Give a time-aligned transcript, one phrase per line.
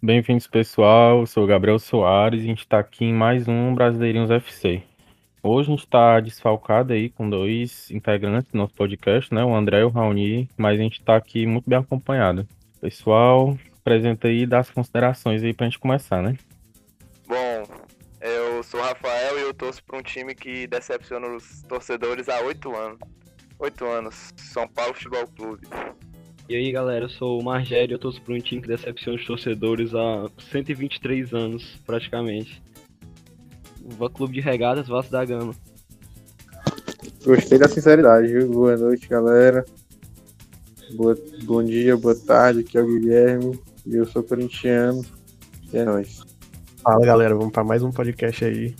[0.00, 1.18] Bem-vindos, pessoal.
[1.18, 4.80] Eu sou o Gabriel Soares e a gente está aqui em mais um Brasileirinhos FC.
[5.42, 9.44] Hoje a gente está desfalcado aí com dois integrantes do nosso podcast, né?
[9.44, 12.46] O André e o Raoni, mas a gente está aqui muito bem acompanhado.
[12.80, 16.36] Pessoal, apresenta aí das considerações aí para a gente começar, né?
[17.26, 17.66] Bom,
[18.20, 22.40] eu sou o Rafael e eu torço para um time que decepciona os torcedores há
[22.42, 23.00] oito anos.
[23.58, 25.66] Oito anos, São Paulo Futebol Clube.
[26.48, 29.26] E aí galera, eu sou o Margério, eu torço por um time que decepciona os
[29.26, 32.62] torcedores há 123 anos, praticamente.
[34.00, 35.54] O Clube de Regatas Vasco da Gama.
[37.22, 38.48] Gostei da sinceridade, viu?
[38.50, 39.62] Boa noite, galera.
[40.94, 41.14] Boa,
[41.44, 45.04] bom dia, boa tarde, aqui é o Guilherme, e eu sou corintiano,
[45.70, 46.22] e é nóis.
[46.82, 48.74] Fala galera, vamos para mais um podcast aí.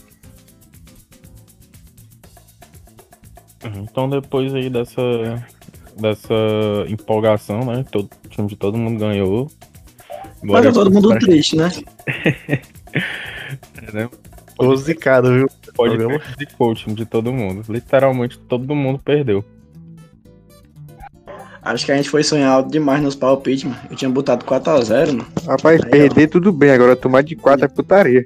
[3.76, 5.02] Então depois aí dessa
[6.00, 6.34] dessa
[6.88, 7.84] empolgação, né?
[7.90, 9.50] Todo, o time de todo mundo ganhou.
[10.42, 11.70] Mas é todo mundo triste, né?
[13.82, 14.08] é, né?
[14.56, 15.46] Tô zicado, viu?
[15.74, 15.96] Pode
[16.38, 17.62] zicou o time de todo mundo.
[17.68, 19.44] Literalmente todo mundo perdeu.
[21.62, 23.78] Acho que a gente foi sonhar alto demais nos palpites, mano.
[23.90, 25.26] Eu tinha botado 4x0, mano.
[25.46, 26.30] Rapaz, Aí, perder ó.
[26.30, 28.24] tudo bem, agora tomar de 4 é putaria.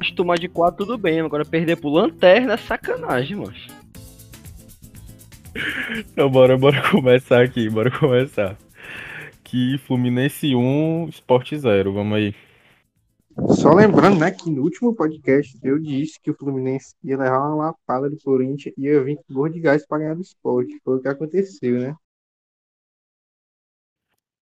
[0.00, 3.54] Acho que tomar de 4 tudo bem, agora perder pro Lanterna é sacanagem, mano.
[6.12, 8.56] Então bora, bora começar aqui, bora começar.
[9.42, 12.34] Que Fluminense 1, Sport 0, vamos aí.
[13.50, 17.66] Só lembrando, né, que no último podcast eu disse que o Fluminense ia levar uma
[17.66, 20.68] lapada do Corinthians e ia vir com gol de gás para ganhar do Sport.
[20.82, 21.94] Foi o que aconteceu, né?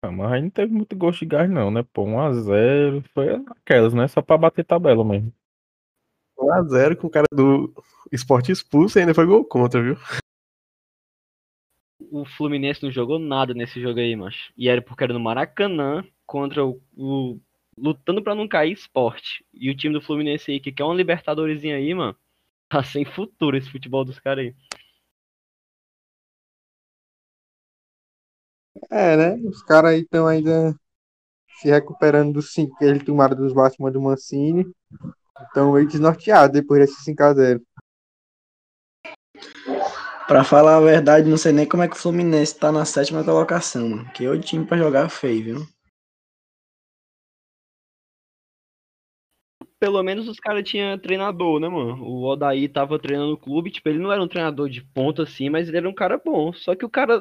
[0.02, 1.82] Ah, mas aí não teve muito gosto de gás não, né?
[1.92, 4.06] Pô, 1x0, foi aquelas, né?
[4.06, 5.32] Só pra bater tabela mesmo.
[6.38, 7.72] 1x0 com o cara do
[8.12, 9.96] Sport expulso e ainda foi gol contra, viu?
[12.10, 14.52] O Fluminense não jogou nada nesse jogo aí, macho.
[14.56, 17.40] E era porque era no Maracanã contra o, o
[17.76, 19.44] lutando para não cair esporte.
[19.52, 22.16] E o time do Fluminense aí, que quer uma Libertadorzinha aí, mano,
[22.68, 24.54] tá sem futuro esse futebol dos caras aí.
[28.90, 29.48] É, né?
[29.48, 30.74] Os caras aí estão ainda
[31.60, 34.66] se recuperando dos 5 que eles tomaram dos Batman do Mancini.
[35.40, 37.60] Estão meio desnorteados depois desse 5x0.
[40.26, 43.22] Pra falar a verdade, não sei nem como é que o Fluminense tá na sétima
[43.22, 44.10] colocação, mano.
[44.12, 45.66] Que é o time pra jogar feio, viu?
[49.78, 52.02] Pelo menos os caras tinham treinador, né, mano?
[52.02, 55.50] O Odaí tava treinando o clube, tipo, ele não era um treinador de ponta assim,
[55.50, 56.54] mas ele era um cara bom.
[56.54, 57.20] Só que o cara,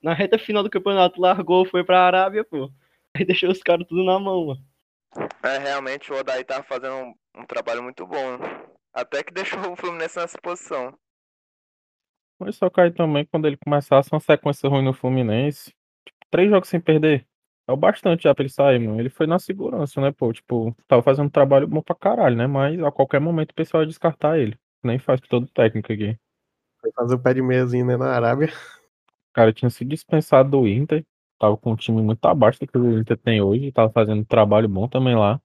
[0.00, 2.70] na reta final do campeonato, largou, foi pra Arábia, pô.
[3.16, 4.64] Aí deixou os caras tudo na mão, mano.
[5.42, 8.38] É, realmente o Odaí tava fazendo um, um trabalho muito bom.
[8.38, 8.64] Né?
[8.94, 10.96] Até que deixou o Fluminense nessa posição.
[12.38, 15.70] Mas só cai também quando ele começasse uma sequência ruim no Fluminense.
[16.04, 17.26] Tipo, três jogos sem perder.
[17.66, 19.00] É o bastante já pra ele sair, mano.
[19.00, 20.32] Ele foi na segurança, né, pô?
[20.32, 22.46] Tipo, tava fazendo um trabalho bom pra caralho, né?
[22.46, 24.56] Mas a qualquer momento o pessoal ia descartar ele.
[24.82, 26.16] Nem faz todo técnico aqui.
[26.80, 28.48] Foi fazer o pé de meiazinho né, na Arábia.
[29.30, 31.04] O cara tinha se dispensado do Inter.
[31.38, 33.70] Tava com um time muito abaixo do que o Inter tem hoje.
[33.72, 35.40] Tava fazendo um trabalho bom também lá.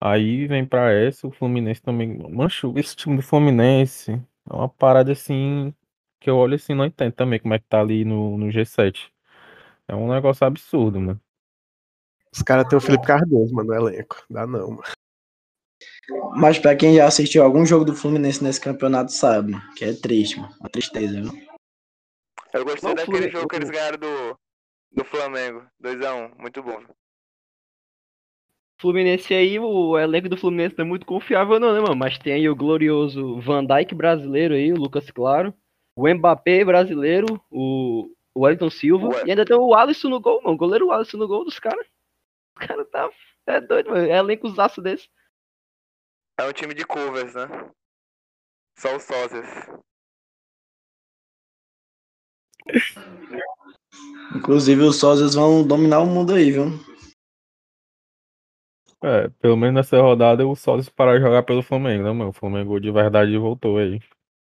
[0.00, 2.16] Aí vem pra essa, o Fluminense também.
[2.30, 5.74] Mancho, esse time do Fluminense é uma parada assim
[6.20, 9.10] que eu olho assim não entendo também como é que tá ali no, no G7.
[9.86, 11.20] É um negócio absurdo, mano.
[12.32, 14.22] Os caras têm o Felipe Cardoso, mano, no elenco.
[14.28, 14.82] Dá não, mano.
[16.36, 19.92] Mas pra quem já assistiu algum jogo do Fluminense nesse campeonato sabe, mano, que é
[19.94, 20.54] triste, mano.
[20.60, 21.32] Uma tristeza, viu?
[22.52, 23.32] Eu gostei não, daquele Fluminense...
[23.32, 24.38] jogo que eles ganharam do,
[24.92, 25.66] do Flamengo.
[25.82, 26.82] 2x1, um, muito bom.
[28.80, 31.96] Fluminense aí, o elenco do Fluminense não é muito confiável não, né, mano?
[31.96, 35.52] Mas tem aí o glorioso Van Dijk brasileiro aí, o Lucas Claro.
[35.96, 39.08] O Mbappé brasileiro, o Wellington Silva.
[39.08, 39.24] Ué.
[39.26, 40.54] E ainda tem o Alisson no gol, mano.
[40.54, 41.84] O goleiro Alisson no gol dos caras.
[42.56, 43.10] O cara tá...
[43.46, 44.06] É doido, mano.
[44.06, 45.08] É elencozaço desse.
[46.38, 47.48] É um time de covers, né?
[48.78, 49.44] Só os sócios.
[54.36, 56.66] Inclusive os sócios vão dominar o mundo aí, viu?
[59.02, 62.30] É, pelo menos nessa rodada o Sólios parar de jogar pelo Flamengo, né, mano?
[62.30, 64.00] O Flamengo de verdade voltou aí.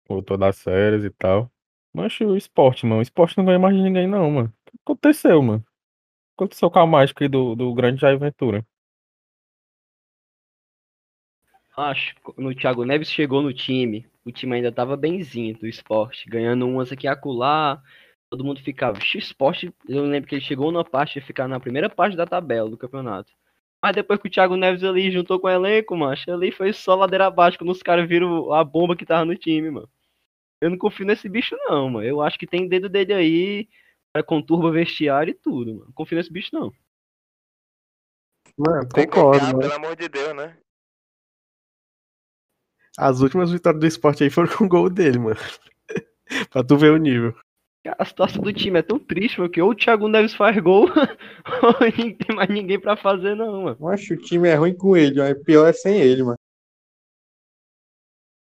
[0.07, 1.51] Voltou das séries e tal.
[1.93, 2.99] Mas o esporte, mano.
[2.99, 4.53] O esporte não ganha mais de ninguém, não, mano.
[4.67, 5.65] O que aconteceu, mano?
[6.37, 8.65] Aconteceu com a mágica aí do, do grande Jair Ventura?
[11.77, 15.67] Acho que quando o Thiago Neves chegou no time, o time ainda tava benzinho do
[15.67, 17.81] esporte, ganhando umas aqui acolá.
[18.29, 18.99] Todo mundo ficava.
[18.99, 22.25] X esporte, eu lembro que ele chegou na parte de ficar na primeira parte da
[22.25, 23.31] tabela do campeonato.
[23.85, 26.95] Mas depois que o Thiago Neves ali juntou com o elenco, macho, ali foi só
[26.95, 29.87] ladeira abaixo quando os caras viram a bomba que tava no time, mano.
[30.59, 32.03] Eu não confio nesse bicho, não, mano.
[32.03, 33.69] Eu acho que tem dedo dele aí,
[34.11, 35.85] para conturba vestiário e tudo, mano.
[35.85, 36.73] Não confio nesse bicho, não.
[38.57, 39.59] Mano, concordo, mano.
[39.59, 40.57] pelo amor de Deus, né?
[42.97, 45.39] As últimas vitórias do esporte aí foram com o gol dele, mano.
[46.49, 47.35] pra tu ver o nível.
[47.85, 50.57] Cara, A situação do time é tão triste, mano, que ou o Thiago Neves faz
[50.57, 50.87] gol,
[51.61, 51.71] ou
[52.03, 53.77] não tem mais ninguém pra fazer, não, mano.
[53.79, 56.37] Eu acho que o time é ruim com ele, mas pior é sem ele, mano.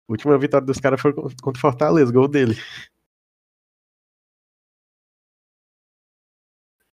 [0.09, 2.55] A última vitória dos caras foi contra o Fortaleza, gol dele.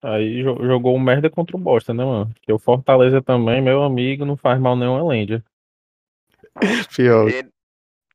[0.02, 2.34] Aí jo- jogou um merda contra o Bosta, né, mano?
[2.34, 5.46] Porque o Fortaleza também, meu amigo, não faz mal nenhuma Lândia.
[6.96, 7.30] Pior.
[7.30, 7.46] E,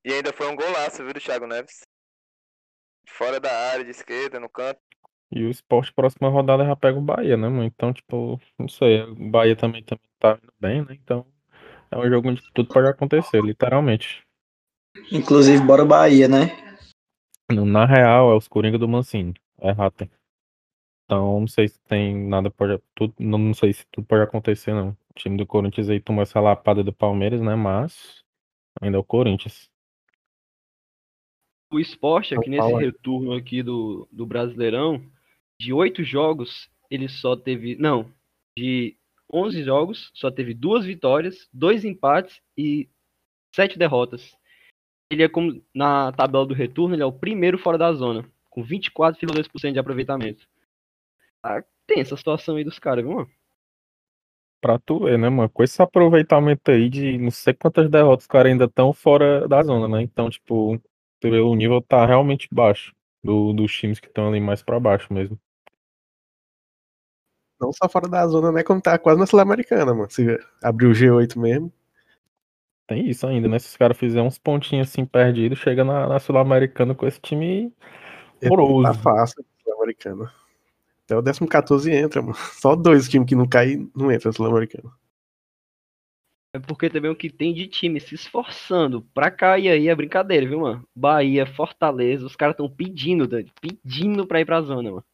[0.04, 1.85] e ainda foi um golaço, viu, do Thiago Neves.
[3.16, 4.78] Fora da área, de esquerda, no canto.
[5.32, 7.64] E o esporte, próxima rodada, já pega o Bahia, né, mano?
[7.64, 9.02] Então, tipo, não sei.
[9.04, 10.98] O Bahia também, também tá indo bem, né?
[11.02, 11.26] Então,
[11.90, 14.22] é um jogo onde tudo pode acontecer, literalmente.
[15.10, 16.76] Inclusive, bora Bahia, né?
[17.50, 19.34] Na real, é os Coringa do Mancini.
[19.60, 20.10] É Rata.
[21.04, 22.82] Então, não sei se tem nada pode.
[22.94, 24.90] Tudo, não, não sei se tudo pode acontecer, não.
[24.90, 27.54] O time do Corinthians aí tomou essa lapada do Palmeiras, né?
[27.54, 28.22] Mas
[28.80, 29.70] ainda é o Corinthians.
[31.70, 35.02] O esporte, aqui São nesse retorno aqui do, do Brasileirão,
[35.60, 37.76] de oito jogos, ele só teve.
[37.76, 38.10] Não,
[38.56, 38.96] de
[39.32, 42.88] 11 jogos, só teve duas vitórias, dois empates e
[43.54, 44.36] sete derrotas.
[45.10, 48.64] Ele é como na tabela do retorno, ele é o primeiro fora da zona, com
[48.64, 50.46] 24,2% de aproveitamento.
[51.42, 53.30] Tá tensa a situação aí dos caras, viu, mano?
[54.60, 55.48] Pra tu ver, né, mano?
[55.48, 59.62] Com esse aproveitamento aí de não sei quantas derrotas, os caras ainda estão fora da
[59.62, 60.02] zona, né?
[60.02, 60.80] Então, tipo,
[61.30, 65.38] o nível tá realmente baixo do, dos times que estão ali mais pra baixo mesmo.
[67.60, 68.62] Não só fora da zona, né?
[68.62, 70.10] Como tá quase na Sul-Americana, mano.
[70.10, 71.72] Se abrir o G8 mesmo.
[72.86, 73.58] Tem isso ainda, né?
[73.58, 77.72] Se os caras fizerem uns pontinhos assim perdidos, chega na, na Sul-Americana com esse time
[78.40, 78.98] Tá horroroso.
[79.00, 80.30] fácil, Sul-Americana.
[81.04, 82.34] Até o 14 entra, mano.
[82.60, 84.90] Só dois times que não caem não entra na Sul-Americana.
[86.56, 90.48] É porque também o que tem de time se esforçando pra cair aí é brincadeira,
[90.48, 90.88] viu, mano?
[90.96, 95.04] Bahia, Fortaleza, os caras tão pedindo, Dani, pedindo pra ir pra zona, mano.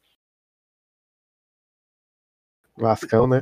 [2.76, 3.40] Vascão, né?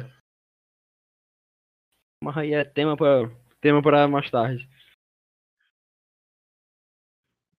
[2.25, 3.31] Mas aí é tema pra,
[3.61, 4.67] tema pra mais tarde.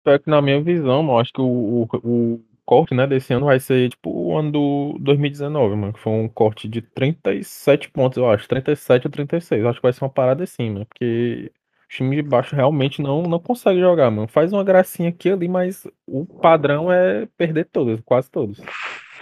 [0.03, 3.47] Pior que na minha visão, mano, acho que o, o, o corte, né, desse ano
[3.47, 8.17] vai ser tipo o ano do 2019, mano, que foi um corte de 37 pontos,
[8.17, 9.65] eu acho, 37 ou 36.
[9.65, 11.51] Acho que vai ser uma parada assim, mano, porque
[11.83, 14.25] o time de baixo realmente não, não consegue jogar, mano.
[14.29, 18.61] Faz uma gracinha aqui ali, mas o padrão é perder todas, quase todos.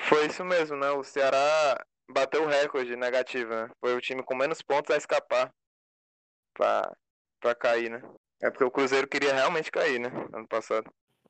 [0.08, 0.92] Foi isso mesmo, né?
[0.92, 3.68] O Ceará bateu o recorde negativo, né?
[3.84, 5.50] Foi o time com menos pontos a escapar
[6.54, 6.96] pra,
[7.42, 8.00] pra cair, né?
[8.44, 10.12] É porque o Cruzeiro queria realmente cair, né?
[10.32, 10.86] Ano passado.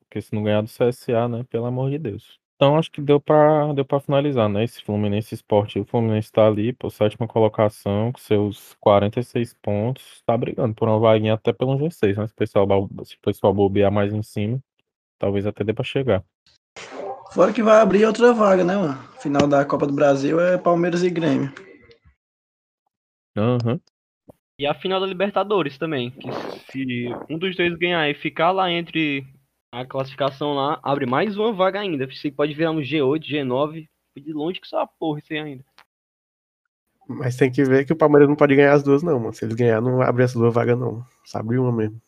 [0.10, 2.40] Porque se não ganhar do CSA, né, pelo amor de Deus.
[2.56, 5.80] Então acho que deu pra, deu pra finalizar, né, esse Fluminense Esporte.
[5.80, 10.22] O Fluminense tá ali, pô, sétima colocação, com seus 46 pontos.
[10.26, 12.28] Tá brigando por uma vaguinha até pelo G6, né?
[12.28, 12.68] Se o pessoal,
[13.06, 14.60] se o pessoal bobear mais em cima,
[15.18, 16.22] talvez até dê pra chegar.
[17.32, 18.98] Fora que vai abrir outra vaga, né, mano?
[19.22, 21.54] Final da Copa do Brasil é Palmeiras e Grêmio.
[23.38, 23.80] Aham.
[24.60, 26.28] E a final da Libertadores também, que
[26.70, 29.26] se um dos dois ganhar e ficar lá entre
[29.72, 32.08] a classificação lá, abre mais uma vaga ainda.
[32.08, 35.40] Você pode virar no G8, G9, foi de longe que só a porra isso aí
[35.40, 35.66] ainda.
[37.08, 39.34] Mas tem que ver que o Palmeiras não pode ganhar as duas, não, mano.
[39.34, 41.04] Se eles ganhar, não abre as duas vagas, não.
[41.26, 42.00] Só abre uma mesmo.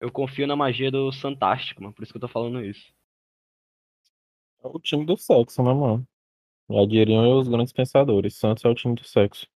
[0.00, 2.92] Eu confio na magia do Santástico, mano, por isso que eu tô falando isso.
[4.62, 6.06] É o time do sexo, né, mano?
[6.68, 8.36] Já diriam os grandes pensadores.
[8.36, 9.46] Santos é o time do sexo.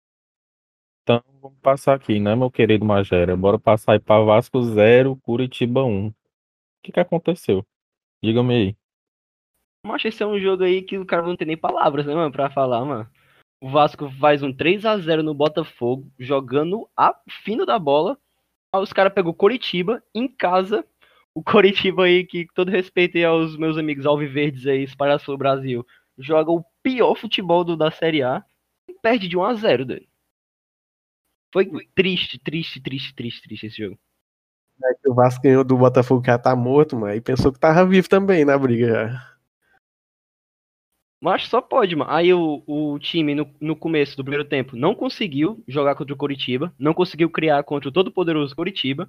[1.04, 3.36] Então, vamos passar aqui, né, meu querido Magera?
[3.36, 6.06] Bora passar aí pra Vasco 0, Curitiba 1.
[6.08, 6.14] O
[6.82, 7.62] que que aconteceu?
[8.22, 8.76] Diga-me aí.
[9.86, 12.32] Mas esse é um jogo aí que o cara não tem nem palavras, né, mano,
[12.32, 13.06] pra falar, mano.
[13.60, 18.18] O Vasco faz um 3 a 0 no Botafogo, jogando a fino da bola.
[18.74, 20.86] Aí os caras pegam o Coritiba em casa.
[21.34, 25.86] O Coritiba aí, que todo respeito aí aos meus amigos alviverdes aí espalhados pelo Brasil,
[26.16, 28.42] joga o pior futebol do, da Série A
[28.88, 30.08] e perde de 1 a 0 dele.
[31.54, 33.96] Foi triste, triste, triste, triste, triste esse jogo.
[34.82, 37.14] É que o Vasco ganhou do Botafogo que já tá morto, mano.
[37.14, 39.36] E pensou que tava vivo também na briga já.
[41.22, 42.10] Mas só pode, mano.
[42.10, 46.16] Aí o, o time, no, no começo do primeiro tempo, não conseguiu jogar contra o
[46.16, 46.74] Coritiba.
[46.76, 49.08] Não conseguiu criar contra o todo-poderoso Coritiba.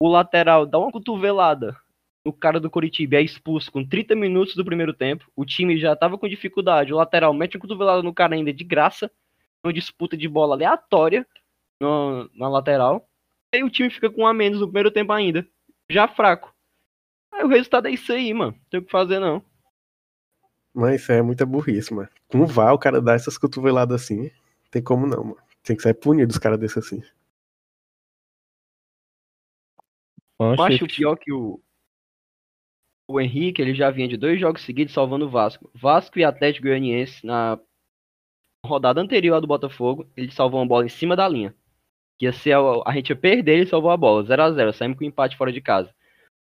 [0.00, 1.76] O lateral dá uma cotovelada
[2.24, 5.30] no cara do Coritiba e é expulso com 30 minutos do primeiro tempo.
[5.36, 6.92] O time já tava com dificuldade.
[6.92, 9.08] O lateral mete uma cotovelada no cara ainda de graça.
[9.62, 11.24] Uma disputa de bola aleatória
[11.80, 13.08] no- na lateral.
[13.54, 15.46] Aí o time fica com um a menos no primeiro tempo ainda.
[15.90, 16.54] Já fraco.
[17.32, 18.52] Aí o resultado é isso aí, mano.
[18.52, 19.42] Não tem o que fazer, não.
[20.74, 22.08] Mas isso é muita burrice, mano.
[22.28, 24.30] Com o VAR, o cara dá essas cotoveladas assim.
[24.70, 25.38] Tem como não, mano.
[25.62, 27.02] Tem que ser punido os caras desses assim.
[30.38, 31.60] Eu acho pior que o.
[33.10, 35.70] O Henrique, ele já vinha de dois jogos seguidos salvando o Vasco.
[35.74, 37.58] Vasco e Atlético Goianiense, na
[38.64, 41.54] rodada anterior à do Botafogo, ele salvou uma bola em cima da linha.
[42.18, 44.24] Que ia ser a, a gente ia perder, ele salvou a bola.
[44.24, 45.90] 0x0, saímos com empate fora de casa.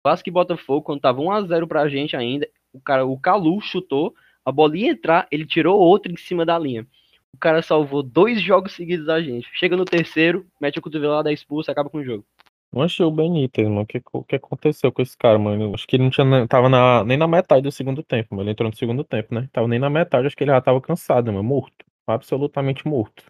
[0.04, 4.14] Vasco e Botafogo, quando tava 1x0 pra gente ainda, o cara, o Calu chutou,
[4.46, 6.86] a bola ia entrar, ele tirou outra em cima da linha.
[7.34, 9.48] O cara salvou dois jogos seguidos da gente.
[9.54, 12.26] Chega no terceiro, mete a cotovelada, expulso, acaba com o jogo.
[12.72, 13.82] Manchou o Benítez, mano.
[13.82, 15.74] O que, o que aconteceu com esse cara, mano?
[15.74, 18.44] Acho que ele não tinha, nem- tava na, nem na metade do segundo tempo, mano.
[18.44, 19.48] Ele entrou no segundo tempo, né?
[19.52, 21.44] Tava nem na metade, acho que ele já tava cansado, mano.
[21.44, 21.86] Morto.
[22.06, 23.24] Absolutamente morto.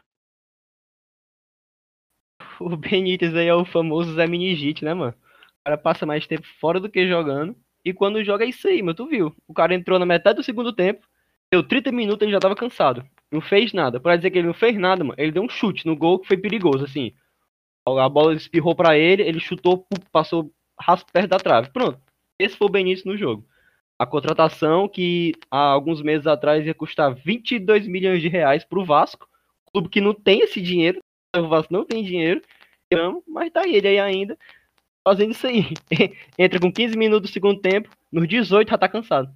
[2.60, 5.14] O Benítez aí é o famoso Zé Minigite, né, mano?
[5.14, 7.56] O cara passa mais tempo fora do que jogando.
[7.86, 8.96] E quando joga é isso aí, mano.
[8.96, 9.36] Tu viu?
[9.48, 11.06] O cara entrou na metade do segundo tempo,
[11.52, 13.06] deu 30 minutos ele já tava cansado.
[13.32, 14.00] Não fez nada.
[14.00, 16.28] Pra dizer que ele não fez nada, mano, ele deu um chute no gol que
[16.28, 17.14] foi perigoso, assim.
[17.86, 21.70] A bola espirrou pra ele, ele chutou, passou raspo perto da trave.
[21.72, 22.00] Pronto.
[22.40, 23.46] Esse foi o Benítez no jogo.
[24.00, 29.28] A contratação que há alguns meses atrás ia custar 22 milhões de reais pro Vasco.
[29.72, 31.00] Clube que não tem esse dinheiro.
[31.36, 32.42] O Vasco não tem dinheiro.
[33.28, 34.38] Mas tá ele aí ainda
[35.06, 35.66] fazendo isso aí.
[36.38, 39.34] Entra com 15 minutos do segundo tempo, nos 18 já tá cansado.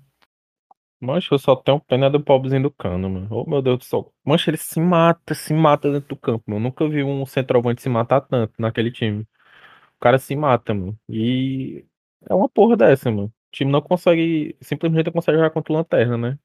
[0.99, 3.27] Mancha, eu só tenho pena do pobrezinho do cano, mano.
[3.29, 4.11] Oh, meu Deus do céu.
[4.25, 6.59] Mancha, ele se mata, se mata dentro do campo, mano.
[6.59, 9.21] Eu nunca vi um centroavante se matar tanto naquele time.
[9.21, 10.97] O cara se mata, mano.
[11.07, 11.85] E
[12.27, 13.27] é uma porra dessa, mano.
[13.27, 16.39] O time não consegue, simplesmente não consegue jogar contra o Lanterna, né?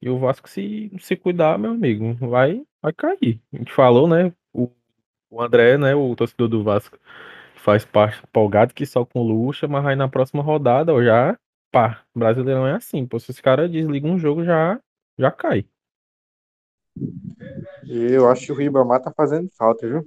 [0.00, 3.40] E o Vasco, se se cuidar, meu amigo, vai, vai cair.
[3.52, 4.32] A gente falou, né?
[5.30, 5.94] O, André, né?
[5.94, 6.98] O torcedor do Vasco,
[7.54, 11.38] faz parte empolgado que só com luxa, mas aí na próxima rodada, ó, já,
[11.70, 13.18] pá, brasileirão é assim, pô.
[13.18, 14.80] Se os caras desligam um jogo, já,
[15.18, 15.64] já cai.
[17.88, 20.04] Eu acho que o Ribamar tá fazendo falta, viu?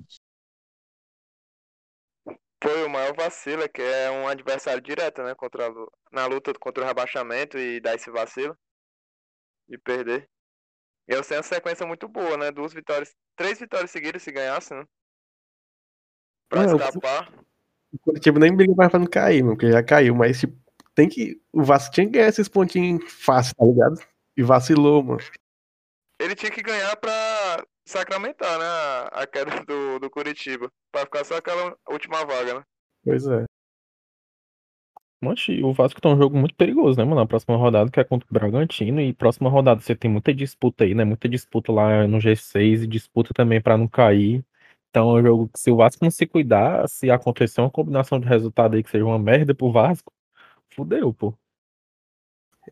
[2.62, 5.36] Foi o maior vacilo, que é um adversário direto, né?
[5.36, 5.70] Contra,
[6.12, 8.58] na luta contra o rebaixamento e dar esse vacilo
[9.68, 10.30] de perder.
[11.08, 12.52] E eu sei uma sequência muito boa, né?
[12.52, 14.86] Duas vitórias, três vitórias seguidas se ganhasse, né?
[16.54, 17.34] Pra Não, escapar.
[17.92, 20.56] O Curitiba nem briga mais pra não cair, mano, porque já caiu, mas tipo,
[20.94, 21.42] tem que.
[21.52, 23.96] O Vasco tinha que ganhar esses pontinhos fácil, tá ligado?
[24.38, 25.20] E vacilou, mano.
[26.22, 27.12] Ele tinha que ganhar pra
[27.88, 28.66] sacramentar, né?
[29.12, 30.70] a- queda do, do Curitiba.
[30.92, 32.64] Pra ficar só aquela última vaga, né?
[33.04, 33.46] Pois é.
[35.24, 37.16] Mancha, e o Vasco tá um jogo muito perigoso, né, mano?
[37.22, 39.02] Na próxima rodada, que é contra o Bragantino.
[39.02, 41.04] E próxima rodada você tem muita disputa aí, né?
[41.04, 44.46] Muita disputa lá no G6 e disputa também pra não cair.
[44.94, 48.20] Então é um jogo que se o Vasco não se cuidar, se acontecer uma combinação
[48.20, 50.14] de resultado aí que seja uma merda pro Vasco,
[50.70, 51.34] fudeu, pô.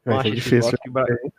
[0.06, 0.78] Vai Macho, ser esse difícil.
[0.92, 1.32] Vasco, e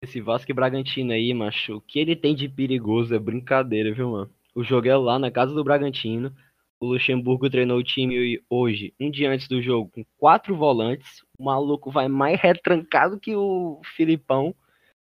[0.00, 4.12] esse Vasco e Bragantino aí, macho, o que ele tem de perigoso é brincadeira, viu,
[4.12, 4.30] mano?
[4.54, 6.32] O jogo é lá na casa do Bragantino.
[6.78, 11.24] O Luxemburgo treinou o time hoje, um dia antes do jogo, com quatro volantes.
[11.36, 14.54] O maluco vai mais retrancado que o Filipão.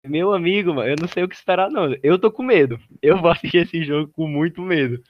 [0.09, 1.95] Meu amigo, mano, eu não sei o que esperar, não.
[2.03, 2.79] Eu tô com medo.
[3.03, 5.03] Eu vou assistir esse jogo com muito medo.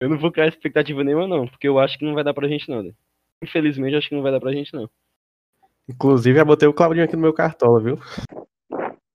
[0.00, 2.48] Eu não vou criar expectativa nenhuma, não, porque eu acho que não vai dar pra
[2.48, 2.82] gente, não.
[2.82, 2.92] né?
[3.42, 4.90] Infelizmente, eu acho que não vai dar pra gente, não.
[5.88, 7.98] Inclusive, já botei o Claudinho aqui no meu cartola, viu?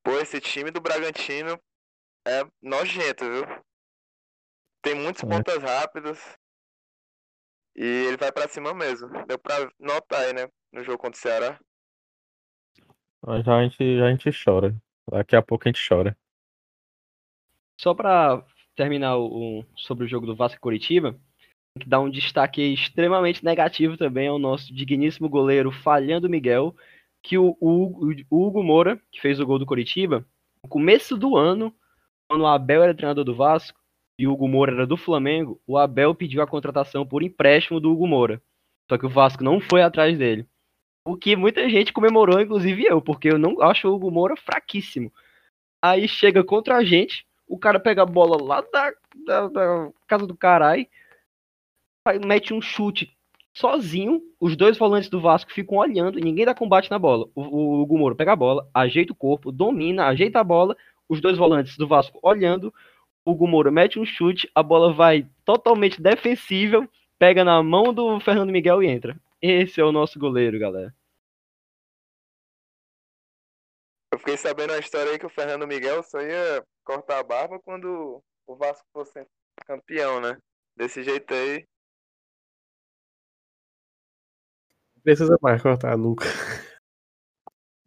[0.04, 1.60] Pô, esse time do Bragantino
[2.28, 3.46] é nojento, viu?
[4.82, 5.28] Tem muitos É.
[5.28, 6.38] pontas rápidas.
[7.76, 9.10] E ele vai pra cima mesmo.
[9.26, 10.48] Deu pra notar aí, né?
[10.72, 11.60] No jogo contra o Ceará.
[13.26, 14.76] Mas já a gente, já a gente chora.
[15.10, 16.18] Daqui a pouco a gente chora.
[17.80, 18.44] Só pra
[18.76, 21.18] terminar o, sobre o jogo do Vasco Curitiba,
[21.80, 26.76] que dar um destaque extremamente negativo também ao nosso digníssimo goleiro falhando Miguel,
[27.22, 30.26] que o, o Hugo Moura, que fez o gol do Curitiba,
[30.64, 31.74] no começo do ano,
[32.30, 33.80] quando o Abel era treinador do Vasco
[34.18, 37.92] e o Hugo Moura era do Flamengo, o Abel pediu a contratação por empréstimo do
[37.92, 38.42] Hugo Moura.
[38.90, 40.48] Só que o Vasco não foi atrás dele.
[41.06, 45.14] O que muita gente comemorou, inclusive eu, porque eu não acho o Hugo Moura fraquíssimo.
[45.80, 48.92] Aí chega contra a gente, o cara pega a bola lá da,
[49.26, 50.88] da, da casa do caralho,
[52.26, 53.16] mete um chute
[53.54, 57.28] sozinho, os dois volantes do Vasco ficam olhando e ninguém dá combate na bola.
[57.36, 60.76] O, o Hugo Moura pega a bola, ajeita o corpo, domina, ajeita a bola,
[61.08, 62.74] os dois volantes do Vasco olhando,
[63.24, 68.20] o Hugo Moura mete um chute, a bola vai totalmente defensível, pega na mão do
[68.20, 69.16] Fernando Miguel e entra.
[69.42, 70.96] Esse é o nosso goleiro, galera.
[74.12, 77.60] Eu fiquei sabendo a história aí que o Fernando Miguel só ia cortar a barba
[77.60, 79.26] quando o Vasco fosse
[79.66, 80.38] campeão, né?
[80.76, 81.68] Desse jeito aí.
[85.04, 86.26] Precisa mais cortar nunca.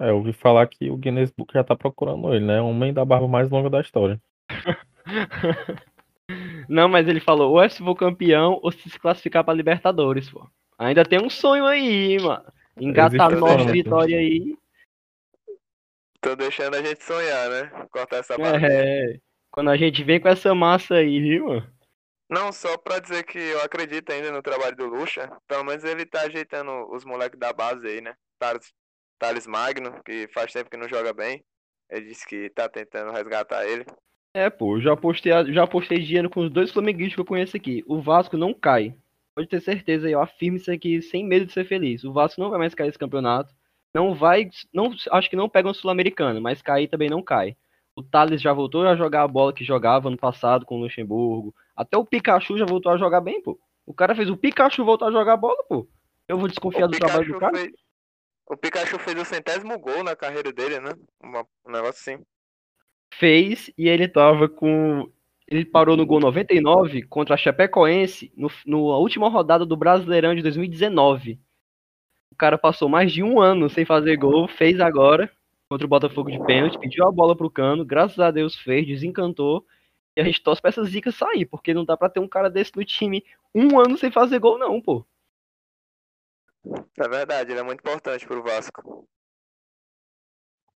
[0.01, 2.61] É, eu ouvi falar que o Guinness Book já tá procurando ele, né?
[2.61, 4.23] Homem da barba mais longa da história.
[6.69, 10.31] Não, mas ele falou, ou é se for campeão, ou se se classificar pra Libertadores,
[10.31, 10.49] pô.
[10.79, 12.45] Ainda tem um sonho aí, mano.
[12.81, 14.57] Engatar nove sonho, vitórias aí.
[16.21, 17.87] Tô deixando a gente sonhar, né?
[17.91, 18.65] Cortar essa parte.
[18.65, 19.19] É.
[19.51, 21.79] Quando a gente vem com essa massa aí, viu, mano?
[22.31, 25.31] Não, só pra dizer que eu acredito ainda no trabalho do Lucha.
[25.49, 28.15] Pelo menos ele tá ajeitando os moleques da base aí, né?
[28.39, 28.73] Thales,
[29.19, 31.43] Thales Magno, que faz tempo que não joga bem.
[31.91, 33.87] Ele disse que tá tentando resgatar ele.
[34.35, 37.83] É, pô, já postei, já postei dinheiro com os dois flamenguistas que eu conheço aqui.
[37.87, 38.95] O Vasco não cai.
[39.39, 42.03] Pode ter certeza, eu afirmo isso aqui sem medo de ser feliz.
[42.03, 43.55] O Vasco não vai mais cair esse campeonato.
[43.95, 47.57] Não vai, não, acho que não pega um sul-americano, mas cair também não cai.
[47.95, 51.55] O Thales já voltou a jogar a bola que jogava ano passado com o Luxemburgo.
[51.77, 53.57] Até o Pikachu já voltou a jogar bem, pô.
[53.87, 55.89] O cara fez o Pikachu voltar a jogar bola, pô.
[56.27, 57.59] Eu vou desconfiar O do trabalho do Pikachu, cara?
[57.59, 57.73] fez,
[58.45, 60.91] o Pikachu fez o centésimo gol na carreira dele, né?
[61.23, 62.25] Um negócio assim.
[63.15, 65.09] fez e ele tava com.
[65.51, 70.35] Ele parou no gol 99 contra a Chapecoense no, no- a última rodada do Brasileirão
[70.35, 71.41] de 2019.
[72.31, 75.31] O cara passou mais de um ano sem fazer gol, fez agora
[75.71, 79.67] contra o Botafogo de pênalti, pediu a bola pro cano, graças a Deus fez, desencantou.
[80.17, 82.51] E a gente torce pra essa zica sair, porque não dá pra ter um cara
[82.51, 83.25] desse no time
[83.55, 85.05] um ano sem fazer gol, não, pô.
[86.99, 89.07] É verdade, ele é muito importante pro Vasco.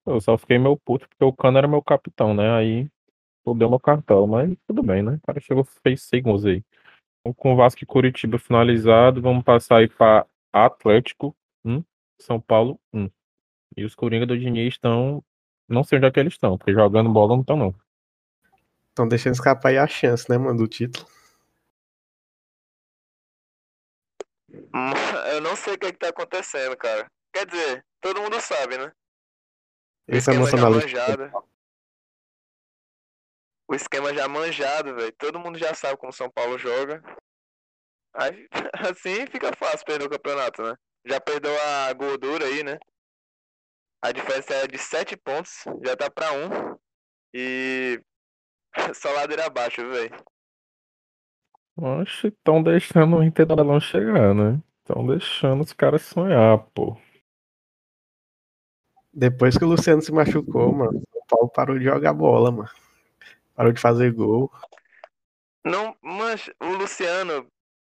[0.06, 2.50] Eu só fiquei meio puto porque o Cano era meu capitão, né?
[2.52, 2.88] Aí
[3.50, 5.18] fudeu meu cartão, mas tudo bem, né?
[5.22, 6.62] O cara chegou, fez gols aí.
[7.20, 11.82] Então, com o Vasco e Curitiba finalizado, vamos passar aí para Atlético 1,
[12.20, 13.10] São Paulo 1.
[13.76, 15.22] E os Coringa do Diniz estão.
[15.68, 17.74] Não sei onde é que eles estão, porque jogando bola não estão, não.
[18.88, 21.06] Estão deixando escapar aí a chance, né, mano, do título.
[25.32, 27.06] Eu não sei o que, é que tá acontecendo, cara.
[27.32, 28.92] Quer dizer, todo mundo sabe, né?
[30.08, 31.30] O Esse é emocionalista.
[33.70, 35.12] O esquema já manjado, velho.
[35.12, 37.00] Todo mundo já sabe como São Paulo joga.
[38.12, 38.48] Aí,
[38.90, 40.74] assim fica fácil perder o campeonato, né?
[41.06, 42.80] Já perdeu a gordura aí, né?
[44.02, 46.76] A diferença é de 7 pontos, já tá pra 1.
[47.32, 48.02] E
[48.92, 50.16] só ladeira abaixo, velho.
[51.76, 54.60] Oxe, estão deixando o Inter do Alão chegar, né?
[54.80, 57.00] Estão deixando os caras sonhar, pô.
[59.12, 62.89] Depois que o Luciano se machucou, mano, o São Paulo parou de jogar bola, mano.
[63.54, 64.50] Parou de fazer gol.
[65.64, 67.46] Não, mas o Luciano,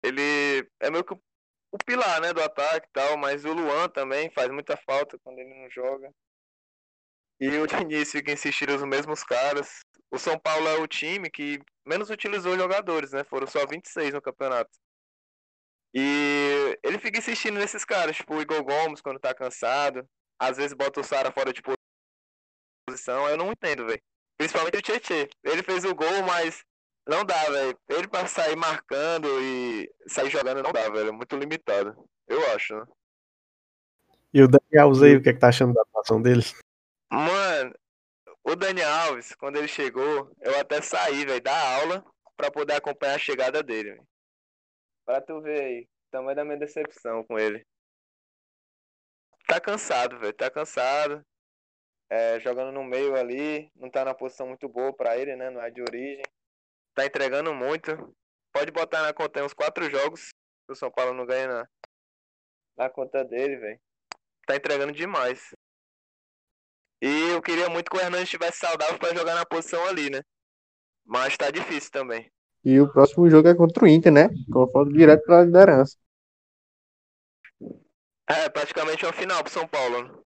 [0.04, 4.30] ele é meio que o pilar, né, do ataque e tal, mas o Luan também
[4.30, 6.14] faz muita falta quando ele não joga.
[7.40, 9.80] E o Diniz fica insistindo nos mesmos caras.
[10.12, 13.24] O São Paulo é o time que menos utilizou jogadores, né?
[13.24, 14.70] Foram só 26 no campeonato.
[15.96, 20.08] E ele fica insistindo nesses caras, tipo o Igor Gomes quando tá cansado.
[20.40, 21.62] Às vezes bota o Sara fora de
[22.88, 23.28] posição.
[23.30, 24.02] Eu não entendo, velho.
[24.44, 25.30] Principalmente o Tietê.
[25.42, 26.66] Ele fez o gol, mas
[27.08, 27.80] não dá, velho.
[27.88, 31.08] Ele pra sair marcando e sair jogando não dá, velho.
[31.08, 31.96] É muito limitado.
[32.28, 32.86] Eu acho, né?
[34.34, 36.44] E o Daniel aí, o que é que tá achando da atuação dele?
[37.10, 37.74] Mano,
[38.44, 43.16] o Dani Alves, quando ele chegou, eu até saí, velho, da aula pra poder acompanhar
[43.16, 44.08] a chegada dele, velho.
[45.06, 47.66] Pra tu ver aí, tamanho da minha decepção com ele.
[49.48, 51.26] Tá cansado, velho, tá cansado.
[52.16, 55.50] É, jogando no meio ali, não tá na posição muito boa pra ele, né?
[55.50, 56.22] Não é de origem.
[56.94, 58.16] Tá entregando muito.
[58.54, 60.30] Pode botar na conta uns quatro jogos.
[60.68, 61.68] que O São Paulo não ganha na,
[62.78, 63.80] na conta dele, velho.
[64.46, 65.56] Tá entregando demais.
[67.02, 70.22] E eu queria muito que o Hernandes estivesse saudável pra jogar na posição ali, né?
[71.04, 72.32] Mas tá difícil também.
[72.64, 74.30] E o próximo jogo é contra o Inter, né?
[74.52, 75.98] Confronto direto pra liderança.
[78.30, 80.23] É, praticamente é o final pro São Paulo.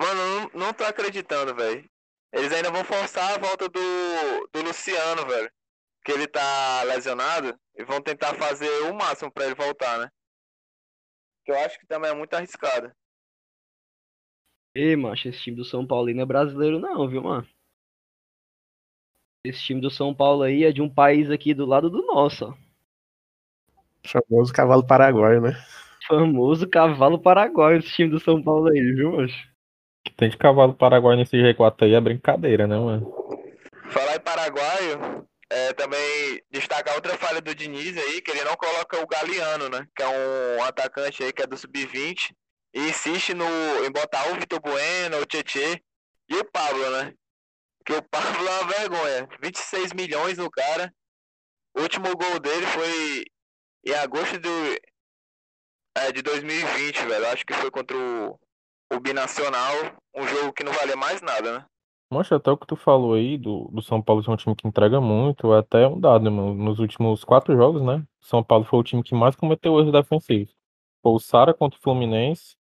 [0.00, 1.84] Mano, eu não, não tô acreditando, velho.
[2.32, 5.52] Eles ainda vão forçar a volta do, do Luciano, velho.
[6.02, 7.54] Que ele tá lesionado.
[7.76, 10.10] E vão tentar fazer o máximo pra ele voltar, né?
[11.44, 12.90] Que eu acho que também é muito arriscado.
[14.74, 17.46] Ei, macho, esse time do São Paulo não é brasileiro não, viu, mano?
[19.44, 22.46] Esse time do São Paulo aí é de um país aqui do lado do nosso,
[22.46, 22.54] ó.
[24.06, 25.52] Famoso cavalo paraguaio, né?
[26.06, 29.49] Famoso cavalo paraguaio esse time do São Paulo aí, viu, macho?
[30.04, 33.12] Que tem de cavalo paraguai nesse G4 aí é brincadeira, né, mano?
[33.90, 39.02] Falar em paraguaio, é, também destacar outra falha do Diniz aí, que ele não coloca
[39.02, 39.86] o Galeano, né?
[39.96, 42.32] Que é um atacante aí que é do Sub-20.
[42.72, 43.44] E insiste no,
[43.84, 45.82] em botar o Vitor Bueno, o Tietê
[46.28, 47.12] e o Pablo, né?
[47.84, 49.28] Que o Pablo é uma vergonha.
[49.42, 50.94] 26 milhões no cara.
[51.76, 53.24] O último gol dele foi
[53.84, 54.48] em agosto do,
[55.96, 57.28] é, de 2020, velho.
[57.28, 58.38] Acho que foi contra o,
[58.92, 59.72] o Binacional.
[60.14, 61.64] Um jogo que não valia mais nada, né?
[62.12, 64.66] Mancha, até o que tu falou aí do, do São Paulo ser um time que
[64.66, 66.54] entrega muito, é até um dado, né, mano?
[66.54, 68.04] Nos últimos quatro jogos, né?
[68.20, 70.52] São Paulo foi o time que mais cometeu erros defensivos.
[71.02, 72.56] Foi o Sara contra o Fluminense,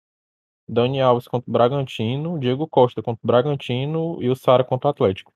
[0.68, 4.90] Dani Alves contra o Bragantino, Diego Costa contra o Bragantino e o Sara contra o
[4.90, 5.32] Atlético.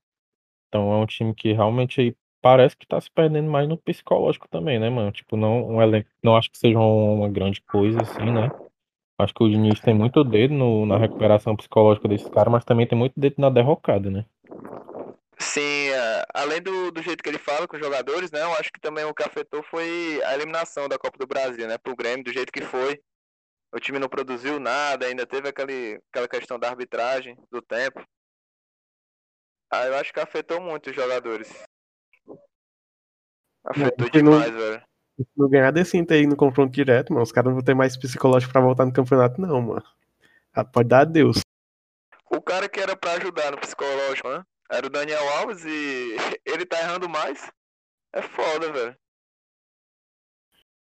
[0.67, 4.47] Então é um time que realmente aí parece que tá se perdendo mais no psicológico
[4.47, 5.11] também, né, mano?
[5.11, 8.51] Tipo, não, um elenco, não acho que seja uma grande coisa, assim, né?
[9.17, 12.87] Acho que o Diniz tem muito dedo no, na recuperação psicológica desses caras, mas também
[12.87, 14.25] tem muito dedo na derrocada, né?
[15.37, 18.41] Sim, é, além do, do jeito que ele fala com os jogadores, né?
[18.41, 21.77] Eu acho que também o que afetou foi a eliminação da Copa do Brasil, né?
[21.77, 22.99] Pro Grêmio, do jeito que foi.
[23.71, 28.03] O time não produziu nada, ainda teve aquele, aquela questão da arbitragem, do tempo.
[29.71, 31.51] Aí eu acho que afetou muito os jogadores.
[33.65, 34.83] Afetou se não- demais, velho.
[35.17, 37.75] Se não ganhar desse Inter aí no confronto direto, mano, os caras não vão ter
[37.75, 39.83] mais psicológico pra voltar no campeonato, não, mano.
[40.53, 41.41] Ah, Pode dar adeus.
[42.31, 44.43] O cara que era pra ajudar no psicológico, né?
[44.71, 47.51] Era o Daniel Alves e ele tá errando mais.
[48.11, 48.97] É foda, velho.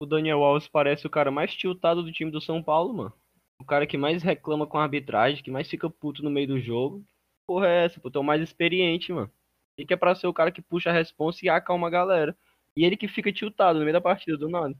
[0.01, 3.13] O Daniel Alves parece o cara mais tiltado do time do São Paulo, mano.
[3.61, 6.61] O cara que mais reclama com a arbitragem, que mais fica puto no meio do
[6.61, 7.05] jogo.
[7.47, 8.01] Porra, é essa?
[8.01, 9.31] Pô, tô mais experiente, mano.
[9.77, 12.37] E que é pra ser o cara que puxa a responsa e acalma a galera.
[12.77, 14.75] E ele que fica tiltado no meio da partida, do nada.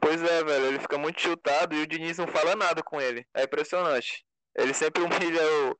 [0.00, 0.66] Pois é, velho.
[0.66, 3.26] Ele fica muito chutado e o Diniz não fala nada com ele.
[3.34, 4.24] É impressionante.
[4.56, 5.78] Ele sempre humilha o,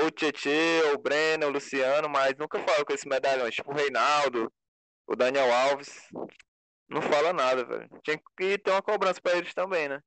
[0.00, 3.54] ou o Tietê, ou o Breno, o Luciano, mas nunca fala com esses medalhões.
[3.54, 4.52] Tipo o Reinaldo,
[5.06, 6.08] o Daniel Alves.
[6.88, 7.88] Não fala nada, velho.
[8.04, 10.00] Tinha que ter uma cobrança pra eles também, né?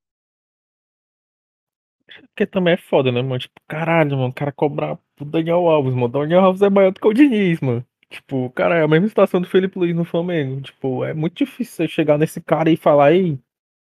[2.28, 3.40] Porque também é foda, né, mano?
[3.40, 6.06] Tipo, caralho, mano, o cara cobrar pro Daniel Alves, mano.
[6.06, 7.86] O Daniel Alves é maior do que o Diniz, mano.
[8.10, 10.62] Tipo, cara, é a mesma situação do Felipe Luiz no Flamengo.
[10.62, 13.40] Tipo, é muito difícil você chegar nesse cara e falar, ei,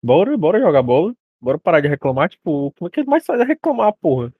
[0.02, 2.28] bora, bora jogar bola, bora parar de reclamar.
[2.28, 4.32] Tipo, como é que ele mais faz é reclamar, porra?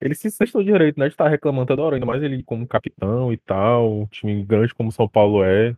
[0.00, 3.32] Ele se no direito, né, de estar reclamando toda hora, ainda mais ele como capitão
[3.32, 5.76] e tal, um time grande como São Paulo é.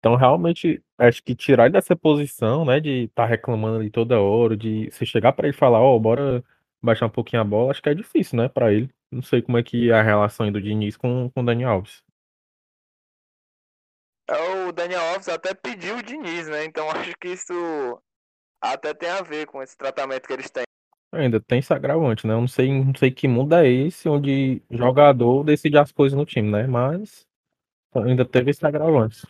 [0.00, 4.56] Então, realmente, acho que tirar ele dessa posição, né, de estar reclamando ali toda hora,
[4.56, 6.44] de se chegar pra ele falar, ó, bora
[6.82, 8.90] baixar um pouquinho a bola, acho que é difícil, né, pra ele.
[9.10, 12.05] Não sei como é que é a relação do Diniz com, com o Dani Alves.
[14.28, 16.64] É, O Daniel Alves até pediu o Diniz, né?
[16.64, 18.02] Então acho que isso
[18.60, 20.64] até tem a ver com esse tratamento que eles têm.
[21.12, 22.34] Ainda tem esse agravante, né?
[22.34, 26.26] Eu não sei, não sei que mundo é esse onde jogador decide as coisas no
[26.26, 26.66] time, né?
[26.66, 27.26] Mas
[27.94, 29.26] ainda teve esse agravante.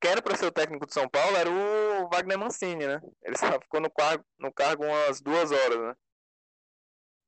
[0.00, 3.00] Quem era pra ser o técnico de São Paulo era o Wagner Mancini, né?
[3.22, 5.94] Ele só ficou no cargo, no cargo umas duas horas, né?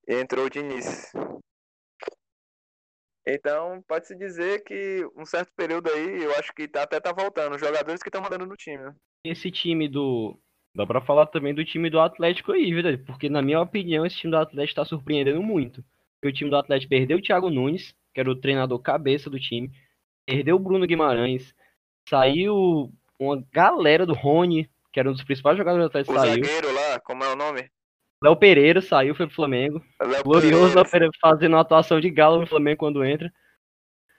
[0.09, 1.13] E entrou o Diniz.
[3.27, 7.55] Então, pode-se dizer que um certo período aí, eu acho que tá, até tá voltando.
[7.57, 8.95] Os jogadores que estão mandando no time, né?
[9.25, 10.39] Esse time do.
[10.75, 12.99] Dá pra falar também do time do Atlético aí, verdade?
[12.99, 15.83] Porque, na minha opinião, esse time do Atlético tá surpreendendo muito.
[16.21, 19.41] Porque o time do Atlético perdeu o Thiago Nunes, que era o treinador cabeça do
[19.41, 19.71] time.
[20.25, 21.55] Perdeu o Bruno Guimarães.
[22.09, 26.45] Saiu uma galera do Rony, que era um dos principais jogadores do O Atlético, saiu.
[26.45, 27.69] zagueiro lá, como é o nome?
[28.23, 29.83] Léo Pereira saiu, foi pro Flamengo.
[30.01, 30.75] Léo Glorioso.
[30.75, 33.33] Léo Pereira fazendo uma atuação de galo no Flamengo quando entra.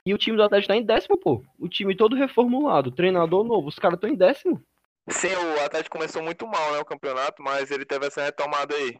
[0.05, 1.43] E o time do Atlético tá em décimo, pô.
[1.59, 3.67] O time todo reformulado, treinador novo.
[3.67, 4.61] Os caras estão em décimo.
[5.09, 8.97] Sim, o Atlético começou muito mal, né, o campeonato, mas ele teve essa retomada aí.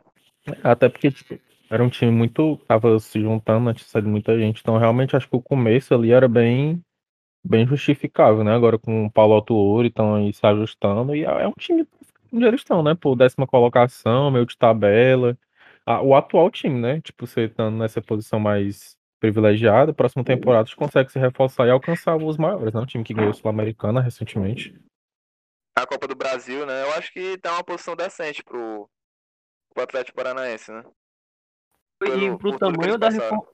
[0.63, 2.57] Até porque tipo, era um time muito.
[2.67, 3.73] Tava se juntando, né?
[3.73, 4.61] Tinha saído muita gente.
[4.61, 6.81] Então, realmente, acho que o começo ali era bem,
[7.43, 8.53] bem justificável, né?
[8.53, 11.15] Agora com o Paulo Autuori estão aí se ajustando.
[11.15, 11.85] E é um time
[12.31, 12.95] onde eles estão, né?
[12.95, 15.37] Pô, décima colocação, meio de tabela.
[15.85, 17.01] Ah, o atual time, né?
[17.01, 22.15] Tipo, você estando nessa posição mais privilegiada, próxima temporada você consegue se reforçar e alcançar
[22.15, 22.81] os maiores, né?
[22.81, 24.79] O time que ganhou o Sul-Americana recentemente.
[25.77, 26.83] A Copa do Brasil, né?
[26.83, 28.89] Eu acho que tá uma posição decente pro,
[29.73, 30.83] pro Atlético Paranaense, né?
[32.03, 33.47] E Pelo- pro tudo que tamanho da reforma.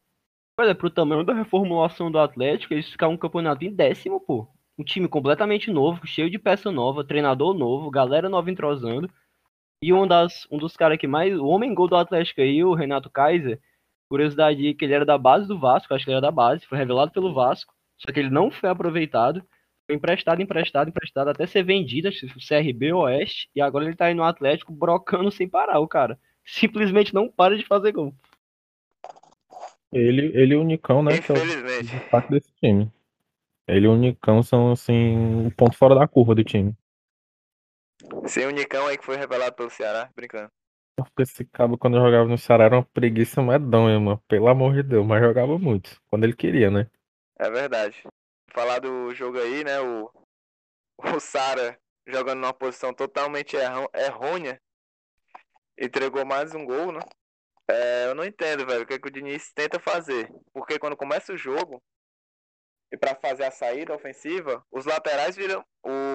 [0.59, 4.47] Olha, pro tamanho da reformulação do Atlético, eles ficaram um campeonato em décimo, pô.
[4.77, 9.09] Um time completamente novo, cheio de peça nova, treinador novo, galera nova entrosando.
[9.81, 11.37] E um, das, um dos caras que mais.
[11.37, 13.59] O homem gol do Atlético aí, o Renato Kaiser.
[14.09, 16.65] Curiosidade aí que ele era da base do Vasco, acho que ele era da base,
[16.65, 17.73] foi revelado pelo Vasco.
[17.97, 19.43] Só que ele não foi aproveitado.
[19.85, 23.49] Foi emprestado, emprestado, emprestado, até ser vendido, acho que o CRB Oeste.
[23.55, 26.17] E agora ele tá aí no Atlético brocando sem parar, o cara.
[26.45, 28.13] Simplesmente não para de fazer gol.
[29.91, 31.19] Ele, ele e o Nicão, né?
[31.19, 31.95] Que é o Infelizmente.
[31.95, 32.91] destaque desse time.
[33.67, 36.75] Ele e o Nicão são, assim, o ponto fora da curva do time.
[38.27, 40.49] Sem o Nicão aí que foi revelado pelo Ceará, brincando.
[40.95, 44.23] Porque esse cabo, quando jogava no Ceará, era uma preguiça medonha, mano.
[44.27, 45.99] Pelo amor de Deus, mas jogava muito.
[46.09, 46.89] Quando ele queria, né?
[47.39, 48.03] É verdade.
[48.53, 49.79] Falar do jogo aí, né?
[49.79, 50.11] O,
[51.15, 54.61] o Sara jogando numa posição totalmente errônea.
[55.79, 56.99] Entregou mais um gol, né?
[57.67, 60.31] É, eu não entendo, velho, o que, que o Diniz tenta fazer.
[60.53, 61.81] Porque quando começa o jogo,
[62.93, 65.65] e para fazer a saída ofensiva, os laterais viram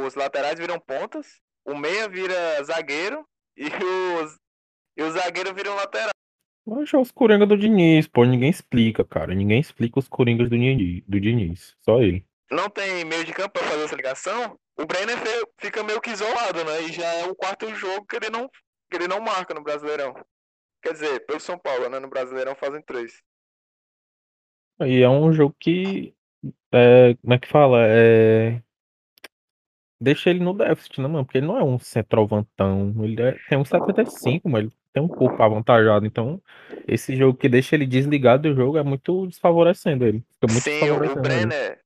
[0.07, 3.67] os laterais viram pontas, o meia vira zagueiro e
[4.23, 4.39] os
[4.97, 6.11] e os zagueiros viram lateral.
[6.65, 9.35] Mas os Coringa do Diniz, pô, ninguém explica, cara.
[9.35, 11.75] Ninguém explica os Coringas do Diniz, do Diniz.
[11.81, 12.27] Só ele.
[12.51, 14.59] Não tem meio de campo para fazer essa ligação.
[14.79, 15.17] O Brenner
[15.59, 16.83] fica meio que isolado, né?
[16.83, 18.49] E já é o quarto jogo que ele não
[18.91, 20.15] que ele não marca no Brasileirão.
[20.83, 21.99] Quer dizer, pelo São Paulo, né?
[21.99, 23.23] No Brasileirão fazem três.
[24.81, 26.15] E é um jogo que.
[26.73, 27.79] É, como é que fala?
[27.87, 28.63] É,
[30.01, 31.25] deixa ele no déficit, né, mano?
[31.25, 32.95] Porque ele não é um centroavantão.
[33.03, 36.07] Ele é, tem um 75, mas ele tem um corpo avantajado.
[36.07, 36.41] Então,
[36.87, 40.25] esse jogo que deixa ele desligado do jogo é muito desfavorecendo ele.
[40.35, 41.47] Fica muito Sim, o desfavorecendo ele.
[41.47, 41.81] Brenner,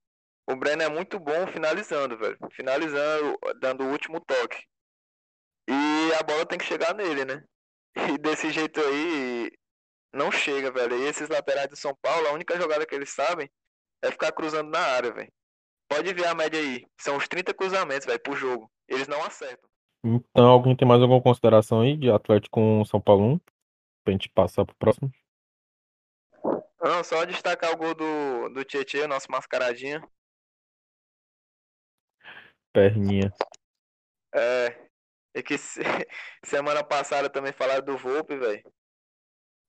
[0.49, 2.39] o Brenner é muito bom finalizando, velho.
[2.51, 4.65] Finalizando, dando o último toque.
[5.69, 7.45] E a bola tem que chegar nele, né?
[7.97, 9.51] E desse jeito aí,
[10.13, 10.97] não chega, velho.
[10.97, 13.49] E esses laterais do São Paulo, a única jogada que eles sabem
[14.03, 15.33] é ficar cruzando na área, velho.
[15.89, 16.87] Pode ver a média aí.
[16.99, 18.71] São uns 30 cruzamentos, velho, por jogo.
[18.89, 19.69] Eles não acertam.
[20.05, 23.39] Então, alguém tem mais alguma consideração aí de Atlético com São Paulo 1?
[24.05, 25.13] Pra gente passar pro próximo?
[26.81, 30.03] Não, só destacar o gol do, do Tietchan, nosso mascaradinha.
[32.73, 33.33] Perninha.
[34.35, 34.89] É.
[35.35, 35.81] E que se-
[36.45, 38.63] semana passada também falaram do Volpe, velho.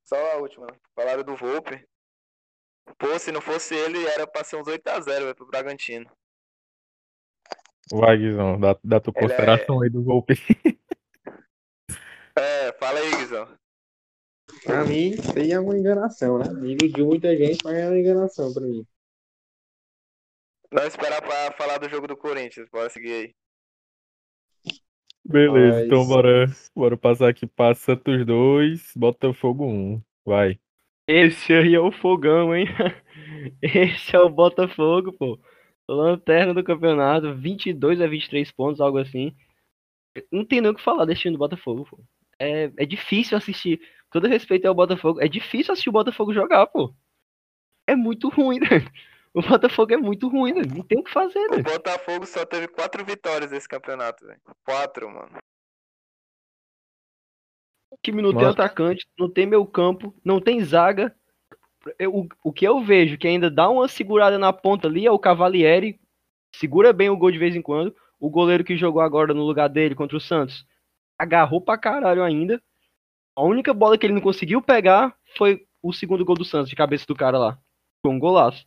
[0.06, 0.66] Só a última.
[0.68, 0.80] né?
[0.96, 1.88] Falaram do Volpe.
[2.98, 6.10] Pô, se não fosse ele, era pra ser uns 8x0, velho, pro Bragantino.
[7.92, 10.34] Vai, Guizão, dá, dá tua Ele é- consideração aí do golpe.
[12.36, 13.48] É, fala aí, Guizão.
[14.64, 16.46] Pra mim, isso aí é uma enganação, né?
[16.68, 18.86] Iludiu muita gente, mas é uma enganação pra mim.
[20.72, 22.68] Não esperar pra falar do jogo do Corinthians.
[22.70, 23.36] Bora seguir aí.
[25.26, 30.02] Beleza, Mas- então bora, bora passar aqui pra Santos 2, Botafogo 1.
[30.26, 30.60] Vai.
[31.08, 32.66] Esse aí é o fogão, hein?
[33.62, 35.40] Esse é o Botafogo, pô.
[35.88, 39.36] Lanterna do campeonato, 22 a 23 pontos, algo assim.
[40.32, 42.00] Não tem nem o que falar desse time do Botafogo, pô.
[42.40, 43.82] É, é difícil assistir.
[44.10, 46.94] Todo respeito ao Botafogo, é difícil assistir o Botafogo jogar, pô.
[47.88, 48.68] É muito ruim, né?
[49.34, 50.62] O Botafogo é muito ruim, né?
[50.62, 51.64] Não tem o que fazer, O né?
[51.64, 54.40] Botafogo só teve quatro vitórias nesse campeonato, velho.
[54.64, 55.38] Quatro, mano.
[58.04, 58.64] Time não tem Nossa.
[58.64, 61.16] atacante, não tem meio campo, não tem zaga.
[61.98, 65.12] Eu- o, o que eu vejo que ainda dá uma segurada na ponta ali é
[65.12, 66.00] o Cavalieri.
[66.56, 67.96] Segura bem o gol de vez em quando.
[68.20, 70.66] O goleiro que jogou agora no lugar dele contra o Santos
[71.18, 72.62] agarrou pra caralho ainda.
[73.36, 76.76] A única bola que ele não conseguiu pegar foi o segundo gol do Santos, de
[76.76, 77.60] cabeça do cara lá.
[78.02, 78.66] Foi um golaço.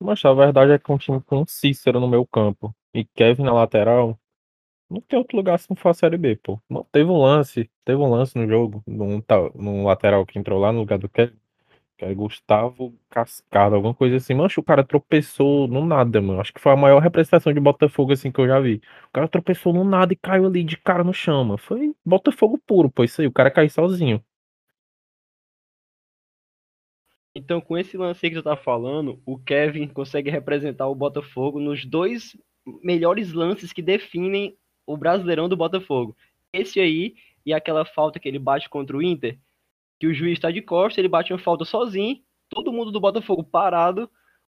[0.00, 3.52] Mas a verdade é que um time com Cícero no meu campo e Kevin na
[3.52, 4.18] lateral,
[4.90, 6.60] não tem outro lugar se não for a Série B, pô.
[6.68, 9.22] Não, teve um lance, teve um lance no jogo, num,
[9.54, 11.36] num lateral que entrou lá no lugar do Kevin,
[11.98, 14.34] que é Gustavo Cascado, alguma coisa assim.
[14.34, 16.40] Mancho, o cara tropeçou no nada, mano.
[16.40, 18.80] Acho que foi a maior representação de Botafogo, assim, que eu já vi.
[19.08, 21.58] O cara tropeçou no nada e caiu ali de cara no chão, mano.
[21.58, 23.26] Foi Botafogo puro, pô, isso aí.
[23.26, 24.22] O cara caiu sozinho.
[27.34, 31.60] Então, com esse lance aí que tu tá falando, o Kevin consegue representar o Botafogo
[31.60, 32.36] nos dois
[32.82, 34.56] melhores lances que definem
[34.88, 36.16] o Brasileirão do Botafogo.
[36.52, 39.38] Esse aí e aquela falta que ele bate contra o Inter,
[40.00, 43.44] que o juiz tá de costas, ele bate uma falta sozinho, todo mundo do Botafogo
[43.44, 44.10] parado,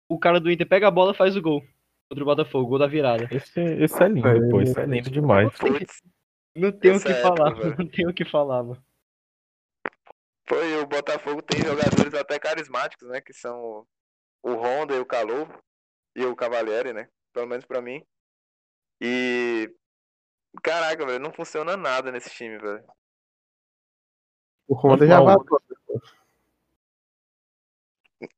[0.10, 1.62] o cara do Inter pega a bola e faz o gol
[2.10, 3.28] contra o Botafogo, gol da virada.
[3.32, 4.62] Esse, esse é lindo, pô.
[4.62, 5.52] Esse é lindo demais.
[6.56, 7.76] Não tem o que é falar, época, velho.
[7.80, 8.86] não tem o que falar, mano.
[10.48, 13.20] foi o Botafogo tem jogadores até carismáticos, né?
[13.22, 13.88] Que são o,
[14.44, 15.48] o Honda e o Calou.
[16.16, 17.10] E o Cavalieri, né?
[17.34, 18.06] Pelo menos pra mim.
[19.02, 19.68] E.
[20.62, 22.84] Caraca, velho, não funciona nada nesse time, velho.
[24.68, 25.62] O Honda já vazou.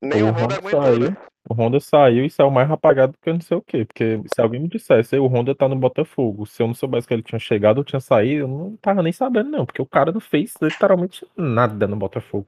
[0.02, 1.12] Nem o, O Honda Honda saiu.
[1.12, 1.18] né?
[1.48, 3.86] O Honda saiu e saiu mais apagado do que eu não sei o quê.
[3.86, 7.08] Porque se alguém me dissesse, "Ei, o Honda tá no Botafogo, se eu não soubesse
[7.08, 9.66] que ele tinha chegado ou tinha saído, eu não tava nem sabendo, não.
[9.66, 12.48] Porque o cara não fez literalmente nada no Botafogo.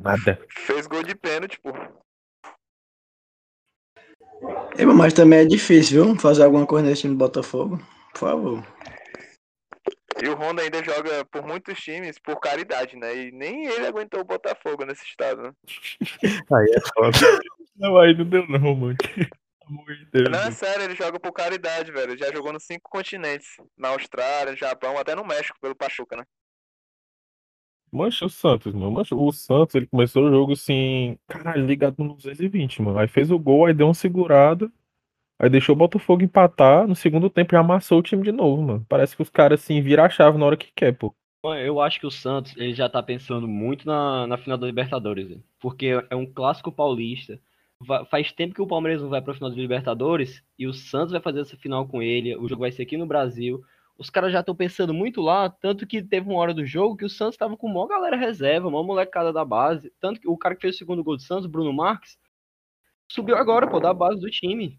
[0.00, 0.40] Nada.
[0.48, 1.70] Fez gol de pênalti, pô.
[4.96, 6.16] Mas também é difícil, viu?
[6.16, 7.78] Fazer alguma coisa nesse time do Botafogo.
[8.12, 8.66] Por favor.
[10.22, 13.16] E o Honda ainda joga por muitos times por caridade, né?
[13.16, 15.52] E nem ele aguentou o Botafogo nesse estado, né?
[16.52, 17.40] Aí é foda.
[17.76, 18.96] Não, aí não deu não, mano.
[20.10, 20.28] Deus.
[20.30, 22.18] Não, é sério, ele joga por caridade, velho.
[22.18, 23.48] Já jogou nos cinco continentes.
[23.76, 26.24] Na Austrália, no Japão, até no México, pelo Pachuca, né?
[27.92, 28.90] Mancha o Santos, mano.
[28.90, 32.98] Mancha, o Santos, ele começou o jogo assim, caralho, ligado no 220, mano.
[32.98, 34.70] Aí fez o gol, aí deu uma segurada.
[35.38, 36.86] Aí deixou o Botafogo empatar.
[36.86, 38.86] No segundo tempo já amassou o time de novo, mano.
[38.88, 41.14] Parece que os caras, assim, viram a chave na hora que quer, pô.
[41.44, 45.38] Eu acho que o Santos ele já tá pensando muito na, na final da Libertadores,
[45.60, 47.40] porque é um clássico paulista.
[48.10, 51.20] Faz tempo que o Palmeiras não vai pra final da Libertadores e o Santos vai
[51.20, 52.36] fazer essa final com ele.
[52.36, 53.62] O jogo vai ser aqui no Brasil.
[53.96, 57.04] Os caras já estão pensando muito lá, tanto que teve uma hora do jogo que
[57.04, 59.92] o Santos tava com uma galera reserva, uma molecada da base.
[60.00, 62.18] Tanto que o cara que fez o segundo gol do Santos, Bruno Marques,
[63.08, 64.78] subiu agora, pô, da base do time.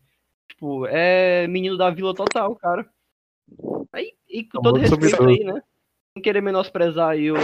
[0.50, 2.90] Tipo, é menino da vila total, cara.
[3.94, 5.62] Aí, e com todo Famoso respeito aí, né?
[6.14, 7.38] Sem querer menosprezar aí o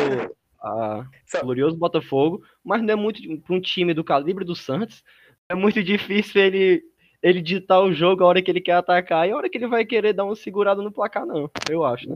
[0.65, 1.07] a
[1.43, 5.03] glorioso Botafogo, mas não é muito para um time do calibre do Santos,
[5.47, 6.83] é muito difícil ele
[7.21, 9.67] ele ditar o jogo a hora que ele quer atacar e a hora que ele
[9.67, 11.49] vai querer dar uma segurada no placar, não.
[11.67, 12.15] Eu acho, né?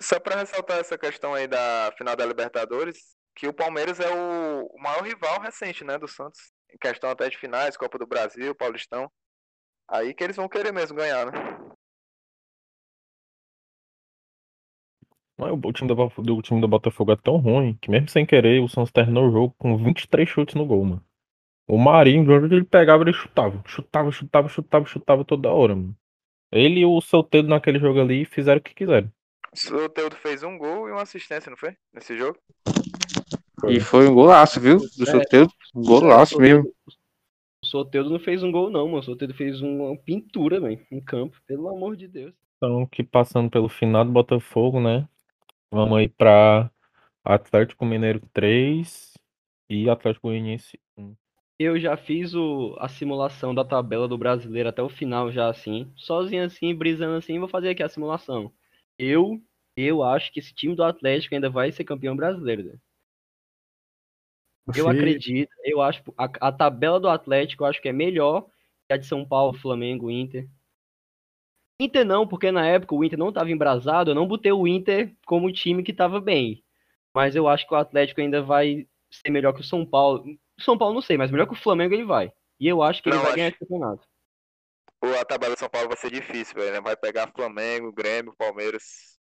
[0.00, 4.66] Só pra ressaltar essa questão aí da final da Libertadores, que o Palmeiras é o,
[4.66, 6.40] o maior rival recente, né, do Santos.
[6.72, 9.10] Em questão até de finais, Copa do Brasil, Paulistão.
[9.88, 11.32] Aí que eles vão querer mesmo ganhar, né?
[15.36, 18.68] Mas O time do, time do Botafogo é tão ruim que mesmo sem querer o
[18.68, 21.04] Santos terminou o jogo com 23 chutes no gol, mano.
[21.66, 23.62] O Marinho, de onde ele pegava, ele chutava.
[23.66, 25.96] Chutava, chutava, chutava, chutava toda hora, mano.
[26.52, 29.10] Ele e o Soteldo naquele jogo ali fizeram o que quiseram.
[29.52, 31.76] O Soteldo fez um gol e uma assistência, não foi?
[31.92, 32.38] Nesse jogo?
[33.68, 34.78] E foi um golaço, viu?
[34.78, 35.06] Do É.
[35.06, 35.52] Soteldo.
[35.74, 36.72] Um golaço mesmo.
[37.62, 39.00] O Soteldo não fez um gol, não, mano.
[39.00, 41.36] O Soteldo fez uma pintura, velho, em campo.
[41.46, 42.34] Pelo amor de Deus.
[42.56, 45.08] Então, que passando pelo final do Botafogo, né?
[45.70, 46.70] Vamos aí pra
[47.24, 49.14] Atlético Mineiro 3
[49.68, 51.14] e Atlético Goianiense 1.
[51.58, 55.92] Eu já fiz o, a simulação da tabela do brasileiro até o final, já assim.
[55.94, 58.50] Sozinho assim, brisando assim, vou fazer aqui a simulação.
[58.98, 59.40] Eu,
[59.76, 62.64] eu acho que esse time do Atlético ainda vai ser campeão brasileiro.
[62.64, 62.72] né?
[64.68, 68.46] Eu Você- acredito, eu acho a, a tabela do Atlético eu acho que é melhor
[68.86, 70.48] que a de São Paulo, Flamengo, Inter.
[71.80, 75.14] Inter não, porque na época o Inter não estava embrasado, eu não botei o Inter
[75.26, 76.62] como time que estava bem.
[77.14, 80.24] Mas eu acho que o Atlético ainda vai ser melhor que o São Paulo.
[80.60, 82.32] São Paulo não sei, mas melhor que o Flamengo ele vai.
[82.60, 84.06] E eu acho que ele Não, vai acho- ganhar esse campeonato.
[85.00, 86.72] Pô, a tabela de São Paulo vai ser difícil, velho.
[86.72, 86.80] né?
[86.80, 89.18] Vai pegar Flamengo, Grêmio, Palmeiras.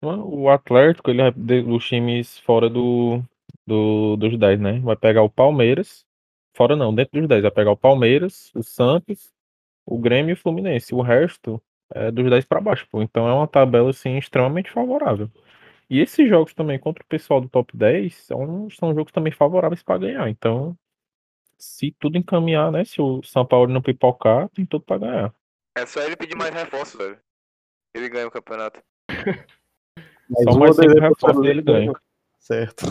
[0.00, 3.20] O Atlético, ele é dos times fora do,
[3.68, 4.80] do, dos 10, né?
[4.80, 6.06] Vai pegar o Palmeiras.
[6.56, 7.42] Fora não, dentro dos 10.
[7.42, 9.32] Vai pegar o Palmeiras, o Santos,
[9.86, 10.94] o Grêmio e o Fluminense.
[10.94, 11.62] O resto
[11.94, 13.02] é dos 10 pra baixo, pô.
[13.02, 15.30] Então é uma tabela, assim, extremamente favorável.
[15.90, 19.82] E esses jogos também contra o pessoal do top 10 são, são jogos também favoráveis
[19.82, 20.28] pra ganhar.
[20.28, 20.76] Então,
[21.58, 22.84] se tudo encaminhar, né?
[22.84, 25.34] Se o São Paulo não pipocar, tem tudo pra ganhar.
[25.76, 27.18] É só ele pedir mais reforço, velho.
[27.94, 28.82] Ele ganha o campeonato.
[30.44, 31.92] Só mais cinco reforços reforços ele ganha.
[32.38, 32.84] Certo.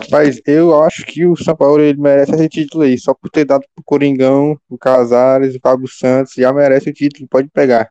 [0.00, 2.96] Rapaz, eu acho que o São Paulo ele merece esse título aí.
[2.96, 7.26] Só por ter dado pro Coringão, o Casares, o Fábio Santos, já merece o título.
[7.28, 7.88] Pode pegar.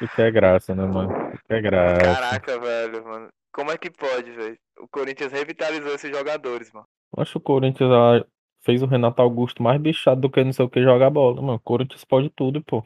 [0.00, 1.10] Isso é graça, né, mano?
[1.34, 2.00] Isso é graça.
[2.00, 3.28] Caraca, velho, mano.
[3.52, 4.56] Como é que pode, velho?
[4.80, 6.86] O Corinthians revitalizou esses jogadores, mano.
[7.18, 8.24] Acho que o Corinthians ah,
[8.62, 11.54] fez o Renato Augusto mais bichado do que não sei o que jogar bola, mano.
[11.54, 12.82] O Corinthians pode tudo, pô.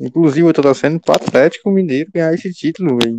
[0.00, 3.16] Inclusive, eu tô torcendo pro Atlético Mineiro ganhar esse título, velho.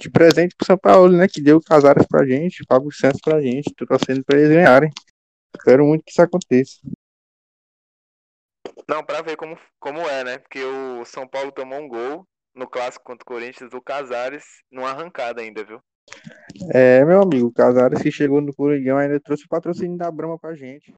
[0.00, 1.26] De presente pro São Paulo, né?
[1.26, 3.74] Que deu o Casares pra gente, o Fábio Santos pra gente.
[3.74, 4.90] Tô torcendo pra eles ganharem.
[5.64, 6.78] Quero muito que isso aconteça.
[8.88, 10.38] Não, pra ver como, como é, né?
[10.38, 14.90] Porque o São Paulo tomou um gol no clássico contra o Corinthians do Casares numa
[14.90, 15.80] arrancada ainda, viu?
[16.72, 20.38] É, meu amigo, o Casares que chegou no Coringão ainda trouxe o patrocínio da Brahma
[20.38, 20.94] pra gente.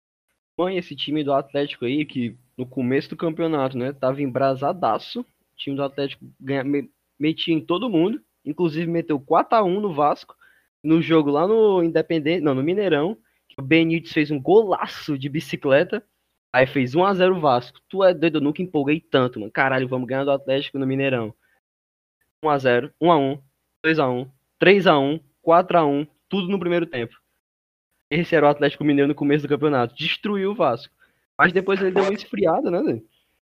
[0.59, 5.21] Mãe, esse time do Atlético aí, que no começo do campeonato, né, tava embrasadaço.
[5.21, 10.37] O time do Atlético ganha, me- metia em todo mundo, inclusive meteu 4x1 no Vasco.
[10.83, 13.17] No jogo lá no Independente, não, no Mineirão,
[13.49, 16.03] que o Benítez fez um golaço de bicicleta.
[16.53, 17.81] Aí fez 1x0 o Vasco.
[17.89, 19.53] Tu é doido, eu nunca empolguei tanto, mano.
[19.53, 21.35] Caralho, vamos ganhar do Atlético no Mineirão.
[22.45, 23.41] 1x0, 1x1,
[23.85, 27.15] 2x1, 3x1, 4x1, tudo no primeiro tempo.
[28.11, 29.95] Esse era o Atlético Mineiro no começo do campeonato.
[29.95, 30.93] Destruiu o Vasco.
[31.39, 33.01] Mas depois ele deu uma esfriada, né?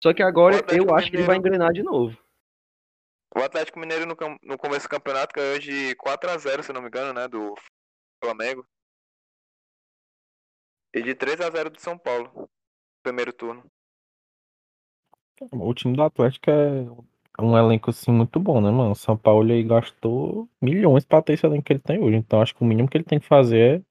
[0.02, 2.18] Só que agora eu acho que ele vai engrenar de novo.
[3.38, 7.14] O Atlético Mineiro no, no começo do campeonato ganhou de 4x0, se não me engano,
[7.14, 7.28] né?
[7.28, 7.54] Do
[8.24, 8.66] Flamengo.
[10.94, 12.50] E de 3x0 do São Paulo.
[13.04, 13.70] Primeiro turno.
[15.52, 18.92] O time do Atlético é um elenco, assim, muito bom, né, mano?
[18.92, 22.16] O São Paulo aí gastou milhões pra ter esse elenco que ele tem hoje.
[22.16, 23.84] Então, acho que o mínimo que ele tem que fazer é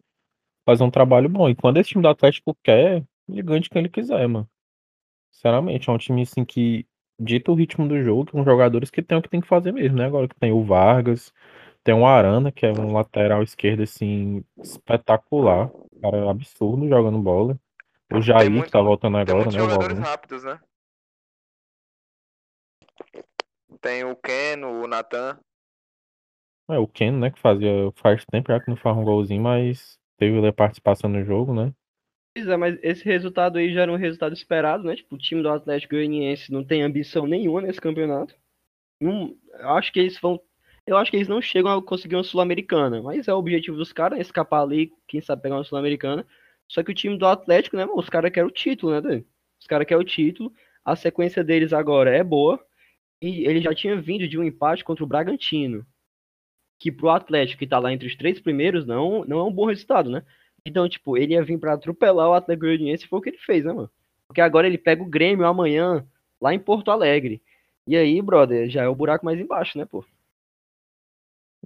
[0.64, 1.50] fazer um trabalho bom.
[1.50, 4.48] E quando esse time do Atlético quer, ele ganha de quem ele quiser, mano.
[5.30, 6.86] Sinceramente, é um time, assim, que
[7.18, 9.96] dita o ritmo do jogo, com jogadores que tem o que tem que fazer mesmo,
[9.98, 10.06] né?
[10.06, 11.32] Agora que tem o Vargas,
[11.82, 15.70] tem o Arana, que é um lateral esquerdo, assim, espetacular.
[16.00, 17.58] Cara, absurdo jogando bola.
[18.12, 19.50] O Jair, muito- que tá voltando agora, né?
[19.50, 20.60] Jogadores rápidos, né?
[23.80, 25.38] Tem o Keno, o Natan.
[26.70, 29.98] É, o Ken, né, que fazia faz tempo já que não faz um golzinho, mas
[30.16, 31.72] teve a participação no jogo, né?
[32.34, 34.96] Pois é, mas esse resultado aí já era um resultado esperado, né?
[34.96, 38.34] Tipo, o time do Atlético Goianiense não tem ambição nenhuma nesse campeonato.
[39.00, 40.40] Eu acho que eles vão.
[40.86, 43.92] Eu acho que eles não chegam a conseguir uma Sul-Americana, mas é o objetivo dos
[43.92, 46.26] caras, escapar ali, quem sabe pegar uma Sul-Americana.
[46.68, 49.22] Só que o time do Atlético, né, mano, os caras querem o título, né, Dan?
[49.60, 50.52] Os caras querem o título.
[50.84, 52.60] A sequência deles agora é boa.
[53.22, 55.86] E ele já tinha vindo de um empate contra o Bragantino.
[56.78, 59.66] Que pro Atlético, que tá lá entre os três primeiros, não, não é um bom
[59.66, 60.24] resultado, né?
[60.66, 63.38] Então, tipo, ele ia vir pra atropelar o Atlético Goianiense e foi o que ele
[63.38, 63.90] fez, né, mano?
[64.26, 66.06] Porque agora ele pega o Grêmio amanhã,
[66.40, 67.42] lá em Porto Alegre.
[67.86, 70.02] E aí, brother, já é o buraco mais embaixo, né, pô?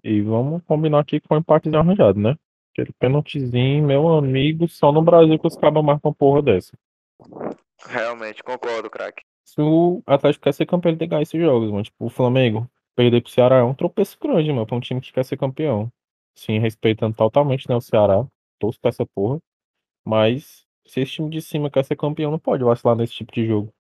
[0.02, 2.36] E vamos combinar aqui que foi um empatezinho arranjado, né?
[2.72, 6.76] Aquele pênaltizinho, meu amigo, só no Brasil que os cabas marcam porra dessa.
[7.86, 9.22] Realmente, concordo, craque.
[9.44, 11.84] Se o Atlético quer ser campeão, ele tem que ganhar esses jogos, mano.
[11.84, 15.12] Tipo, o Flamengo perder pro Ceará é um tropeço grande, mano, pra um time que
[15.12, 15.90] quer ser campeão.
[16.34, 18.26] Sim, respeitando totalmente, né, o Ceará.
[18.58, 19.38] Torço pra essa porra.
[20.06, 23.46] Mas, se esse time de cima quer ser campeão, não pode vacilar nesse tipo de
[23.46, 23.72] jogo.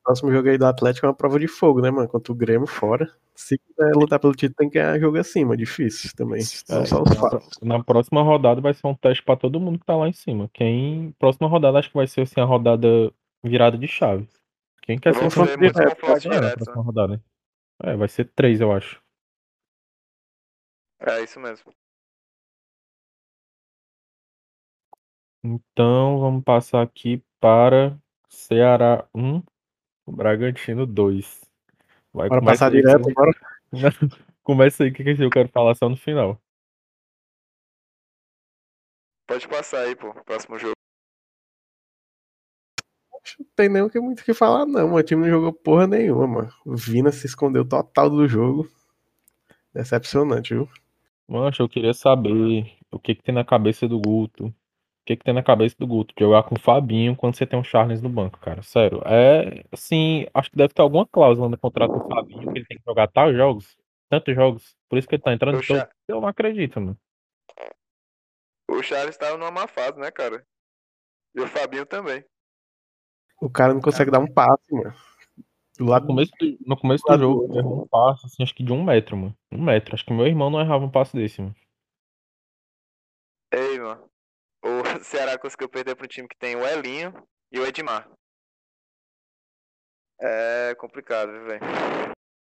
[0.00, 2.08] O próximo jogo aí do Atlético é uma prova de fogo, né, mano?
[2.08, 3.08] Contra o Grêmio fora.
[3.36, 5.56] Se quiser lutar pelo título, tem que ganhar jogo acima.
[5.56, 6.40] Difícil também.
[6.42, 7.58] São só os Na, fatos.
[7.58, 10.12] pro- na próxima rodada vai ser um teste pra todo mundo que tá lá em
[10.12, 10.50] cima.
[10.52, 11.12] Quem.
[11.20, 12.88] Próxima rodada acho que vai ser assim, a rodada
[13.44, 14.28] virada de chave.
[14.82, 17.24] Quem quer ser confrontos ganhar na diretos, próxima rodada.
[17.84, 19.00] É, vai ser três, eu acho.
[21.00, 21.72] É isso mesmo.
[25.44, 29.42] Então vamos passar aqui para Ceará 1,
[30.06, 31.40] Bragantino 2.
[32.12, 33.32] Vai Bora começa passar aí, direto, que- bora.
[34.42, 36.40] Começa aí, que que eu quero falar só no final.
[39.26, 40.12] Pode passar aí, pô.
[40.24, 40.74] Próximo jogo.
[43.38, 44.88] Não tem nem o que muito o que falar, não.
[44.88, 44.94] mano.
[44.96, 46.52] O time não jogou porra nenhuma, mano.
[46.66, 48.68] O Vina se escondeu total do jogo.
[49.72, 50.68] Decepcionante, viu?
[51.28, 54.52] Mancha, eu queria saber o que que tem na cabeça do Guto.
[55.02, 57.44] O que que tem na cabeça do Guto de jogar com o Fabinho quando você
[57.44, 58.62] tem um Charles no banco, cara?
[58.62, 59.02] Sério.
[59.04, 62.78] É, assim, acho que deve ter alguma cláusula no contrato do Fabinho que ele tem
[62.78, 63.76] que jogar tais jogos,
[64.08, 64.76] tantos jogos.
[64.88, 65.78] Por isso que ele tá entrando O em todo.
[65.78, 66.96] Cha- Eu não acredito, mano.
[68.70, 70.46] O Charles tava numa má fase, né, cara?
[71.34, 72.24] E o Fabinho também.
[73.40, 74.94] O cara não consegue dar um passe, mano.
[75.78, 78.72] Do No começo do, no começo do jogo, errou um passe, assim, acho que de
[78.72, 79.36] um metro, mano.
[79.50, 79.96] Um metro.
[79.96, 81.56] Acho que meu irmão não errava um passe desse, mano.
[83.52, 84.11] Ei, mano.
[85.02, 87.12] O Ceará conseguiu perder pro time que tem o Elinho
[87.50, 88.08] e o Edmar.
[90.20, 91.60] É complicado, viu, velho?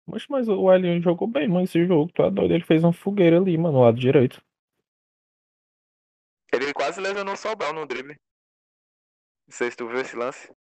[0.06, 2.12] Mas, mas o Elinho jogou bem, mano, esse jogo.
[2.12, 2.52] Tu é doido.
[2.52, 4.44] Ele fez uma fogueira ali, mano, no lado direito.
[6.52, 8.20] Ele quase lesionou o Sobral no drible.
[9.48, 10.54] Não sei se tu viu esse lance.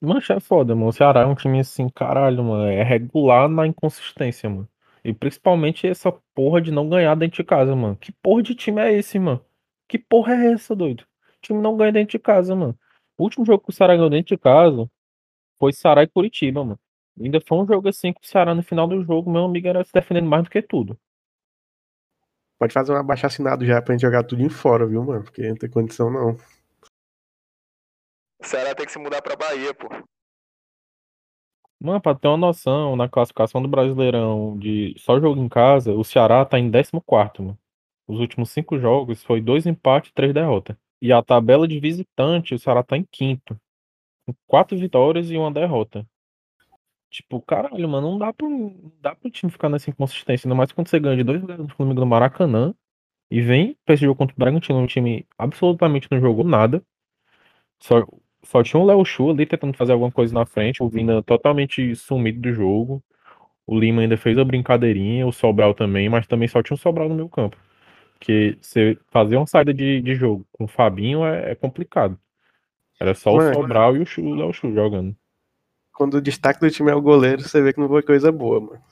[0.00, 0.88] Mancha é foda, mano.
[0.88, 2.64] O Ceará é um time assim, caralho, mano.
[2.64, 4.71] É regular na inconsistência, mano.
[5.04, 7.96] E principalmente essa porra de não ganhar dentro de casa, mano.
[7.96, 9.44] Que porra de time é esse, mano?
[9.88, 11.02] Que porra é essa, doido?
[11.02, 12.78] O time não ganha dentro de casa, mano.
[13.18, 14.88] O último jogo que o Ceará ganhou dentro de casa
[15.58, 16.78] foi Ceará e Curitiba, mano.
[17.20, 19.84] Ainda foi um jogo assim que o Ceará no final do jogo, meu amigo, era
[19.84, 20.98] se defendendo mais do que tudo.
[22.58, 25.24] Pode fazer um abaixo assinado já pra gente jogar tudo em fora, viu, mano?
[25.24, 26.36] Porque não tem condição, não.
[28.40, 29.88] O Ceará tem que se mudar pra Bahia, pô.
[31.82, 36.04] Mano, pra ter uma noção, na classificação do Brasileirão de só jogo em casa, o
[36.04, 37.58] Ceará tá em 14º, mano.
[38.06, 40.76] Os últimos cinco jogos foi dois empates e três derrotas.
[41.00, 43.60] E a tabela de visitante, o Ceará tá em quinto.
[44.26, 46.06] Com quatro vitórias e uma derrota.
[47.10, 50.46] Tipo, caralho, mano, não dá pro, não dá pro time ficar nessa inconsistência.
[50.46, 52.74] Ainda mais quando você ganha de dois lugares do Flamengo no Maracanã.
[53.30, 56.82] E vem pra esse jogo contra o Bragantino, um time absolutamente não jogou nada.
[57.80, 58.06] Só,
[58.44, 60.82] só tinha o Léo Chu ali tentando fazer alguma coisa na frente.
[60.82, 63.02] O Vina totalmente sumido do jogo.
[63.66, 67.08] O Lima ainda fez a brincadeirinha, o Sobral também, mas também só tinha um Sobral
[67.08, 67.56] no meu campo.
[68.14, 72.18] Porque você fazer uma saída de, de jogo com o Fabinho é, é complicado.
[73.00, 73.50] Era só Mano.
[73.50, 75.16] o Sobral e o, o Léo Chu jogando.
[75.92, 78.60] Quando o destaque do time é o goleiro, você vê que não foi coisa boa,
[78.60, 78.82] mano.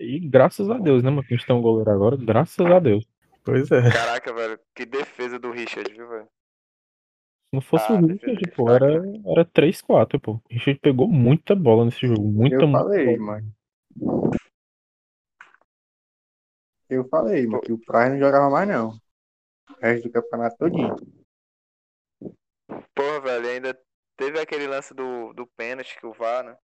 [0.00, 1.22] E graças a Deus, né, mano?
[1.22, 3.04] Que a gente tem um goleiro agora, graças a Deus.
[3.44, 3.90] Pois é.
[3.90, 4.58] Caraca, velho.
[4.74, 6.28] Que defesa do Richard, viu, velho?
[7.50, 8.86] Se não fosse Ah, o Richard, pô, era,
[9.26, 10.32] era 3-4, pô.
[10.32, 12.22] O Richard pegou muita bola nesse jogo.
[12.22, 13.40] Muita, Eu falei, bola.
[13.40, 13.52] mano.
[16.90, 18.90] Eu falei, mano, que o Praia não jogava mais, não.
[18.90, 20.94] O resto do campeonato todinho.
[22.94, 23.78] Porra, velho, ainda
[24.16, 26.56] teve aquele lance do, do pênalti que o VAR, né?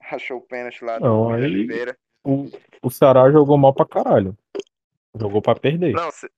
[0.12, 1.98] Achou o pênalti lá do Não, William aí- Oliveira.
[2.22, 2.44] O,
[2.82, 4.36] o Ceará jogou mal pra caralho.
[5.18, 5.92] Jogou pra perder.
[5.94, 6.30] Não, se-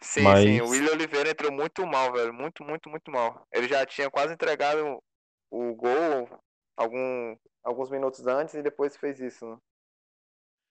[0.00, 0.60] sim, Mas- sim.
[0.60, 2.32] O William Oliveira entrou muito mal, velho.
[2.32, 3.46] Muito, muito, muito mal.
[3.52, 5.02] Ele já tinha quase entregado
[5.50, 6.28] o gol
[6.76, 9.56] algum, alguns minutos antes e depois fez isso, né?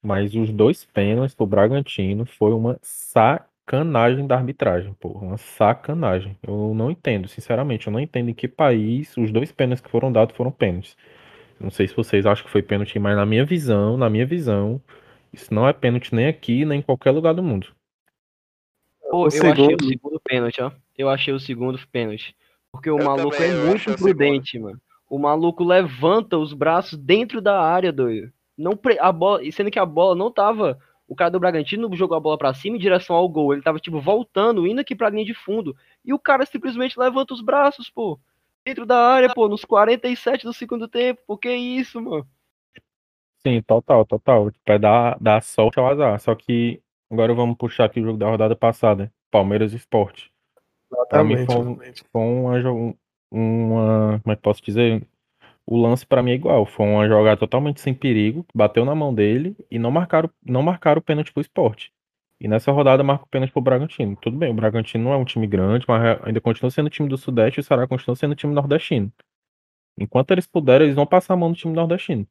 [0.01, 5.09] Mas os dois pênaltis pro Bragantino foi uma sacanagem da arbitragem, pô.
[5.09, 6.37] Uma sacanagem.
[6.43, 7.87] Eu não entendo, sinceramente.
[7.87, 10.95] Eu não entendo em que país os dois pênaltis que foram dados foram pênaltis.
[11.59, 14.81] Não sei se vocês acham que foi pênalti, mas na minha visão, na minha visão,
[15.33, 17.76] isso não é pênalti nem aqui, nem em qualquer lugar do mundo.
[19.09, 20.71] Pô, eu achei segundo- o segundo pênalti, ó.
[20.97, 22.35] Eu achei o segundo pênalti.
[22.71, 24.79] Porque o Eu maluco também, é muito achei o imprudente, mano.
[25.09, 28.31] O maluco levanta os braços dentro da área, doido.
[28.57, 28.97] Não pre...
[28.99, 30.77] a bola, e sendo que a bola não tava.
[31.07, 33.53] O cara do Bragantino jogou a bola pra cima em direção ao gol.
[33.53, 35.75] Ele tava tipo voltando, indo aqui pra linha de fundo.
[36.03, 38.19] E o cara simplesmente levanta os braços, pô.
[38.65, 41.21] Dentro da área, pô, nos 47 do segundo tempo.
[41.25, 42.27] Pô, que isso, mano?
[43.45, 44.51] Sim, total, total.
[44.51, 46.19] Tipo, é dar, dar sorte ao azar.
[46.19, 46.81] Só que
[47.11, 49.11] agora vamos puxar aqui o jogo da rodada passada.
[49.31, 50.25] Palmeiras e Sport.
[50.89, 50.97] Mim
[51.33, 51.45] Exatamente.
[52.11, 52.95] foi, um- uma,
[53.31, 54.19] uma.
[54.21, 55.05] Como é que posso dizer?
[55.65, 56.65] O lance pra mim é igual.
[56.65, 58.45] Foi uma jogada totalmente sem perigo.
[58.55, 61.87] Bateu na mão dele e não marcaram, não marcaram o pênalti pro Sport.
[62.39, 64.15] E nessa rodada marca o pênalti pro Bragantino.
[64.21, 67.17] Tudo bem, o Bragantino não é um time grande, mas ainda continua sendo time do
[67.17, 69.11] Sudeste e o Ceará continua sendo time nordestino.
[69.99, 72.25] Enquanto eles puderem, eles vão passar a mão no time nordestino.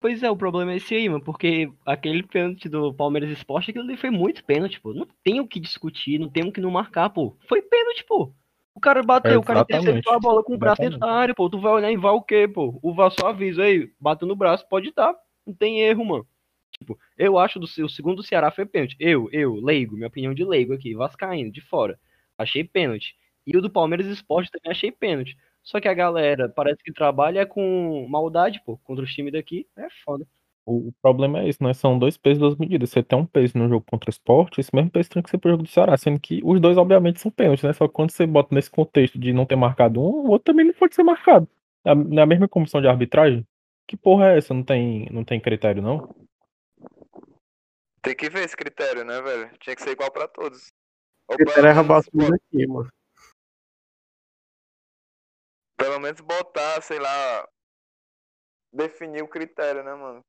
[0.00, 1.24] Pois é, o problema é esse aí, mano.
[1.24, 4.92] Porque aquele pênalti do Palmeiras Esporte, aquilo ali foi muito pênalti, pô.
[4.92, 7.36] Não tem o que discutir, não tem o que não marcar, pô.
[7.48, 8.32] Foi pênalti, pô.
[8.74, 11.48] O cara bateu, o cara interceptou a bola com o braço dentro da área, pô.
[11.48, 12.78] Tu vai olhar em VAR o quê, pô?
[12.82, 15.14] O VAR só avisa aí, bateu no braço, pode dar.
[15.46, 16.26] Não tem erro, mano.
[16.78, 18.94] Tipo, eu acho do o segundo do Ceará foi pênalti.
[19.00, 21.98] Eu, eu, leigo, minha opinião de leigo aqui, vascaíno, de fora.
[22.36, 23.14] Achei pênalti.
[23.46, 25.36] E o do Palmeiras Esporte também achei pênalti.
[25.66, 29.66] Só que a galera parece que trabalha com maldade, pô, contra os times daqui.
[29.76, 30.24] É foda.
[30.64, 31.74] O, problema é esse, né?
[31.74, 32.88] São dois pesos, duas medidas.
[32.90, 35.38] Você tem um peso no jogo contra o esporte, esse mesmo peso tem que ser
[35.38, 37.72] pro jogo do Ceará, sendo que os dois, obviamente, são pênaltis, né?
[37.72, 40.66] Só que quando você bota nesse contexto de não ter marcado um, o outro também
[40.66, 41.48] não pode ser marcado.
[41.84, 43.44] Na, mesma comissão de arbitragem?
[43.88, 44.54] Que porra é essa?
[44.54, 46.14] Não tem, não tem critério, não?
[48.02, 49.50] Tem que ver esse critério, né, velho?
[49.58, 50.68] Tinha que ser igual pra todos.
[51.28, 52.88] O critério é roubar aqui, mano.
[55.76, 57.48] Pelo menos botar, sei lá,
[58.72, 60.24] definir o critério, né, mano?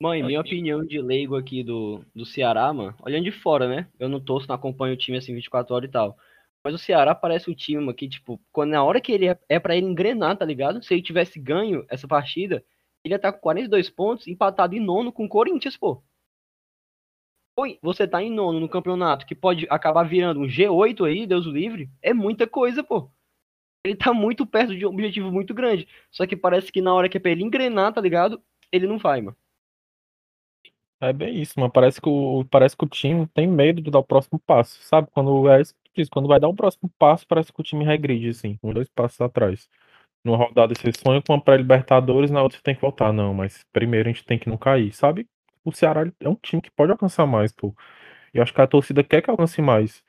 [0.00, 3.88] Mãe, minha opinião de leigo aqui do, do Ceará, mano, olhando de fora, né?
[4.00, 6.18] Eu não torço, não acompanho o time assim 24 horas e tal.
[6.64, 9.38] Mas o Ceará parece um time mano, que, tipo, quando na hora que ele é,
[9.48, 10.82] é pra ele engrenar, tá ligado?
[10.82, 12.64] Se ele tivesse ganho essa partida,
[13.04, 16.02] ele ia estar com 42 pontos, empatado em nono com o Corinthians, pô.
[17.56, 21.46] Oi, você tá em nono no campeonato, que pode acabar virando um G8 aí, Deus
[21.46, 23.10] o livre, é muita coisa, pô.
[23.84, 25.88] Ele tá muito perto de um objetivo muito grande.
[26.10, 28.42] Só que parece que na hora que é pra ele engrenar, tá ligado?
[28.70, 29.36] Ele não vai, mano.
[31.00, 31.72] É bem isso, mano.
[31.72, 35.08] Parece que o, parece que o time tem medo de dar o próximo passo, sabe?
[35.12, 35.74] Quando é isso
[36.10, 39.20] quando vai dar o próximo passo, parece que o time regride, assim, com dois passos
[39.20, 39.68] atrás.
[40.24, 43.12] Numa rodada você sonha com uma pré-Libertadores, na outra você tem que voltar.
[43.12, 45.28] Não, mas primeiro a gente tem que não cair, sabe?
[45.64, 47.74] O Ceará é um time que pode alcançar mais, pô.
[48.34, 50.02] E acho que a torcida quer que alcance mais.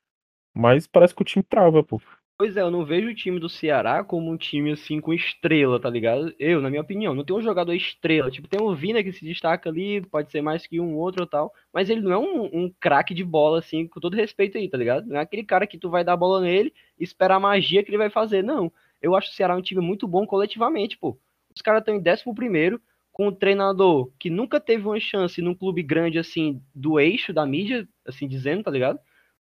[0.56, 2.02] Mas parece que o time trava, pô.
[2.38, 5.80] Pois é, eu não vejo o time do Ceará como um time assim com estrela,
[5.80, 6.34] tá ligado?
[6.40, 8.32] Eu, na minha opinião, não tem um jogador estrela.
[8.32, 11.28] Tipo, tem o Vina que se destaca ali, pode ser mais que um outro ou
[11.28, 11.54] tal.
[11.72, 14.78] Mas ele não é um, um craque de bola, assim, com todo respeito aí, tá
[14.78, 15.08] ligado?
[15.08, 17.84] Não é aquele cara que tu vai dar a bola nele e esperar a magia
[17.84, 18.44] que ele vai fazer.
[18.44, 18.72] Não.
[19.02, 21.18] Eu acho o Ceará um time muito bom coletivamente, pô.
[21.56, 22.80] Os caras estão em 11
[23.12, 27.46] com um treinador que nunca teve uma chance num clube grande, assim, do eixo da
[27.46, 29.00] mídia, assim dizendo, tá ligado?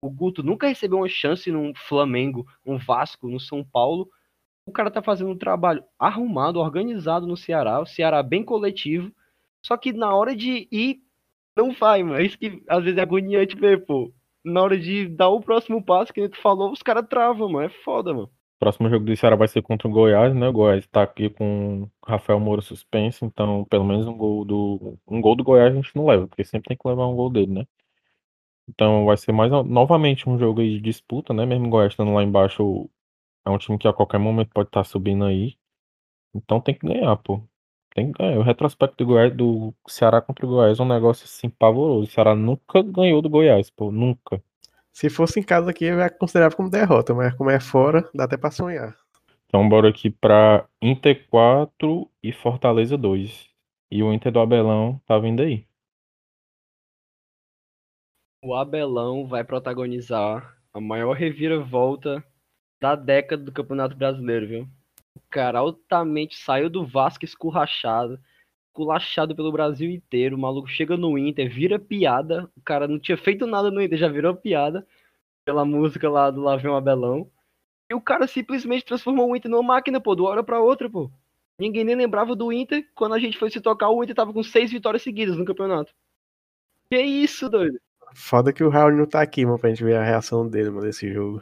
[0.04, 4.10] O Guto nunca recebeu uma chance num Flamengo, um Vasco, no São Paulo.
[4.66, 9.12] O cara tá fazendo um trabalho arrumado, organizado no Ceará, o Ceará bem coletivo.
[9.64, 11.02] Só que na hora de ir,
[11.56, 12.20] não vai, mano.
[12.20, 14.12] É isso que às vezes é agoniante ver, pô.
[14.44, 17.68] Na hora de dar o próximo passo, que tu falou, os caras travam, mano.
[17.68, 18.30] É foda, mano.
[18.60, 20.48] Próximo jogo do Ceará vai ser contra o Goiás, né?
[20.48, 25.22] O Goiás tá aqui com Rafael Moura suspenso, então pelo menos um gol do um
[25.22, 27.52] gol do Goiás a gente não leva, porque sempre tem que levar um gol dele,
[27.52, 27.68] né?
[28.68, 31.46] Então vai ser mais novamente um jogo aí de disputa, né?
[31.46, 32.90] Mesmo o Goiás estando lá embaixo,
[33.46, 35.56] é um time que a qualquer momento pode estar subindo aí.
[36.34, 37.42] Então tem que ganhar, pô.
[37.94, 38.40] Tem que ganhar.
[38.40, 42.08] O retrospecto do Goiás, do Ceará contra o Goiás é um negócio assim pavoroso.
[42.08, 44.42] O Ceará nunca ganhou do Goiás, pô, nunca.
[44.94, 48.38] Se fosse em casa aqui, ia considerar como derrota, mas como é fora, dá até
[48.38, 48.96] pra sonhar.
[49.48, 53.50] Então bora aqui pra Inter 4 e Fortaleza 2.
[53.90, 55.66] E o Inter do Abelão tá vindo aí.
[58.44, 62.24] O Abelão vai protagonizar a maior reviravolta
[62.82, 64.68] da década do Campeonato Brasileiro, viu?
[65.16, 68.20] O cara altamente saiu do Vasco escurrachado,
[68.68, 70.36] esculachado pelo Brasil inteiro.
[70.36, 72.50] O maluco chega no Inter, vira piada.
[72.58, 74.88] O cara não tinha feito nada no Inter, já virou piada
[75.46, 77.30] pela música lá do Lá Vem o Abelão.
[77.92, 80.90] E o cara simplesmente transformou o Inter numa máquina, pô, de uma hora pra outra,
[80.90, 81.12] pô.
[81.60, 82.90] Ninguém nem lembrava do Inter.
[82.96, 85.94] Quando a gente foi se tocar, o Inter tava com seis vitórias seguidas no campeonato.
[86.90, 87.80] Que isso, doido?
[88.14, 90.82] Foda que o Raul não tá aqui, mano, pra gente ver a reação dele, mano,
[90.82, 91.42] desse jogo.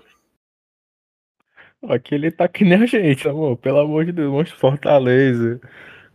[1.83, 3.57] Aqui ele tá que nem a gente, amor.
[3.57, 5.59] Pelo amor de Deus, monstro Fortaleza.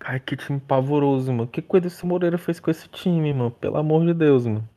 [0.01, 1.49] Ai, que time pavoroso, mano.
[1.49, 3.51] Que coisa esse Moreira fez com esse time, mano?
[3.51, 4.69] Pelo amor de Deus, mano.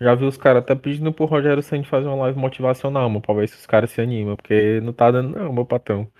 [0.00, 3.34] Já vi os caras até pedindo pro Rogério Senna fazer uma live motivacional, mano, pra
[3.34, 4.36] ver se os caras se animam.
[4.36, 6.10] Porque não tá dando, não, meu patrão.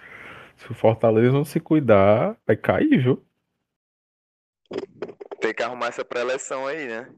[0.56, 3.22] Se o Fortaleza não se cuidar, vai cair, viu?
[5.40, 7.08] Tem que arrumar essa pré-eleção aí, né?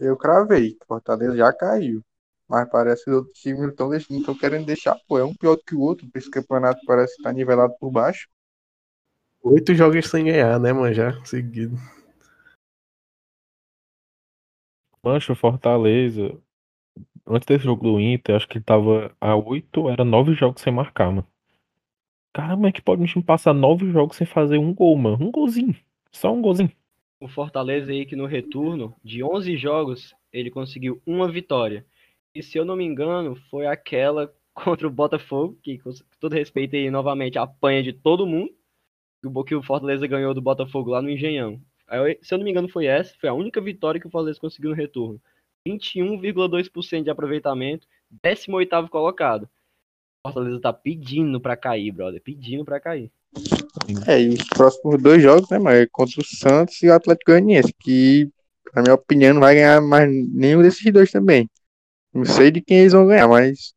[0.00, 0.76] Eu cravei.
[0.86, 2.02] Fortaleza já caiu.
[2.48, 3.74] Mas parece que os outros times
[4.08, 5.18] não estão querendo deixar, pô.
[5.18, 6.08] É um pior do que o outro.
[6.14, 8.28] Esse campeonato parece que tá nivelado por baixo.
[9.42, 10.92] Oito jogos sem ganhar, né, mano?
[10.92, 11.76] Já seguido.
[15.02, 16.36] Mancha, o Fortaleza.
[17.26, 20.72] Antes desse jogo do Inter, acho que ele tava a oito, era nove jogos sem
[20.72, 21.26] marcar, mano.
[22.32, 25.18] Caramba, como é que pode um time passar nove jogos sem fazer um gol, mano?
[25.20, 25.76] Um golzinho.
[26.10, 26.72] Só um golzinho.
[27.20, 31.84] O Fortaleza aí que no retorno, de 11 jogos, ele conseguiu uma vitória.
[32.34, 35.90] E se eu não me engano, foi aquela contra o Botafogo, que com
[36.20, 38.52] todo respeito aí, novamente, apanha de todo mundo.
[39.46, 41.60] Que o Fortaleza ganhou do Botafogo lá no Engenhão.
[42.22, 43.16] Se eu não me engano, foi essa.
[43.18, 45.20] Foi a única vitória que o Fortaleza conseguiu no retorno.
[45.66, 47.86] 21,2% de aproveitamento,
[48.22, 49.48] 18 colocado.
[50.24, 52.22] O Fortaleza tá pedindo pra cair, brother.
[52.22, 53.10] Pedindo pra cair.
[54.06, 55.76] É, e os próximos dois jogos, né, mano?
[55.76, 58.30] É contra o Santos e o Atlético Goianiense, que,
[58.74, 61.48] na minha opinião, não vai ganhar mais nenhum desses dois também.
[62.12, 63.72] Não sei de quem eles vão ganhar, mas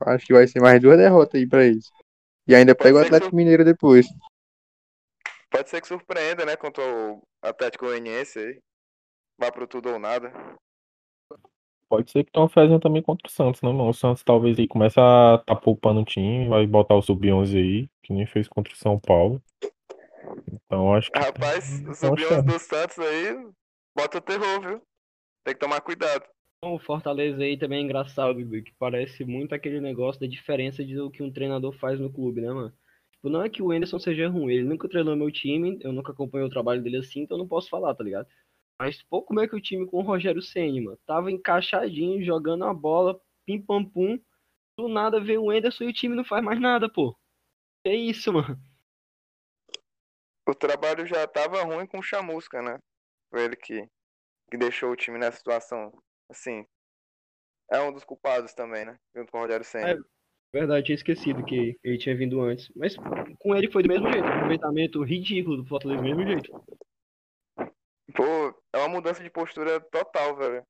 [0.00, 1.90] acho que vai ser mais duas derrotas aí pra eles.
[2.46, 4.06] E ainda pega o Atlético Mineiro depois.
[5.50, 8.58] Pode ser que surpreenda, né, contra o Atlético Goianiense aí.
[9.38, 10.32] Vá pro tudo ou nada.
[11.92, 13.90] Pode ser que estão fazendo também contra o Santos, né, mano?
[13.90, 17.88] O Santos talvez aí comece a tá poupando o time, vai botar o Sub-11 aí,
[18.02, 19.42] que nem fez contra o São Paulo.
[20.50, 21.18] Então acho que.
[21.18, 23.46] Rapaz, o Sub-11 do Santos aí,
[23.94, 24.82] bota o terror, viu?
[25.44, 26.24] Tem que tomar cuidado.
[26.64, 31.22] O Fortaleza aí também é engraçado, que parece muito aquele negócio da diferença do que
[31.22, 32.72] um treinador faz no clube, né, mano?
[33.12, 36.12] Tipo, não é que o Anderson seja ruim, ele nunca treinou meu time, eu nunca
[36.12, 38.26] acompanhei o trabalho dele assim, então eu não posso falar, tá ligado?
[38.82, 40.98] Mas, pô, como é que o time com o Rogério Senna, mano?
[41.06, 44.18] Tava encaixadinho, jogando a bola, pim pam pum.
[44.76, 47.16] Do nada veio o Anderson e o time não faz mais nada, pô.
[47.84, 48.60] É isso, mano.
[50.48, 52.80] O trabalho já tava ruim com o Chamusca, né?
[53.30, 53.88] Foi ele que,
[54.50, 55.92] que deixou o time nessa situação
[56.28, 56.66] assim,
[57.70, 58.98] é um dos culpados também, né?
[59.14, 59.92] Junto com o Rogério Senna.
[59.92, 59.98] É,
[60.52, 62.68] verdade, tinha esquecido que ele tinha vindo antes.
[62.74, 62.96] Mas
[63.38, 66.50] com ele foi do mesmo jeito, aproveitamento ridículo do Fortaleza do mesmo jeito.
[68.14, 68.24] Pô,
[68.72, 70.66] é uma mudança de postura total, velho.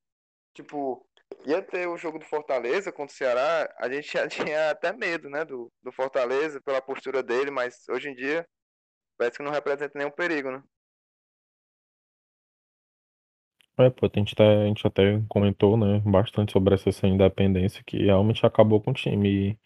[0.55, 1.07] Tipo,
[1.47, 5.28] ia ter o jogo do Fortaleza contra o Ceará, a gente já tinha até medo,
[5.30, 8.47] né, do, do Fortaleza, pela postura dele, mas hoje em dia
[9.16, 10.62] parece que não representa nenhum perigo, né?
[13.78, 17.83] É, pô, a gente, tá, a gente até comentou, né, bastante sobre essa sem independência
[17.85, 19.53] que realmente acabou com o time.
[19.53, 19.59] E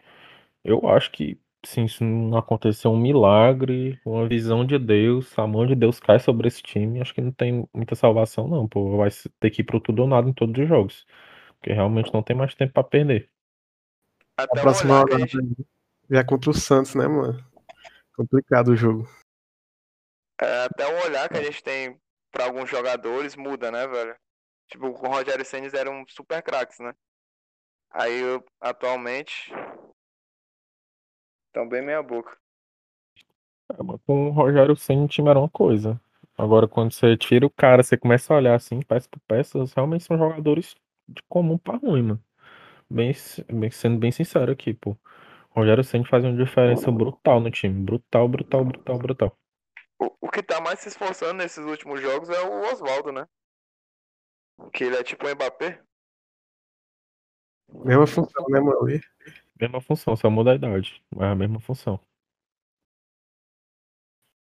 [0.64, 5.74] eu acho que, se não acontecer um milagre, uma visão de Deus, a mão de
[5.74, 8.96] Deus cai sobre esse time, acho que não tem muita salvação, não, pô.
[8.96, 9.10] Vai
[9.40, 11.06] ter que ir pro tudo ou nada em todos os jogos.
[11.58, 13.30] Porque realmente não tem mais tempo pra perder.
[14.36, 15.38] Até a próxima hora gente...
[16.10, 17.44] já é contra o Santos, né, mano?
[18.16, 19.08] Complicado o jogo.
[20.40, 21.98] É, até o olhar que a gente tem
[22.30, 24.14] para alguns jogadores muda, né, velho?
[24.68, 26.94] Tipo, com o Rogério Senna eram super craques, né?
[27.90, 28.20] Aí
[28.60, 29.52] atualmente
[31.56, 32.36] estão bem meia boca.
[33.72, 33.76] É,
[34.06, 35.98] com o Rogério Senna o time era uma coisa.
[36.36, 40.04] Agora quando você tira o cara, você começa a olhar assim, peça por peça, realmente
[40.04, 40.74] são jogadores
[41.08, 42.24] de comum para ruim, mano.
[42.88, 43.12] Bem,
[43.50, 44.90] bem, sendo bem sincero aqui, pô.
[45.54, 47.82] O Rogério Senna faz uma diferença brutal no time.
[47.82, 49.38] Brutal, brutal, brutal, brutal.
[49.98, 53.26] O, o que tá mais se esforçando nesses últimos jogos é o Oswaldo, né?
[54.72, 55.80] Que ele é tipo o Mbappé.
[57.72, 58.86] Mesma função, né, mano?
[59.60, 61.02] Mesma função, só muda a idade.
[61.14, 62.00] Mas é a mesma função.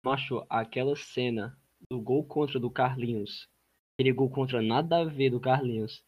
[0.04, 1.58] Macho, aquela cena
[1.90, 3.48] do gol contra do Carlinhos.
[3.94, 6.02] Aquele gol contra nada a ver do Carlinhos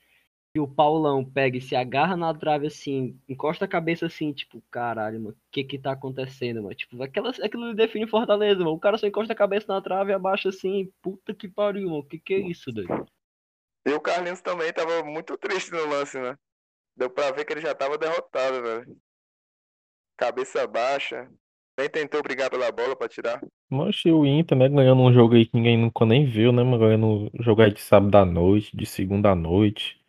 [0.54, 4.62] e o Paulão pega e se agarra na trave assim, encosta a cabeça assim, tipo,
[4.70, 6.74] caralho, mano, o que que tá acontecendo, mano?
[6.74, 8.72] Tipo, aquela, aquilo define Fortaleza, mano.
[8.72, 12.00] O cara só encosta a cabeça na trave e abaixa assim, puta que pariu, mano.
[12.00, 13.06] O que que é isso, doido?
[13.86, 16.36] E o Carlinhos também tava muito triste no lance, né?
[16.96, 18.96] Deu pra ver que ele já tava derrotado, velho.
[20.16, 21.28] Cabeça baixa.
[21.78, 23.40] Nem tentou brigar pela bola pra tirar.
[23.70, 27.30] Mas o Inter, né, ganhando um jogo aí que ninguém nunca nem viu, né, Ganhando
[27.32, 30.02] um jogo aí de sábado à noite, de segunda à noite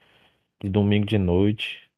[0.64, 1.92] de domingo de noite.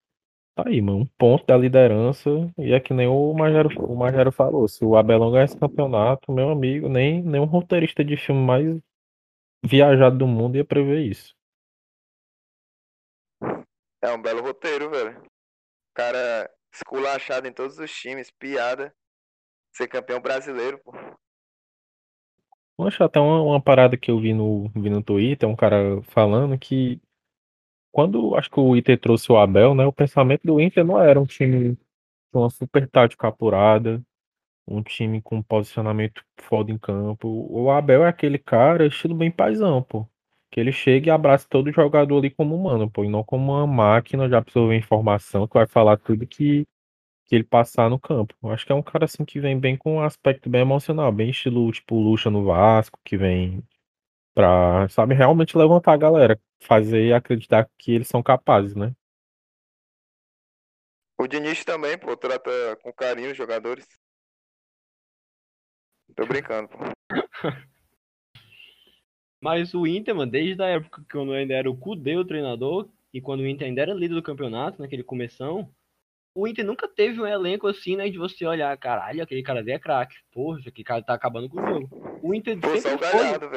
[0.56, 1.00] Tá aí, mano.
[1.02, 2.30] Um ponto da liderança.
[2.58, 4.68] E é que nem o Magero, o Magero falou.
[4.68, 8.80] Se o Abelão ganhar esse campeonato, meu amigo, nem um roteirista de filme mais
[9.64, 11.35] viajado do mundo ia prever isso.
[14.06, 15.20] É um belo roteiro, velho.
[15.96, 18.94] Cara esculachado em todos os times, piada.
[19.74, 20.94] Ser campeão brasileiro, pô.
[22.86, 26.58] Acho até uma, uma parada que eu vi no, vi no Twitter, um cara falando
[26.60, 27.02] que
[27.92, 29.86] quando acho que o Inter trouxe o Abel, né?
[29.86, 31.76] O pensamento do Inter não era um time
[32.32, 34.04] com uma super tática apurada,
[34.68, 37.28] um time com posicionamento foda em campo.
[37.50, 40.08] O Abel é aquele cara, estilo bem paizão, pô.
[40.56, 43.68] Que ele chega e abraça todo jogador ali como humano, pô, e não como uma
[43.68, 46.66] máquina de absorver informação que vai falar tudo que,
[47.26, 48.34] que ele passar no campo.
[48.42, 51.12] Eu acho que é um cara assim que vem bem com um aspecto bem emocional,
[51.12, 53.62] bem estilo tipo Lucha no Vasco, que vem
[54.34, 58.96] pra, sabe, realmente levantar a galera, fazer acreditar que eles são capazes, né?
[61.18, 63.86] O Diniz também, pô, trata com carinho os jogadores.
[66.16, 66.78] Tô brincando, pô.
[69.46, 72.90] Mas o Inter, mano, desde a época que quando ainda era o Cudê o treinador,
[73.14, 75.70] e quando o Inter ainda era líder do campeonato, naquele começão,
[76.34, 79.72] o Inter nunca teve um elenco assim, né, de você olhar, caralho, aquele cara ali
[79.72, 80.16] é craque.
[80.32, 82.20] Porra, esse cara tá acabando com o jogo.
[82.24, 83.20] O Inter Pô, sempre foi...
[83.20, 83.48] galhado.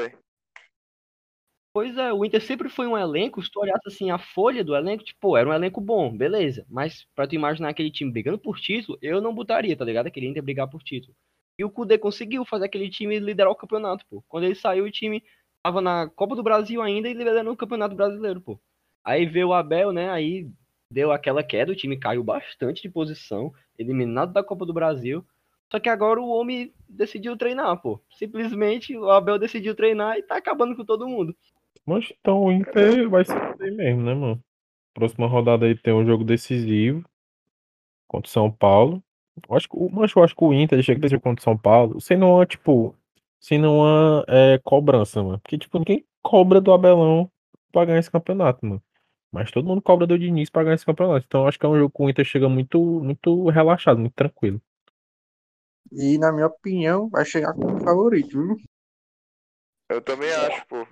[1.73, 4.77] Pois é, o Inter sempre foi um elenco, se tu olhasse assim a folha do
[4.77, 6.67] elenco, tipo, era um elenco bom, beleza.
[6.69, 10.09] Mas pra tu imaginar aquele time brigando por título, eu não botaria, tá ligado?
[10.09, 11.17] Aquele Inter brigar por título.
[11.59, 14.23] E o Kudê conseguiu fazer aquele time liderar o campeonato, pô.
[14.29, 15.25] Quando ele saiu, o time
[15.63, 18.59] tava na Copa do Brasil ainda e liderando o Campeonato Brasileiro, pô.
[19.05, 20.11] Aí veio o Abel, né?
[20.11, 20.49] Aí
[20.91, 25.25] deu aquela queda, o time caiu bastante de posição, eliminado da Copa do Brasil.
[25.71, 28.01] Só que agora o homem decidiu treinar, pô.
[28.11, 31.37] Simplesmente o Abel decidiu treinar e tá acabando com todo mundo.
[31.85, 34.43] Mas então o Inter vai ser assim mesmo, né, mano?
[34.95, 37.05] Próxima rodada aí tem um jogo decisivo
[38.07, 39.03] contra o São Paulo.
[39.51, 42.17] Acho que, mas eu acho que o Inter chega decidir contra o São Paulo sem
[42.17, 42.95] nenhuma, tipo,
[43.41, 45.39] sem nenhuma é, cobrança, mano.
[45.39, 47.31] Porque, tipo, ninguém cobra do Abelão
[47.73, 48.83] pra ganhar esse campeonato, mano.
[49.31, 51.25] Mas todo mundo cobra do Diniz pra ganhar esse campeonato.
[51.27, 54.15] Então eu acho que é um jogo que o Inter chega muito, muito relaxado, muito
[54.15, 54.61] tranquilo.
[55.93, 58.57] E, na minha opinião, vai chegar como favorito, viu?
[59.91, 60.87] Eu também acho, pô.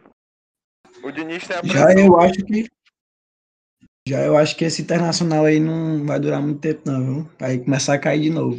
[1.02, 2.66] O Diniz tem a Já eu acho que.
[4.08, 7.30] Já eu acho que esse internacional aí não vai durar muito tempo, não, viu?
[7.38, 8.56] Vai começar a cair de novo.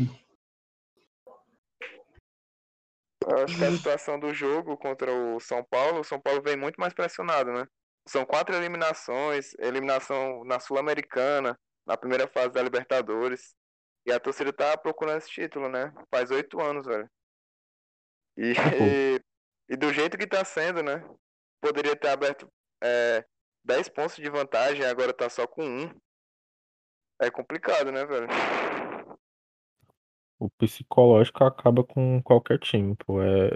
[3.29, 6.55] Eu acho que a situação do jogo contra o São Paulo, o São Paulo vem
[6.55, 7.65] muito mais pressionado, né?
[8.07, 13.53] São quatro eliminações, eliminação na Sul-Americana, na primeira fase da Libertadores.
[14.05, 15.93] E a torcida tá procurando esse título, né?
[16.09, 17.09] Faz oito anos, velho.
[18.37, 18.53] E,
[19.69, 21.03] e do jeito que tá sendo, né?
[21.59, 22.49] Poderia ter aberto
[22.81, 23.25] é,
[23.65, 25.91] 10 pontos de vantagem, agora tá só com um.
[27.19, 28.27] É complicado, né, velho?
[30.39, 33.21] O psicológico acaba com qualquer time, pô.
[33.21, 33.49] É,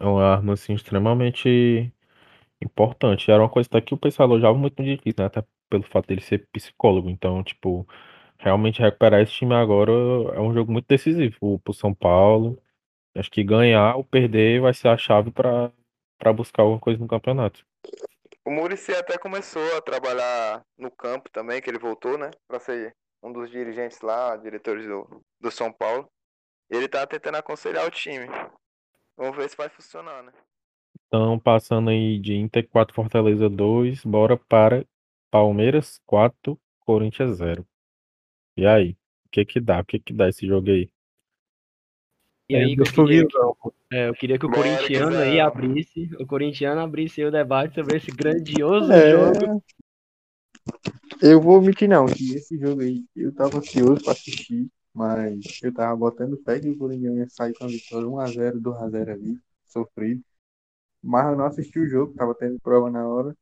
[0.00, 1.92] é uma arma, assim, extremamente
[2.60, 3.30] importante.
[3.30, 5.24] Era uma coisa até que o pessoal elogiava muito Diniz, né?
[5.26, 7.08] Até pelo fato dele ser psicólogo.
[7.10, 7.86] Então, tipo,
[8.38, 9.92] realmente recuperar esse time agora
[10.34, 12.60] é um jogo muito decisivo pro, São Paulo.
[13.16, 15.72] Acho que ganhar ou perder vai ser a chave pra,
[16.18, 17.64] pra buscar alguma coisa no campeonato.
[18.44, 22.30] O Muricy até começou a trabalhar no campo também, que ele voltou, né?
[22.46, 26.08] Pra ser um dos dirigentes lá, diretores do, do São Paulo.
[26.70, 28.26] Ele tá tentando aconselhar o time.
[29.16, 30.32] Vamos ver se vai funcionar, né?
[31.06, 34.86] Então, passando aí de Inter 4, Fortaleza 2, bora para
[35.30, 37.66] Palmeiras 4, Corinthians 0.
[38.56, 38.92] E aí?
[39.26, 39.80] O que que dá?
[39.80, 40.90] O que que dá esse jogo aí?
[42.50, 43.26] E aí que eu queria,
[43.92, 47.98] é, eu queria que o corintiano aí abrisse, o corintiano abrisse aí o debate sobre
[47.98, 49.62] esse grandioso É, jogo.
[51.22, 54.68] eu vou mentir não, que esse jogo aí eu tava ansioso pra assistir,
[54.98, 59.12] mas eu tava botando fé que o Corinthians ia sair com a vitória 1x0, 2x0
[59.12, 60.22] ali, sofrido.
[61.02, 63.36] Mas eu não assisti o jogo, tava tendo prova na hora.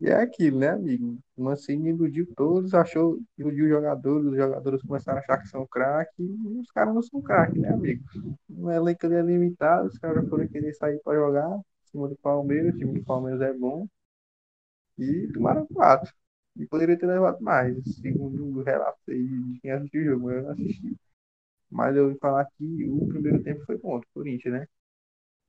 [0.00, 1.18] E é aquilo, né, amigo?
[1.36, 5.66] O Mancini iludiu todos, achou, iludiu os jogadores, os jogadores começaram a achar que são
[5.66, 8.04] craques, e os caras não são craques, né, amigo?
[8.50, 12.16] O elenco ali é limitado, os caras foram querer sair pra jogar, em cima do
[12.16, 13.86] Palmeiras, o time do Palmeiras é bom,
[14.98, 16.12] e tomaram quatro.
[16.56, 20.42] E poderia ter levado mais, segundo o relato aí de quem assistiu o jogo, eu
[20.44, 20.96] não assisti.
[21.70, 24.68] Mas eu ouvi falar que o primeiro tempo foi bom do Corinthians, né?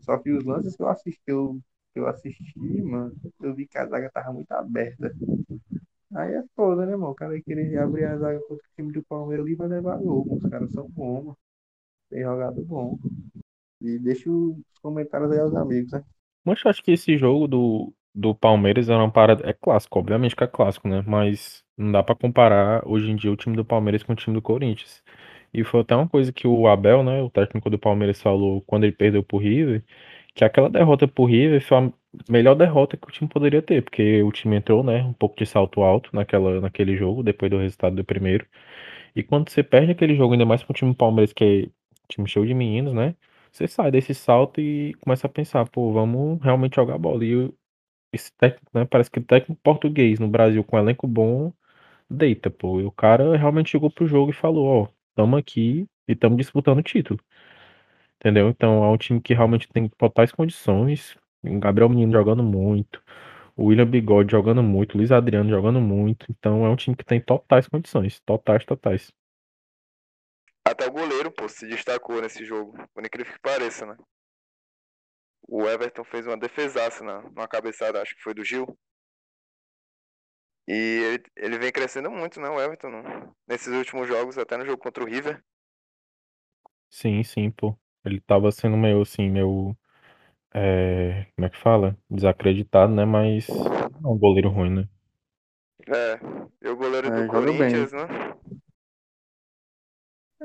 [0.01, 1.60] Só que os lances que eu assisti, eu,
[1.93, 5.14] que eu assisti, mano, eu vi que a zaga tava muito aberta.
[6.14, 7.12] Aí é foda, né, mano?
[7.12, 10.26] O cara querer abrir a zaga contra o time do Palmeiras ali vai levar mano.
[10.34, 11.38] Os caras são bons, mano.
[12.10, 12.97] Tem jogado bom.
[13.82, 16.03] E deixa os comentários aí aos amigos, né?
[16.43, 19.47] Mas eu acho que esse jogo do, do Palmeiras era uma parada.
[19.49, 21.03] É clássico, obviamente que é clássico, né?
[21.05, 24.36] Mas não dá pra comparar hoje em dia o time do Palmeiras com o time
[24.36, 25.03] do Corinthians.
[25.53, 28.84] E foi até uma coisa que o Abel, né, o técnico do Palmeiras, falou quando
[28.86, 29.84] ele perdeu pro River,
[30.34, 31.91] que aquela derrota pro River foi a
[32.30, 35.45] melhor derrota que o time poderia ter, porque o time entrou, né, um pouco de
[35.45, 38.45] salto alto naquela, naquele jogo, depois do resultado do primeiro.
[39.16, 41.70] E quando você perde aquele jogo, ainda mais pro time do Palmeiras, que é
[42.09, 43.16] time show de meninos, né?
[43.51, 47.24] Você sai desse salto e começa a pensar, pô, vamos realmente jogar bola.
[47.26, 47.49] E
[48.16, 48.86] esse técnico, né?
[48.86, 51.53] Parece que técnico português no Brasil com elenco bom
[52.09, 52.80] deita, pô.
[52.80, 56.80] E o cara realmente chegou pro jogo e falou, ó, tamo aqui e tamo disputando
[56.80, 57.20] o título.
[58.20, 58.49] Entendeu?
[58.49, 61.18] Então é um time que realmente tem totais condições.
[61.43, 63.01] O Gabriel Menino jogando muito.
[63.55, 64.95] O William Bigode jogando muito.
[64.95, 66.26] O Luiz Adriano jogando muito.
[66.30, 68.20] Então é um time que tem totais condições.
[68.22, 69.11] Totais, totais.
[70.68, 72.76] Até o goleiro, pô, se destacou nesse jogo.
[72.93, 73.95] Por incrível que pareça, né?
[75.48, 78.78] O Everton fez uma defesaça na, numa cabeçada, acho que foi do Gil.
[80.68, 84.66] E ele, ele vem crescendo muito, né, o Everton, no- nesses últimos jogos, até no
[84.66, 85.43] jogo contra o River.
[86.89, 87.78] Sim, sim, pô.
[88.04, 89.76] Ele tava sendo meio assim, meio.
[90.54, 91.98] é, como é que fala?
[92.10, 93.06] Desacreditado, né?
[93.06, 93.48] Mas
[94.02, 94.89] não é um goleiro ruim, né?
[95.88, 96.20] É,
[96.62, 97.88] e o goleiro É, do joga bem.
[97.88, 98.08] Corinthians, né?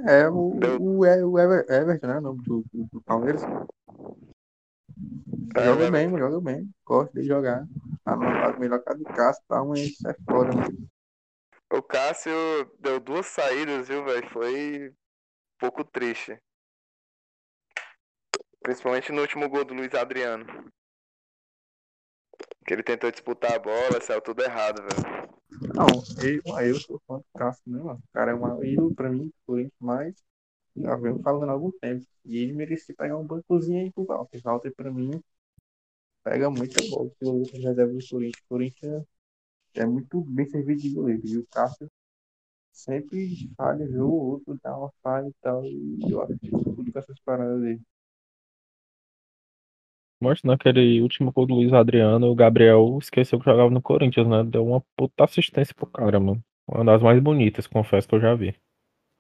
[0.07, 2.19] É o, Deu- o, o Ever- Everton, né?
[2.19, 3.43] O nome do, do Palmeiras.
[5.57, 6.71] É, joga o bem, joga bem.
[6.85, 7.67] Gosto de jogar.
[8.07, 9.65] Numa fase melhor que a do Cássio, tá?
[9.65, 10.91] Mas isso é foda, mano.
[11.73, 12.33] O Cássio
[12.79, 14.29] deu duas saídas, viu, velho?
[14.31, 14.95] Foi um
[15.59, 16.41] pouco triste.
[18.63, 20.45] Principalmente no último gol do Luiz Adriano.
[22.67, 25.31] Que ele tentou disputar a bola, saiu tudo errado, velho.
[25.75, 25.87] Não,
[26.25, 27.99] eu, eu sou fã do Cássio, né, mano?
[27.99, 30.15] O cara é um ídolo pra mim, por mas
[30.77, 32.05] já venho falando há algum tempo.
[32.25, 34.41] E ele merecia pegar um bancozinho aí pro Walter.
[34.43, 35.23] Walter, pra mim,
[36.25, 37.11] pega muita bola.
[37.19, 39.05] Se o Lucas reserva do Corinthians, o Corinthians
[39.75, 41.23] é muito bem servido de goleiro.
[41.25, 41.91] E o Cássio
[42.73, 45.65] sempre falha, o outro dá uma falha e tal.
[45.65, 47.81] E eu acho que tudo com essas paradas dele.
[50.23, 54.45] Mas naquele último gol do Luiz Adriano, o Gabriel esqueceu que jogava no Corinthians, né?
[54.45, 56.45] Deu uma puta assistência pro cara, mano.
[56.69, 58.55] Uma das mais bonitas, confesso que eu já vi.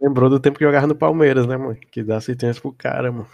[0.00, 1.76] Lembrou do tempo que jogava no Palmeiras, né, mano?
[1.76, 3.28] Que dá assistência pro cara, mano.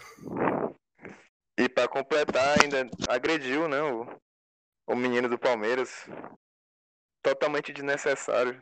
[1.59, 3.81] E pra completar, ainda agrediu, né?
[3.83, 4.07] O,
[4.89, 5.91] o menino do Palmeiras.
[7.23, 8.61] Totalmente desnecessário.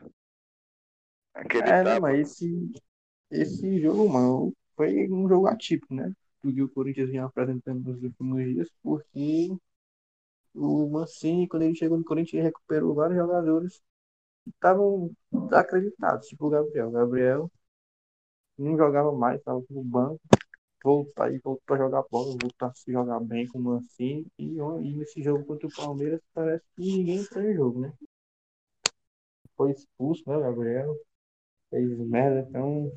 [1.33, 2.01] Aquele É, né, tapa.
[2.01, 2.71] mas esse,
[3.31, 6.11] esse jogo, mano, foi um jogo atípico, né?
[6.43, 9.49] Do que o Corinthians vinha apresentando nos últimos dias, porque
[10.53, 13.81] o Mancini, quando ele chegou no Corinthians, ele recuperou vários jogadores
[14.43, 15.11] que estavam
[15.53, 16.89] acreditados, tipo o Gabriel.
[16.89, 17.51] O Gabriel
[18.57, 20.19] não jogava mais, estava no banco,
[20.83, 24.57] voltou, aí voltou a jogar bola, voltou a se jogar bem com o Mancini, e,
[24.57, 27.93] e nesse jogo contra o Palmeiras parece que ninguém entrou em jogo, né?
[29.57, 30.95] Foi expulso, né, Gabriel?
[31.69, 32.91] Fez merda, então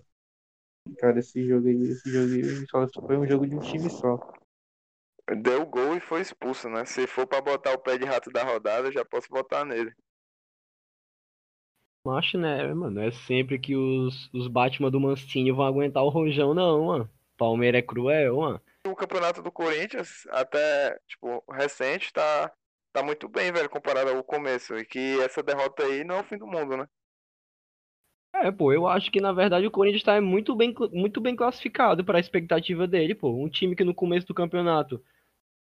[0.96, 4.18] Cara, esse jogo aí, esse jogo aí só foi um jogo de um time só.
[5.42, 6.84] Deu gol e foi expulso, né?
[6.86, 9.92] Se for pra botar o pé de rato da rodada, eu já posso botar nele.
[12.08, 13.02] Macho, né, mano?
[13.02, 17.10] É sempre que os, os Batman do Mancini vão aguentar o rojão, não, mano.
[17.36, 18.62] Palmeiras é cruel, mano.
[18.86, 22.50] O campeonato do Corinthians, até, tipo, recente, tá,
[22.94, 24.74] tá muito bem, velho, comparado ao começo.
[24.78, 26.88] E que essa derrota aí não é o fim do mundo, né?
[28.36, 32.02] É, pô, eu acho que na verdade o Corinthians tá muito bem, muito bem classificado
[32.04, 33.30] para a expectativa dele, pô.
[33.30, 35.02] Um time que no começo do campeonato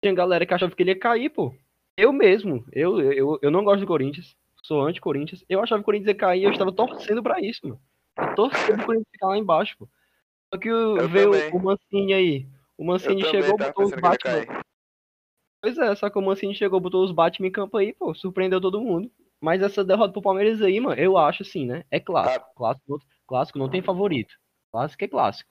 [0.01, 1.53] tinha galera que achava que ele ia cair, pô.
[1.97, 5.43] Eu mesmo, eu, eu, eu não gosto do Corinthians, sou anti-Corinthians.
[5.49, 7.81] Eu achava que o Corinthians ia cair, eu estava torcendo pra isso, mano.
[8.17, 9.89] Eu torcendo pro Corinthians ficar lá embaixo, pô.
[10.53, 11.53] Só que o- Eu veio também.
[11.53, 12.47] o Mancini aí.
[12.77, 14.61] O Eu Mancini também chegou, botou os Batman.
[15.61, 18.59] Pois é, só que o Mancini chegou, botou os Batman em campo aí, pô, surpreendeu
[18.59, 19.11] todo mundo.
[19.39, 21.83] Mas essa derrota pro Palmeiras aí, mano, eu acho assim, né?
[21.89, 22.45] É clássico.
[22.55, 24.33] Clássico, não- clássico não tem favorito.
[24.71, 25.49] Clássico é clássico.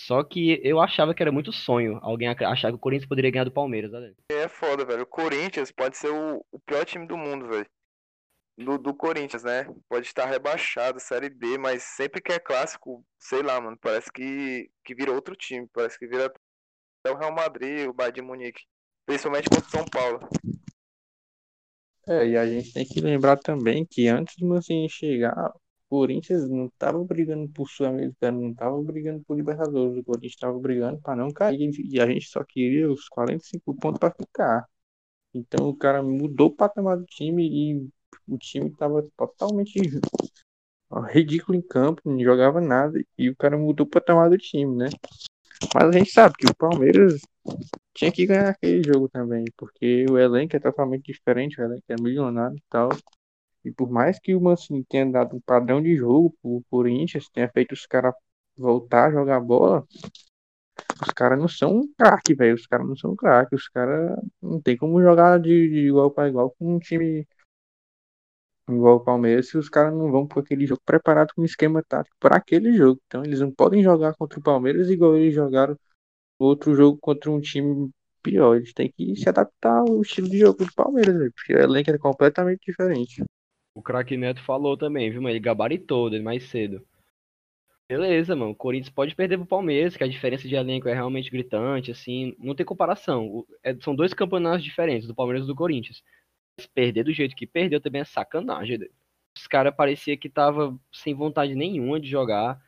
[0.00, 3.30] Só que eu achava que era muito sonho alguém ac- achar que o Corinthians poderia
[3.30, 4.12] ganhar do Palmeiras, olha.
[4.30, 5.02] É foda, velho.
[5.02, 7.66] O Corinthians pode ser o, o pior time do mundo, velho.
[8.56, 9.66] Do, do Corinthians, né?
[9.88, 14.70] Pode estar rebaixado, Série B, mas sempre que é clássico, sei lá, mano, parece que,
[14.84, 15.68] que vira outro time.
[15.72, 18.62] Parece que vira até o Real Madrid, o Bayern de Munique.
[19.04, 20.28] Principalmente contra o São Paulo.
[22.06, 26.48] É, e a gente tem que lembrar também que antes do Mancini chegar, o Corinthians
[26.48, 31.16] não estava brigando por Sul-Americano, não estava brigando por Libertadores, o Corinthians estava brigando para
[31.16, 34.66] não cair, e a gente só queria os 45 pontos para ficar.
[35.34, 37.88] Então o cara mudou o patamar do time e
[38.26, 39.80] o time estava totalmente
[41.10, 44.88] ridículo em campo, não jogava nada, e o cara mudou o patamar do time, né?
[45.74, 47.20] Mas a gente sabe que o Palmeiras
[47.94, 51.96] tinha que ganhar aquele jogo também, porque o elenco é totalmente diferente, o elenco é
[52.00, 52.90] milionário e tal.
[53.64, 57.48] E por mais que o Mancini tenha dado um padrão de jogo pro Corinthians, tenha
[57.48, 58.14] feito os caras
[58.56, 59.86] voltar a jogar bola,
[61.02, 62.54] os caras não são um craque, velho.
[62.54, 63.54] Os caras não são craque.
[63.54, 67.26] Os caras não tem como jogar de, de igual para igual com um time
[68.68, 71.82] igual o Palmeiras se os caras não vão para aquele jogo preparado com um esquema
[71.82, 73.00] tático para aquele jogo.
[73.06, 75.76] Então eles não podem jogar contra o Palmeiras igual eles jogaram
[76.38, 77.90] outro jogo contra um time
[78.22, 78.56] pior.
[78.56, 81.90] Eles têm que se adaptar ao estilo de jogo do Palmeiras, véio, porque o elenco
[81.90, 83.22] é completamente diferente.
[83.74, 85.32] O craque Neto falou também, viu, mano?
[85.32, 86.84] Ele gabaritou ele mais cedo.
[87.88, 88.52] Beleza, mano.
[88.52, 92.34] O Corinthians pode perder pro Palmeiras, que a diferença de elenco é realmente gritante, assim.
[92.38, 93.44] Não tem comparação.
[93.62, 96.02] É- são dois campeonatos diferentes, do Palmeiras e do Corinthians.
[96.74, 98.78] Perder do jeito que perdeu também é sacanagem.
[98.78, 98.94] doido.
[99.36, 102.60] Os caras parecia que tava sem vontade nenhuma de jogar.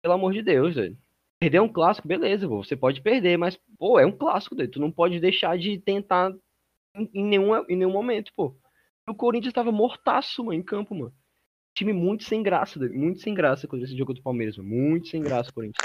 [0.00, 0.96] Pelo amor de Deus, velho.
[1.40, 2.62] Perder um clássico, beleza, pô.
[2.62, 4.70] Você pode perder, mas, pô, é um clássico, doido.
[4.70, 6.32] Tu não pode deixar de tentar
[6.94, 8.56] em, em nenhum, em nenhum momento, pô.
[9.08, 11.12] O Corinthians tava mortaço, mano, em campo, mano.
[11.74, 12.94] Time muito sem graça, doido.
[12.94, 14.68] muito sem graça com esse jogo do Palmeiras, mano.
[14.68, 15.84] Muito sem graça, Corinthians.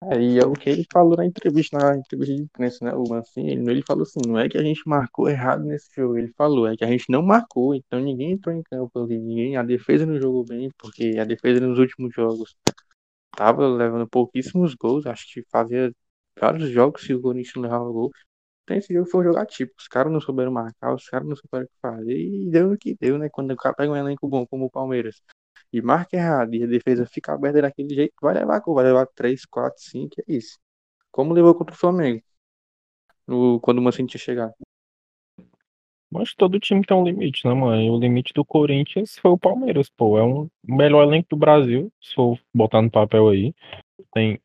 [0.00, 2.92] É, e é o que ele falou na entrevista, na entrevista de imprensa, né?
[2.94, 6.16] O Mancini, ele, ele falou assim, não é que a gente marcou errado nesse jogo,
[6.16, 9.62] ele falou, é que a gente não marcou, então ninguém entrou em campo ninguém, a
[9.64, 12.54] defesa não jogou bem, porque a defesa nos últimos jogos
[13.36, 15.92] tava levando pouquíssimos gols, acho que fazia
[16.40, 18.10] vários jogos se o Corinthians não levava gol.
[18.64, 21.36] Então esse jogo foi um jogo atípico, os caras não souberam marcar, os caras não
[21.36, 23.28] souberam o que fazer, e deu no que deu, né?
[23.30, 25.22] Quando o cara pega um elenco bom como o Palmeiras,
[25.72, 29.06] e marca errado, e a defesa fica aberta daquele jeito, vai levar gol, vai levar
[29.06, 30.58] 3, 4, 5, é isso.
[31.10, 32.22] Como levou contra o Flamengo,
[33.26, 34.54] no, quando o Mancini tinha chegado.
[36.10, 37.80] Mas todo time tem um limite, né, mano?
[37.82, 40.16] E o limite do Corinthians foi o Palmeiras, pô.
[40.18, 43.54] É um melhor elenco do Brasil, se for botar no papel aí.
[44.14, 44.40] Tem,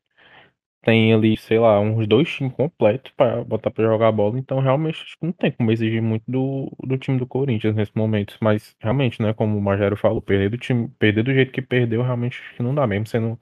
[0.84, 4.38] tem ali, sei lá, uns dois times completos pra botar pra jogar bola.
[4.38, 7.92] Então, realmente, acho que não tem como exigir muito do, do time do Corinthians nesse
[7.96, 8.36] momento.
[8.40, 12.02] Mas, realmente, né, como o Magério falou, perder do time, perder do jeito que perdeu,
[12.02, 13.40] realmente acho que não dá mesmo, sendo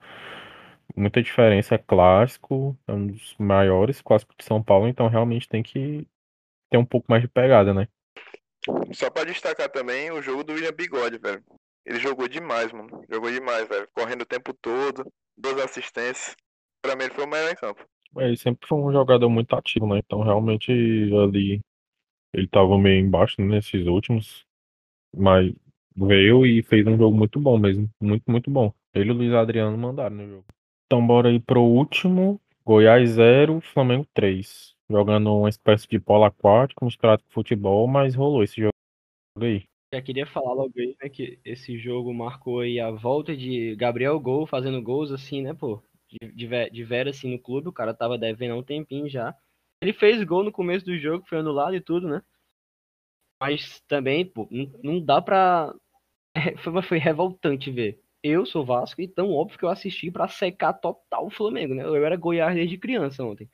[0.95, 1.75] muita diferença.
[1.75, 6.07] É clássico, é um dos maiores clássicos de São Paulo, então realmente tem que
[6.71, 7.87] ter um pouco mais de pegada, né?
[8.93, 11.43] Só pra destacar também o jogo do William Bigode, velho.
[11.85, 13.03] Ele jogou demais, mano.
[13.09, 13.87] Jogou demais, velho.
[13.93, 15.05] Correndo o tempo todo,
[15.37, 16.35] duas assistências.
[16.83, 17.87] Pra mim ele foi o melhor em campo.
[18.17, 19.99] É, Ele sempre foi um jogador muito ativo, né?
[19.99, 21.61] Então realmente ali
[22.33, 24.45] ele tava meio embaixo nesses últimos,
[25.15, 25.53] mas
[25.95, 27.89] veio e fez um jogo muito bom mesmo.
[28.01, 28.73] Muito, muito bom.
[28.93, 30.45] Ele e o Luiz Adriano mandaram no jogo.
[30.85, 32.39] Então bora aí pro último.
[32.65, 34.73] Goiás 0, Flamengo 3.
[34.89, 38.73] Jogando uma espécie de polo aquático, misturado com futebol, mas rolou esse jogo
[39.39, 39.63] aí.
[39.93, 44.19] Já queria falar logo aí, né, que esse jogo marcou aí a volta de Gabriel
[44.19, 45.81] Gol, fazendo gols assim, né, pô,
[46.21, 49.35] de, de, de vera assim no clube, o cara tava devendo há um tempinho já.
[49.81, 52.21] Ele fez gol no começo do jogo, foi anulado e tudo, né?
[53.41, 54.47] Mas também, pô,
[54.81, 55.73] não, dá pra.
[56.63, 58.01] Foi, foi revoltante ver.
[58.23, 61.83] Eu sou Vasco, então óbvio que eu assisti pra secar total o Flamengo, né?
[61.83, 63.47] Eu era Goiás desde criança ontem.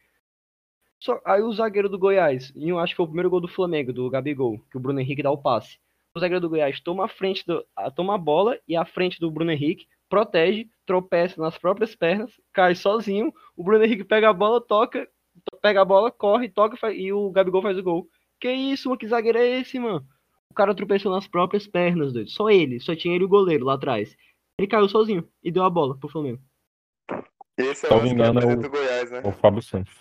[0.99, 3.47] Só, aí o zagueiro do Goiás, e eu acho que foi o primeiro gol do
[3.47, 5.78] Flamengo, do Gabigol, que o Bruno Henrique dá o passe.
[6.16, 9.32] O zagueiro do Goiás toma a frente do, toma a bola e a frente do
[9.32, 13.34] Bruno Henrique, protege, tropeça nas próprias pernas, cai sozinho.
[13.55, 15.07] O Bruno Henrique pega a bola, toca,
[15.45, 18.10] to- pega a bola, corre, toca e o Gabigol faz o gol.
[18.39, 18.99] Que isso, mano?
[18.99, 20.05] Que zagueiro é esse, mano?
[20.51, 22.30] O cara tropeçou nas próprias pernas, doido.
[22.32, 24.18] Só ele, só tinha ele e o goleiro lá atrás.
[24.60, 26.41] Ele caiu sozinho e deu a bola pro Flamengo.
[27.57, 29.22] Esse é o lance que engano, é o- representa o Goiás, né?
[29.26, 29.93] O Fábio Santos.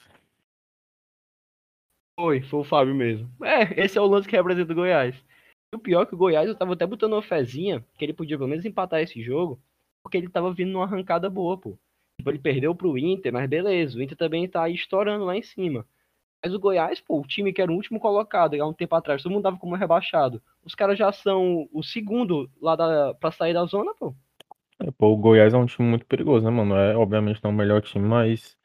[2.19, 3.31] Foi, foi o Fábio mesmo.
[3.45, 5.15] É, esse é o lance que representa o Goiás.
[5.73, 8.13] E o pior é que o Goiás, eu tava até botando uma fezinha que ele
[8.15, 9.61] podia pelo menos empatar esse jogo,
[10.03, 11.79] porque ele tava vindo numa arrancada boa, pô.
[12.19, 15.43] Tipo, ele perdeu pro Inter, mas beleza, o Inter também tá aí estourando lá em
[15.43, 15.87] cima.
[16.43, 19.23] Mas o Goiás, pô, o time que era o último colocado há um tempo atrás,
[19.23, 20.41] todo mundo dava como rebaixado.
[20.65, 24.15] Os caras já são o segundo lá da, pra sair da zona, pô.
[24.81, 26.77] É, pô, o Goiás é um time muito perigoso, né, mano?
[26.77, 28.57] É, obviamente não é o melhor time, mas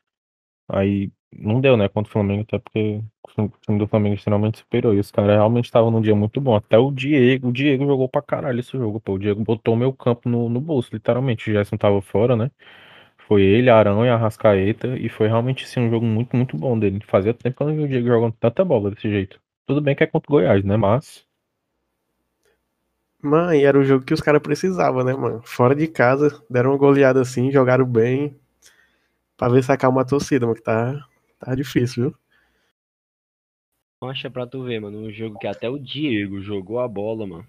[0.69, 3.01] aí não deu, né, contra o Flamengo, até porque
[3.37, 4.95] o time do Flamengo é extremamente superior.
[4.95, 6.55] E os caras realmente estavam num dia muito bom.
[6.55, 9.13] Até o Diego, o Diego jogou pra caralho esse jogo, pô.
[9.13, 11.49] O Diego botou meu campo no, no bolso, literalmente.
[11.49, 12.51] O Gerson tava fora, né?
[13.27, 16.99] Foi ele, Arão e Arrascaeta, e foi realmente assim, um jogo muito, muito bom dele.
[17.07, 19.39] Fazia tempo que eu não vi o Diego jogando tanta bola desse jeito.
[19.65, 20.77] Tudo bem que é contra o Goiás, né?
[20.77, 21.25] Mas.
[23.21, 25.41] Mãe, era o jogo que os caras precisavam, né, mano?
[25.45, 28.37] Fora de casa, deram uma goleada assim, jogaram bem.
[29.37, 31.07] Pra ver se acalma a torcida, mano, que tá,
[31.43, 32.19] tá difícil, viu?
[34.09, 37.47] Acha pra tu ver, mano, um jogo que até o Diego jogou a bola, mano.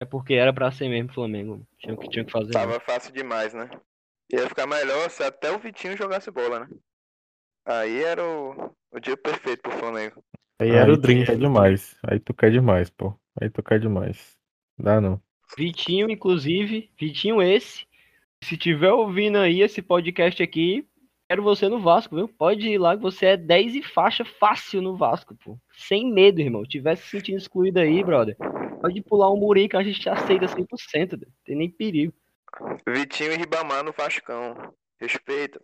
[0.00, 1.52] É porque era pra ser mesmo Flamengo.
[1.52, 1.66] mano.
[1.78, 2.52] Tinha que, tinha que fazer.
[2.52, 2.84] Tava mesmo.
[2.84, 3.68] fácil demais, né?
[4.32, 6.68] Ia ficar melhor se até o Vitinho jogasse bola, né?
[7.66, 10.22] Aí era o, o dia perfeito pro Flamengo.
[10.60, 11.24] Aí era o Dream.
[11.24, 11.96] quer demais.
[12.02, 13.18] Aí tu quer demais, pô.
[13.40, 14.38] Aí tu quer demais.
[14.78, 15.20] Dá não.
[15.56, 17.86] Vitinho, inclusive, Vitinho esse.
[18.42, 20.86] Se tiver ouvindo aí esse podcast aqui,
[21.30, 22.26] quero você no Vasco, viu?
[22.26, 25.56] Pode ir lá que você é 10 e faixa fácil no Vasco, pô.
[25.76, 26.64] Sem medo, irmão.
[26.64, 28.36] Tivesse se sentindo excluído aí, brother.
[28.80, 32.12] Pode pular um muri que a gente aceita 100%, não tem nem perigo.
[32.84, 34.56] Vitinho e Ribamar no Vascão.
[35.00, 35.60] Respeita.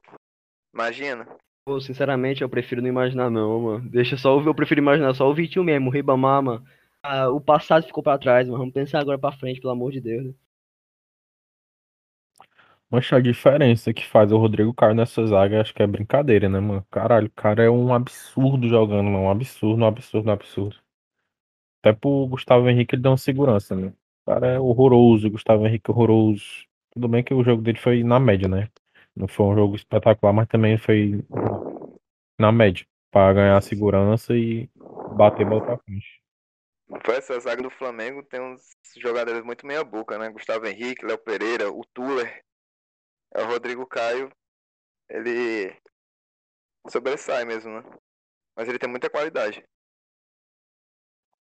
[0.72, 1.26] Imagina.
[1.64, 3.90] Pô, sinceramente, eu prefiro não imaginar, não, mano.
[3.90, 4.40] Deixa só.
[4.40, 6.64] Eu prefiro imaginar só o Vitinho mesmo, o Ribamar, mano.
[7.02, 8.60] Ah, o passado ficou pra trás, mano.
[8.60, 10.26] Vamos pensar agora pra frente, pelo amor de Deus.
[10.26, 10.32] Né?
[12.96, 16.58] Mas a diferença que faz o Rodrigo Caio nessa zaga, acho que é brincadeira, né,
[16.58, 16.82] mano?
[16.90, 19.24] Caralho, o cara é um absurdo jogando, mano.
[19.24, 20.76] Um absurdo, um absurdo, um absurdo.
[21.82, 23.88] Até pro Gustavo Henrique ele deu uma segurança, né?
[24.26, 26.42] O cara é horroroso, Gustavo Henrique é horroroso.
[26.90, 28.70] Tudo bem que o jogo dele foi na média, né?
[29.14, 31.22] Não foi um jogo espetacular, mas também foi
[32.40, 32.86] na média.
[33.10, 34.70] Pra ganhar segurança e
[35.14, 36.22] bater bola pra frente.
[37.08, 38.62] Essa zaga do Flamengo tem uns
[38.96, 40.30] jogadores muito meia boca, né?
[40.30, 42.45] Gustavo Henrique, Léo Pereira, o Tuller.
[43.34, 44.30] É o Rodrigo Caio.
[45.08, 45.74] Ele
[46.88, 47.82] sobressai mesmo, né?
[48.56, 49.62] Mas ele tem muita qualidade.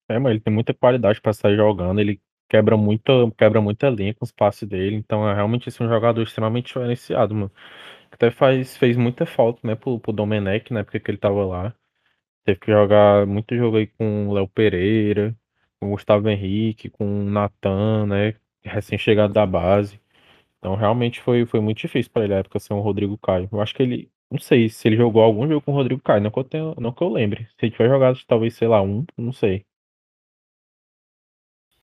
[0.08, 4.14] É, mas ele tem muita qualidade pra sair jogando, ele quebra muita, quebra muita linha
[4.14, 7.52] com os passes dele, então é realmente assim, um jogador extremamente diferenciado, mano.
[8.12, 11.76] Até faz, fez muita falta, né, pro, pro Domenech, na época que ele tava lá.
[12.46, 15.36] Teve que jogar muito jogo aí com o Léo Pereira,
[15.80, 20.00] com o Gustavo Henrique, com o Natan, né, recém-chegado da base.
[20.60, 23.50] Então realmente foi, foi muito difícil pra ele na época ser um Rodrigo Caio.
[23.52, 26.22] Eu acho que ele, não sei se ele jogou algum jogo com o Rodrigo Caio,
[26.22, 27.46] não que eu, tenha, não que eu lembre.
[27.60, 29.66] Se ele tiver jogado talvez, sei lá, um, não sei.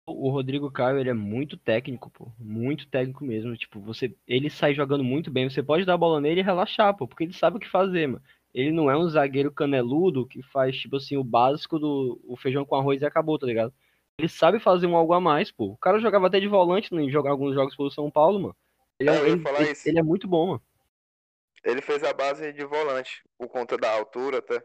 [0.05, 2.31] O Rodrigo Caio, ele é muito técnico, pô.
[2.39, 3.55] Muito técnico mesmo.
[3.55, 5.49] Tipo, você, ele sai jogando muito bem.
[5.49, 8.07] Você pode dar a bola nele e relaxar, pô, porque ele sabe o que fazer,
[8.07, 8.21] mano.
[8.53, 12.65] Ele não é um zagueiro caneludo que faz, tipo assim, o básico do o feijão
[12.65, 13.73] com arroz e acabou, tá ligado?
[14.21, 15.65] Ele sabe fazer um algo a mais, pô.
[15.65, 18.55] O cara jogava até de volante em jogar alguns jogos pelo São Paulo, mano.
[18.99, 20.61] Ele é, É, ele, falar ele- é muito bom, mano.
[21.63, 24.63] Ele fez a base de volante, por conta da altura até.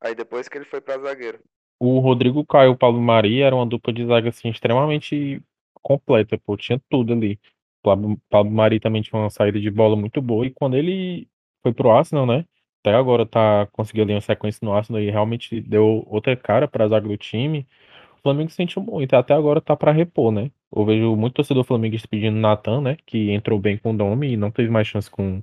[0.00, 1.38] Aí depois que ele foi pra zagueiro.
[1.78, 5.40] O Rodrigo Caio e o Pablo Mari era uma dupla de zaga assim extremamente
[5.82, 7.38] completa, pô, tinha tudo ali.
[7.82, 11.28] O Pablo, Pablo Mari também tinha uma saída de bola muito boa e quando ele
[11.62, 12.44] foi pro Arsenal, né?
[12.80, 16.88] Até agora tá conseguindo ali uma sequência no Arsenal e realmente deu outra cara pra
[16.88, 17.68] zaga do time.
[18.20, 20.50] O Flamengo sentiu muito, até agora tá pra repor, né?
[20.74, 22.96] Eu vejo muito torcedor flamenguista pedindo Natan, né?
[23.06, 25.42] Que entrou bem com o Domi e não teve mais chance com,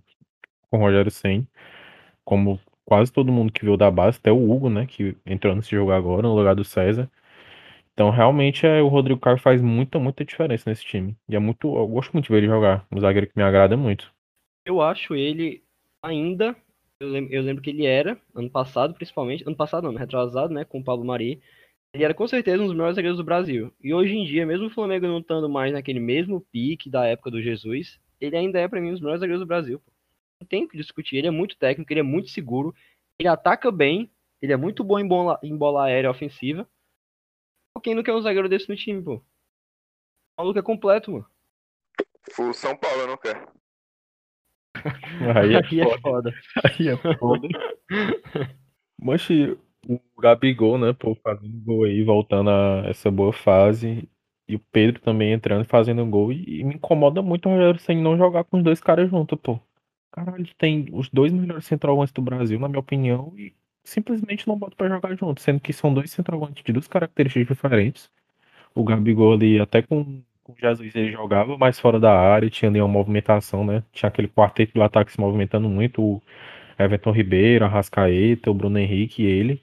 [0.70, 1.48] com o Rogério Ceni
[2.28, 5.72] como quase todo mundo que veio da base, até o Hugo, né, que entrou nesse
[5.72, 7.10] jogo agora no lugar do César.
[7.94, 11.16] Então, realmente, é, o Rodrigo Caio faz muita, muita diferença nesse time.
[11.28, 12.86] E é muito, eu gosto muito de ver ele jogar.
[12.92, 14.14] Um zagueiro que me agrada muito.
[14.66, 15.64] Eu acho ele
[16.04, 16.56] ainda.
[17.00, 19.44] Eu lembro, eu lembro que ele era, ano passado, principalmente.
[19.48, 20.64] Ano passado não, retrasado, né?
[20.64, 21.42] Com o Pablo Mari.
[21.94, 23.74] Ele era com certeza um dos melhores zagueiros do Brasil.
[23.82, 27.32] E hoje em dia, mesmo o Flamengo não estando mais naquele mesmo pique da época
[27.32, 29.80] do Jesus, ele ainda é, pra mim, um dos melhores zagueiros do Brasil.
[29.80, 29.92] pô.
[30.42, 31.18] Não tem o que discutir.
[31.18, 32.74] Ele é muito técnico, ele é muito seguro,
[33.18, 34.12] ele ataca bem,
[34.42, 36.70] ele é muito bom em bola, em bola aérea ofensiva.
[37.84, 39.16] Quem não quer um zagueiro desse no time, pô?
[39.16, 39.24] O
[40.42, 41.26] maluco é completo, mano.
[42.38, 43.48] O São Paulo não quer.
[45.36, 46.02] Aí é Aí é foda.
[46.02, 46.34] foda.
[46.64, 47.48] Aí é foda.
[49.00, 49.28] Mas
[49.96, 54.10] o Gabigol, né, pô, fazendo gol aí, voltando a essa boa fase.
[54.48, 56.32] E o Pedro também entrando e fazendo gol.
[56.32, 59.38] E, e me incomoda muito o Rogério sem não jogar com os dois caras juntos,
[59.42, 59.60] pô.
[60.12, 63.54] Caralho, tem os dois melhores centroavantes do Brasil, na minha opinião, e
[63.84, 68.10] simplesmente não bota pra jogar junto, sendo que são dois centroavantes de duas características diferentes.
[68.76, 72.70] O Gabigol ali, até com, com o Jesus, ele jogava mais fora da área, tinha
[72.70, 73.84] ali uma movimentação, né?
[73.92, 76.22] Tinha aquele quarteto do ataque se movimentando muito, o
[76.80, 79.62] Everton Ribeiro, a Arrascaeta, o Bruno Henrique e ele.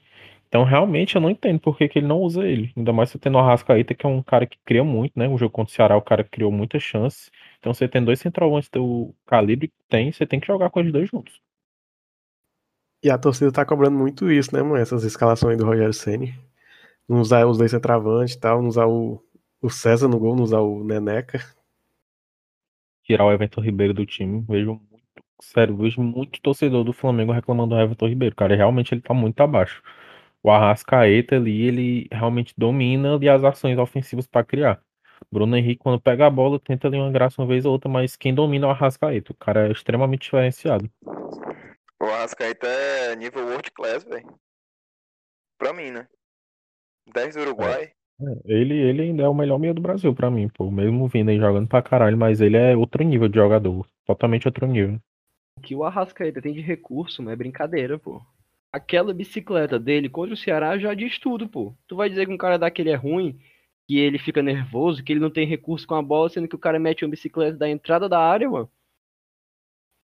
[0.55, 2.71] Então, realmente, eu não entendo por que, que ele não usa ele.
[2.77, 5.27] Ainda mais você tendo o Arrascaeta, que é um cara que cria muito, né?
[5.27, 7.29] O jogo contra o Ceará, o cara criou muitas chances.
[7.59, 10.89] Então, você tem dois centroavantes do calibre que tem, você tem que jogar com os
[10.93, 11.41] dois juntos.
[13.03, 14.77] E a torcida tá cobrando muito isso, né, mano?
[14.77, 16.33] Essas escalações do Rogério Ceni.
[17.05, 19.21] Não usar os dois centroavantes e tal, não usar o,
[19.61, 21.39] o César no gol, não usar o Neneca.
[23.03, 24.45] Tirar o Everton Ribeiro do time.
[24.47, 28.33] Vejo muito, sério, vejo muito torcedor do Flamengo reclamando do Everton Ribeiro.
[28.33, 29.83] Cara, realmente ele tá muito abaixo.
[30.45, 34.79] O Arrascaeta ali, ele realmente domina ali as ações ofensivas pra criar.
[35.31, 38.15] Bruno Henrique, quando pega a bola, tenta ali uma graça uma vez ou outra, mas
[38.15, 39.31] quem domina é o Arrascaeta.
[39.31, 40.87] O cara é extremamente diferenciado.
[41.99, 44.39] O Arrascaeta é nível world class, velho.
[45.57, 46.07] Pra mim, né?
[47.11, 47.89] 10 do Uruguai.
[48.45, 50.69] Ele, ele ainda é o melhor meio do Brasil pra mim, pô.
[50.69, 53.83] Mesmo vindo aí jogando pra caralho, mas ele é outro nível de jogador.
[54.05, 54.99] Totalmente outro nível.
[55.57, 58.21] O que o Arrascaeta tem de recurso, mano, é brincadeira, pô.
[58.75, 61.73] Aquela bicicleta dele contra o Ceará já diz tudo, pô.
[61.87, 63.39] Tu vai dizer que um cara daquele é ruim,
[63.87, 66.59] que ele fica nervoso, que ele não tem recurso com a bola, sendo que o
[66.59, 68.69] cara mete uma bicicleta da entrada da área, mano.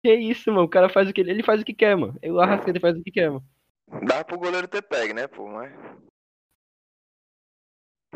[0.03, 0.65] Que isso, mano?
[0.65, 2.19] O cara faz o que ele, ele faz o que quer, mano.
[2.24, 3.45] O Arrascaeta faz o que quer, mano.
[4.07, 5.70] Dá pro goleiro ter pegue, né, pô, mas.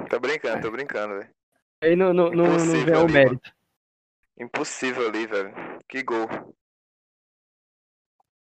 [0.08, 1.30] Tô brincando, tô brincando, velho.
[1.84, 3.52] Aí não, não, não, não vem ali, mérito.
[4.40, 5.52] Impossível ali, velho.
[5.86, 6.26] Que gol.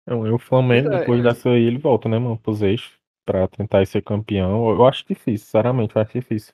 [0.04, 1.24] Então, e o Flamengo, é, depois é.
[1.24, 4.70] dessa aí, ele volta, né, mano, pros eixos pra tentar ser campeão.
[4.70, 6.54] Eu acho difícil, sinceramente, eu acho difícil.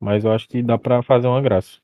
[0.00, 1.80] Mas eu acho que dá pra fazer uma graça.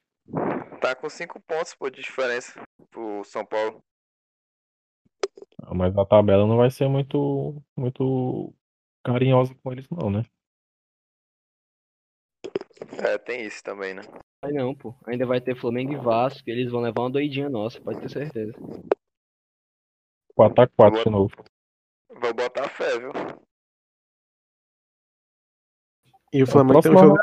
[0.80, 2.60] Tá com 5 pontos, pô, de diferença
[2.90, 3.82] pro São Paulo.
[5.74, 8.52] Mas a tabela não vai ser muito, muito
[9.04, 10.24] carinhosa com eles, não, né?
[12.98, 14.02] É, tem isso também, né?
[14.42, 14.94] Vai não, pô.
[15.06, 18.52] Ainda vai ter Flamengo e Vasco, eles vão levar uma doidinha nossa, pode ter certeza.
[20.36, 21.34] 4x4 de novo.
[22.08, 23.12] Vou botar fé, viu?
[26.32, 27.18] E o É, Flamengo tem um jogo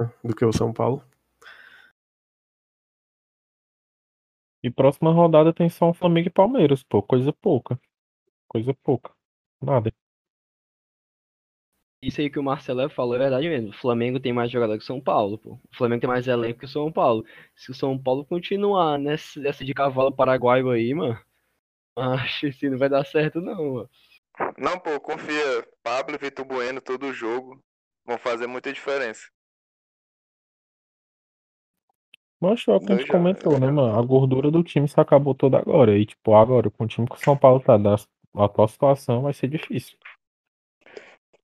[0.00, 1.04] né, do que o São Paulo.
[4.64, 7.02] E próxima rodada tem só um Flamengo e Palmeiras, pô.
[7.02, 7.80] Coisa pouca.
[8.48, 9.12] Coisa pouca.
[9.60, 9.92] Nada.
[12.02, 13.70] Isso aí que o Marcelo falou é verdade mesmo.
[13.70, 15.52] O Flamengo tem mais jogador que o São Paulo, pô.
[15.52, 17.24] O Flamengo tem mais elenco que o São Paulo.
[17.54, 21.18] Se o São Paulo continuar nessa, nessa de cavalo paraguaio aí, mano,
[22.24, 23.90] acho que não vai dar certo não, mano.
[24.58, 25.66] Não, pô, confia.
[25.82, 27.62] Pablo e Vitor Bueno todo jogo
[28.04, 29.28] vão fazer muita diferença.
[32.40, 33.70] Mas é o que a gente jogos, comentou, né, é.
[33.70, 33.96] mano?
[33.96, 35.96] A gordura do time se acabou toda agora.
[35.96, 37.94] E, tipo, agora, com o time que o São Paulo tá da
[38.34, 39.96] atual situação, vai ser difícil.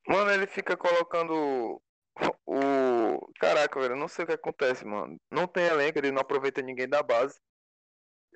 [0.08, 1.80] Mano, ele fica colocando
[2.44, 3.30] o.
[3.38, 5.16] Caraca, velho, eu não sei o que acontece, mano.
[5.30, 7.38] Não tem elenco, ele não aproveita ninguém da base.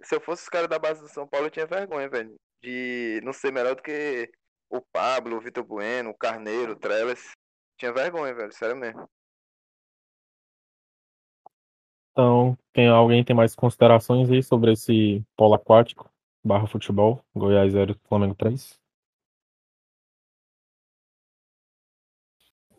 [0.04, 2.34] Se eu fosse os caras da base do São Paulo, eu tinha vergonha, velho.
[2.62, 4.30] De não ser melhor do que
[4.70, 7.32] o Pablo, o Vitor Bueno, o Carneiro, o Trellis.
[7.78, 9.08] Tinha vergonha, velho, sério mesmo.
[12.12, 16.10] Então, tem alguém tem mais considerações aí sobre esse polo aquático
[16.44, 17.24] barra futebol?
[17.34, 18.78] Goiás 0, Flamengo 3?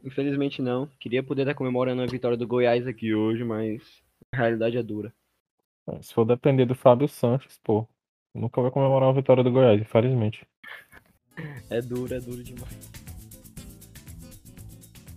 [0.04, 0.88] Infelizmente não.
[1.00, 5.14] Queria poder estar comemorando a vitória do Goiás aqui hoje, mas a realidade é dura.
[5.88, 7.88] É, Se for depender do Fábio Santos, pô,
[8.34, 10.48] nunca vai comemorar a vitória do Goiás, infelizmente.
[11.70, 12.92] É duro, é duro demais.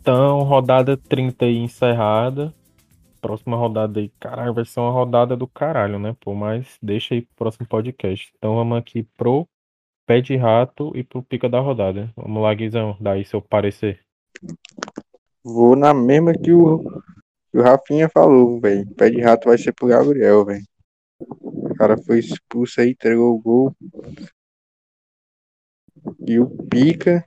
[0.00, 2.54] Então, rodada 30 aí encerrada.
[3.20, 6.32] Próxima rodada aí, caralho, vai ser uma rodada do caralho, né, pô?
[6.34, 8.32] Mas deixa aí pro próximo podcast.
[8.36, 9.48] Então vamos aqui pro
[10.06, 12.12] Pé de Rato e pro Pica da Rodada.
[12.16, 14.00] Vamos lá, Guizão, dá aí seu parecer.
[15.42, 17.02] Vou na mesma que o,
[17.56, 18.86] que o Rafinha falou, velho.
[18.94, 20.64] Pé de rato vai ser pro Gabriel, velho.
[21.18, 23.76] O cara foi expulso aí, entregou o gol.
[26.26, 27.24] E o Pica.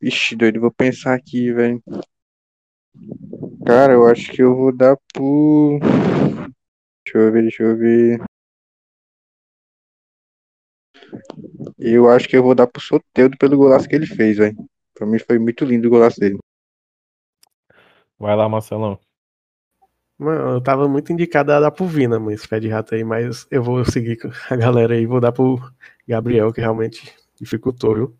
[0.00, 1.80] Ixi, doido, vou pensar aqui, velho.
[3.64, 5.78] Cara, eu acho que eu vou dar pro.
[7.04, 8.20] Deixa eu ver, deixa eu ver.
[11.78, 14.56] Eu acho que eu vou dar pro Soteldo pelo golaço que ele fez, velho.
[14.92, 16.38] Pra mim foi muito lindo o golaço dele.
[18.18, 18.98] Vai lá, Marcelão.
[20.22, 23.02] Mano, eu tava muito indicado a dar pro Vina, mas esse pé de rato aí,
[23.02, 24.18] mas eu vou seguir
[24.48, 25.58] a galera aí, vou dar pro
[26.06, 28.16] Gabriel, que realmente dificultou, viu?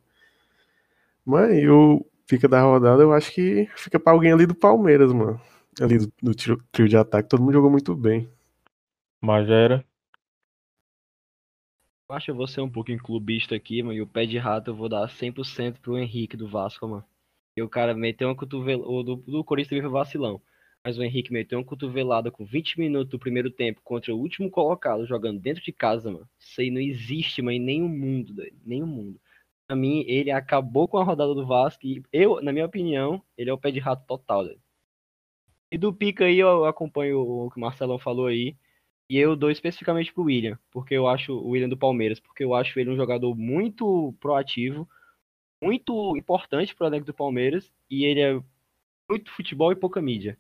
[1.25, 5.13] Mas e o fica da rodada, eu acho que fica pra alguém ali do Palmeiras,
[5.13, 5.41] mano.
[5.81, 8.29] Ali do, do trio, trio de ataque, todo mundo jogou muito bem.
[9.21, 9.85] Magera.
[12.09, 14.39] Eu acho que eu vou ser um pouquinho clubista aqui, mano, e o pé de
[14.39, 17.05] rato eu vou dar 100% pro Henrique do Vasco, mano.
[17.57, 20.43] E o cara meteu uma cotovelada, o do, do Corinthians também foi vacilão.
[20.85, 24.51] Mas o Henrique meteu uma cotovelada com 20 minutos do primeiro tempo contra o último
[24.51, 26.29] colocado, jogando dentro de casa, mano.
[26.39, 28.57] Isso aí não existe, mas em nenhum mundo, doido.
[28.65, 29.21] Nenhum mundo.
[29.67, 33.49] Pra mim, ele acabou com a rodada do Vasco e eu, na minha opinião, ele
[33.49, 34.61] é o pé de rato total, doido.
[35.71, 38.57] E do Pica aí, eu acompanho o que o Marcelão falou aí.
[39.09, 42.55] E eu dou especificamente pro William, porque eu acho o William do Palmeiras, porque eu
[42.55, 44.89] acho ele um jogador muito proativo,
[45.63, 48.43] muito importante pro elenco do Palmeiras, e ele é
[49.09, 50.39] muito futebol e pouca mídia.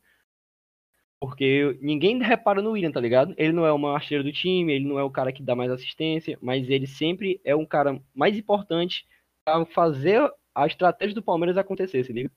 [1.23, 3.32] Porque ninguém repara no William, tá ligado?
[3.39, 5.55] Ele não é o maior artilheiro do time, ele não é o cara que dá
[5.55, 9.07] mais assistência, mas ele sempre é um cara mais importante
[9.44, 12.28] pra fazer a estratégia do Palmeiras acontecer, se liga?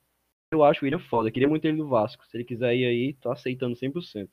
[0.52, 2.24] Eu acho o William foda, queria muito ele no Vasco.
[2.26, 4.28] Se ele quiser ir aí, tô aceitando 100%.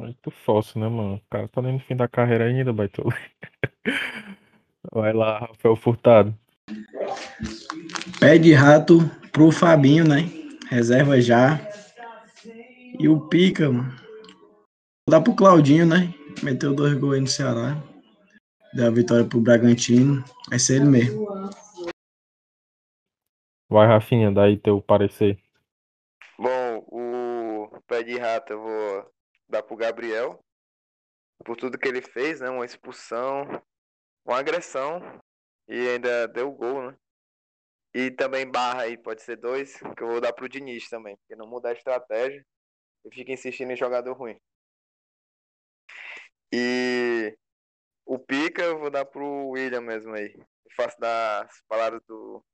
[0.00, 1.14] Muito fóssil, né, mano?
[1.14, 3.12] O cara tá nem no fim da carreira ainda, baitolo.
[4.92, 6.36] Vai lá, Rafael Furtado.
[8.18, 8.98] Pé de rato
[9.30, 10.28] pro Fabinho, né?
[10.68, 11.75] Reserva já.
[12.98, 13.90] E o Pica, mano.
[15.06, 16.14] Vou dar pro Claudinho, né?
[16.42, 17.76] Meteu dois gols aí no Ceará.
[18.74, 20.24] da vitória pro Bragantino.
[20.48, 21.26] Vai ser ele mesmo.
[23.68, 25.38] Vai, Rafinha, daí teu parecer.
[26.38, 29.12] Bom, o pé de rato eu vou
[29.48, 30.42] dar pro Gabriel.
[31.44, 32.48] Por tudo que ele fez, né?
[32.48, 33.44] Uma expulsão,
[34.24, 35.00] uma agressão
[35.68, 36.96] e ainda deu gol, né?
[37.94, 41.36] E também barra aí, pode ser dois, que eu vou dar pro Diniz também, porque
[41.36, 42.44] não muda a estratégia
[43.06, 44.38] e fica insistindo em jogador ruim.
[46.52, 47.36] E
[48.04, 50.34] o pica eu vou dar pro William mesmo aí.
[50.36, 52.44] Eu faço das palavras do,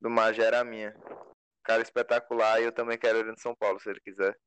[0.00, 0.94] do Magera a minha.
[1.62, 4.38] Cara espetacular e eu também quero ele no São Paulo, se ele quiser.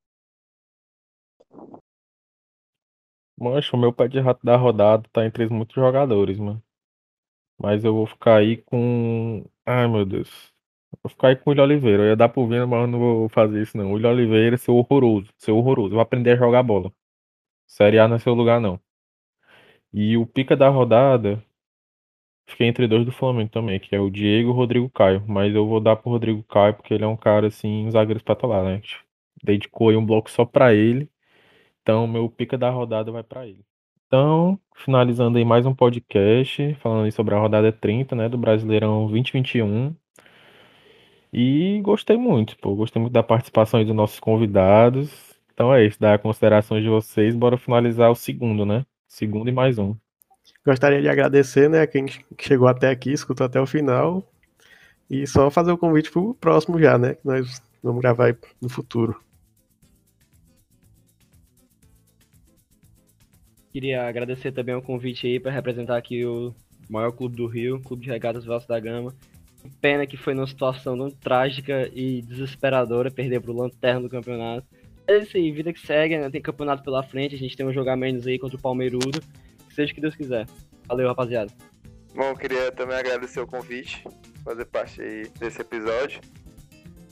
[3.39, 6.63] Mancha, o meu pé de rato da rodada tá entre muitos jogadores, mano.
[7.59, 9.45] Mas eu vou ficar aí com.
[9.65, 10.56] Ai, meu Deus.
[11.03, 12.03] Vou ficar aí com o William Oliveira.
[12.03, 13.91] Eu ia dar pro Vina, mas eu não vou fazer isso, não.
[13.91, 15.31] O William Oliveira, seu horroroso.
[15.37, 15.89] Seu horroroso.
[15.89, 16.91] Eu vou aprender a jogar bola.
[17.67, 18.79] Série A não é seu lugar, não.
[19.93, 21.43] E o pica da rodada.
[22.49, 25.23] Fiquei entre dois do Flamengo também, que é o Diego e o Rodrigo Caio.
[25.27, 28.17] Mas eu vou dar pro Rodrigo Caio, porque ele é um cara, assim, um zagueiro
[28.17, 28.81] espetacular, né?
[29.43, 31.09] Dedicou aí um bloco só pra ele.
[31.81, 33.65] Então, meu pica da rodada vai pra ele.
[34.07, 39.07] Então, finalizando aí mais um podcast, falando aí sobre a rodada 30, né, do Brasileirão
[39.07, 39.95] 2021.
[41.39, 45.37] E gostei muito, pô, gostei muito da participação aí dos nossos convidados.
[45.53, 48.83] Então é isso, dar considerações de vocês, bora finalizar o segundo, né?
[49.07, 49.95] Segundo e mais um.
[50.65, 52.07] Gostaria de agradecer, né, a quem
[52.39, 54.27] chegou até aqui, escutou até o final.
[55.07, 59.15] E só fazer o convite pro próximo já, né, que nós vamos gravar no futuro.
[63.71, 66.51] Queria agradecer também o convite aí para representar aqui o
[66.89, 69.13] maior clube do Rio, Clube de Regatas Vasco da Gama.
[69.81, 74.65] Pena que foi numa situação tão trágica e desesperadora perder pro Lanterna do campeonato.
[75.07, 76.29] É isso aí, vida que segue, né?
[76.29, 79.21] Tem campeonato pela frente, a gente tem um jogar menos aí contra o Palmeirudo.
[79.73, 80.45] Seja o que Deus quiser.
[80.87, 81.51] Valeu, rapaziada.
[82.13, 84.03] Bom, queria também agradecer o convite,
[84.43, 86.19] fazer parte aí desse episódio.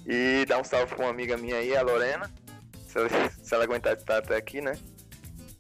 [0.06, 2.30] E dar um salve pra uma amiga minha aí, a Lorena.
[2.88, 3.10] Se ela,
[3.42, 4.74] se ela aguentar estar até aqui, né?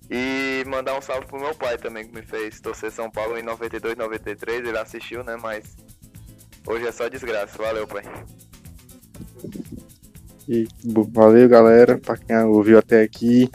[0.09, 3.43] E mandar um salve pro meu pai também, que me fez torcer São Paulo em
[3.43, 4.67] 92, 93.
[4.67, 5.35] Ele assistiu, né?
[5.35, 5.75] Mas
[6.67, 7.57] hoje é só desgraça.
[7.57, 8.03] Valeu, pai.
[10.47, 10.67] E,
[11.11, 13.49] valeu, galera, pra quem ouviu até aqui.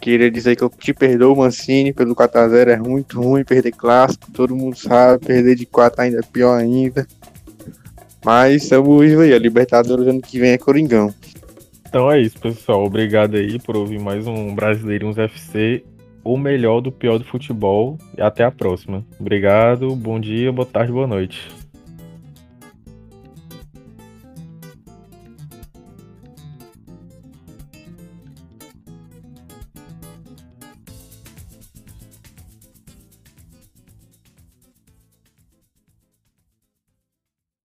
[0.00, 4.54] Queria dizer que eu te perdoo, Mancini, pelo 4x0 é muito ruim perder clássico, todo
[4.54, 7.06] mundo sabe, perder de 4 ainda é pior ainda.
[8.22, 11.12] Mas estamos aí, a Libertadores ano que vem é Coringão.
[11.88, 12.84] Então é isso, pessoal.
[12.84, 15.82] Obrigado aí por ouvir mais um Brasileirinhos FC,
[16.22, 17.96] o melhor do pior do futebol.
[18.18, 19.04] E até a próxima.
[19.18, 21.63] Obrigado, bom dia, boa tarde, boa noite.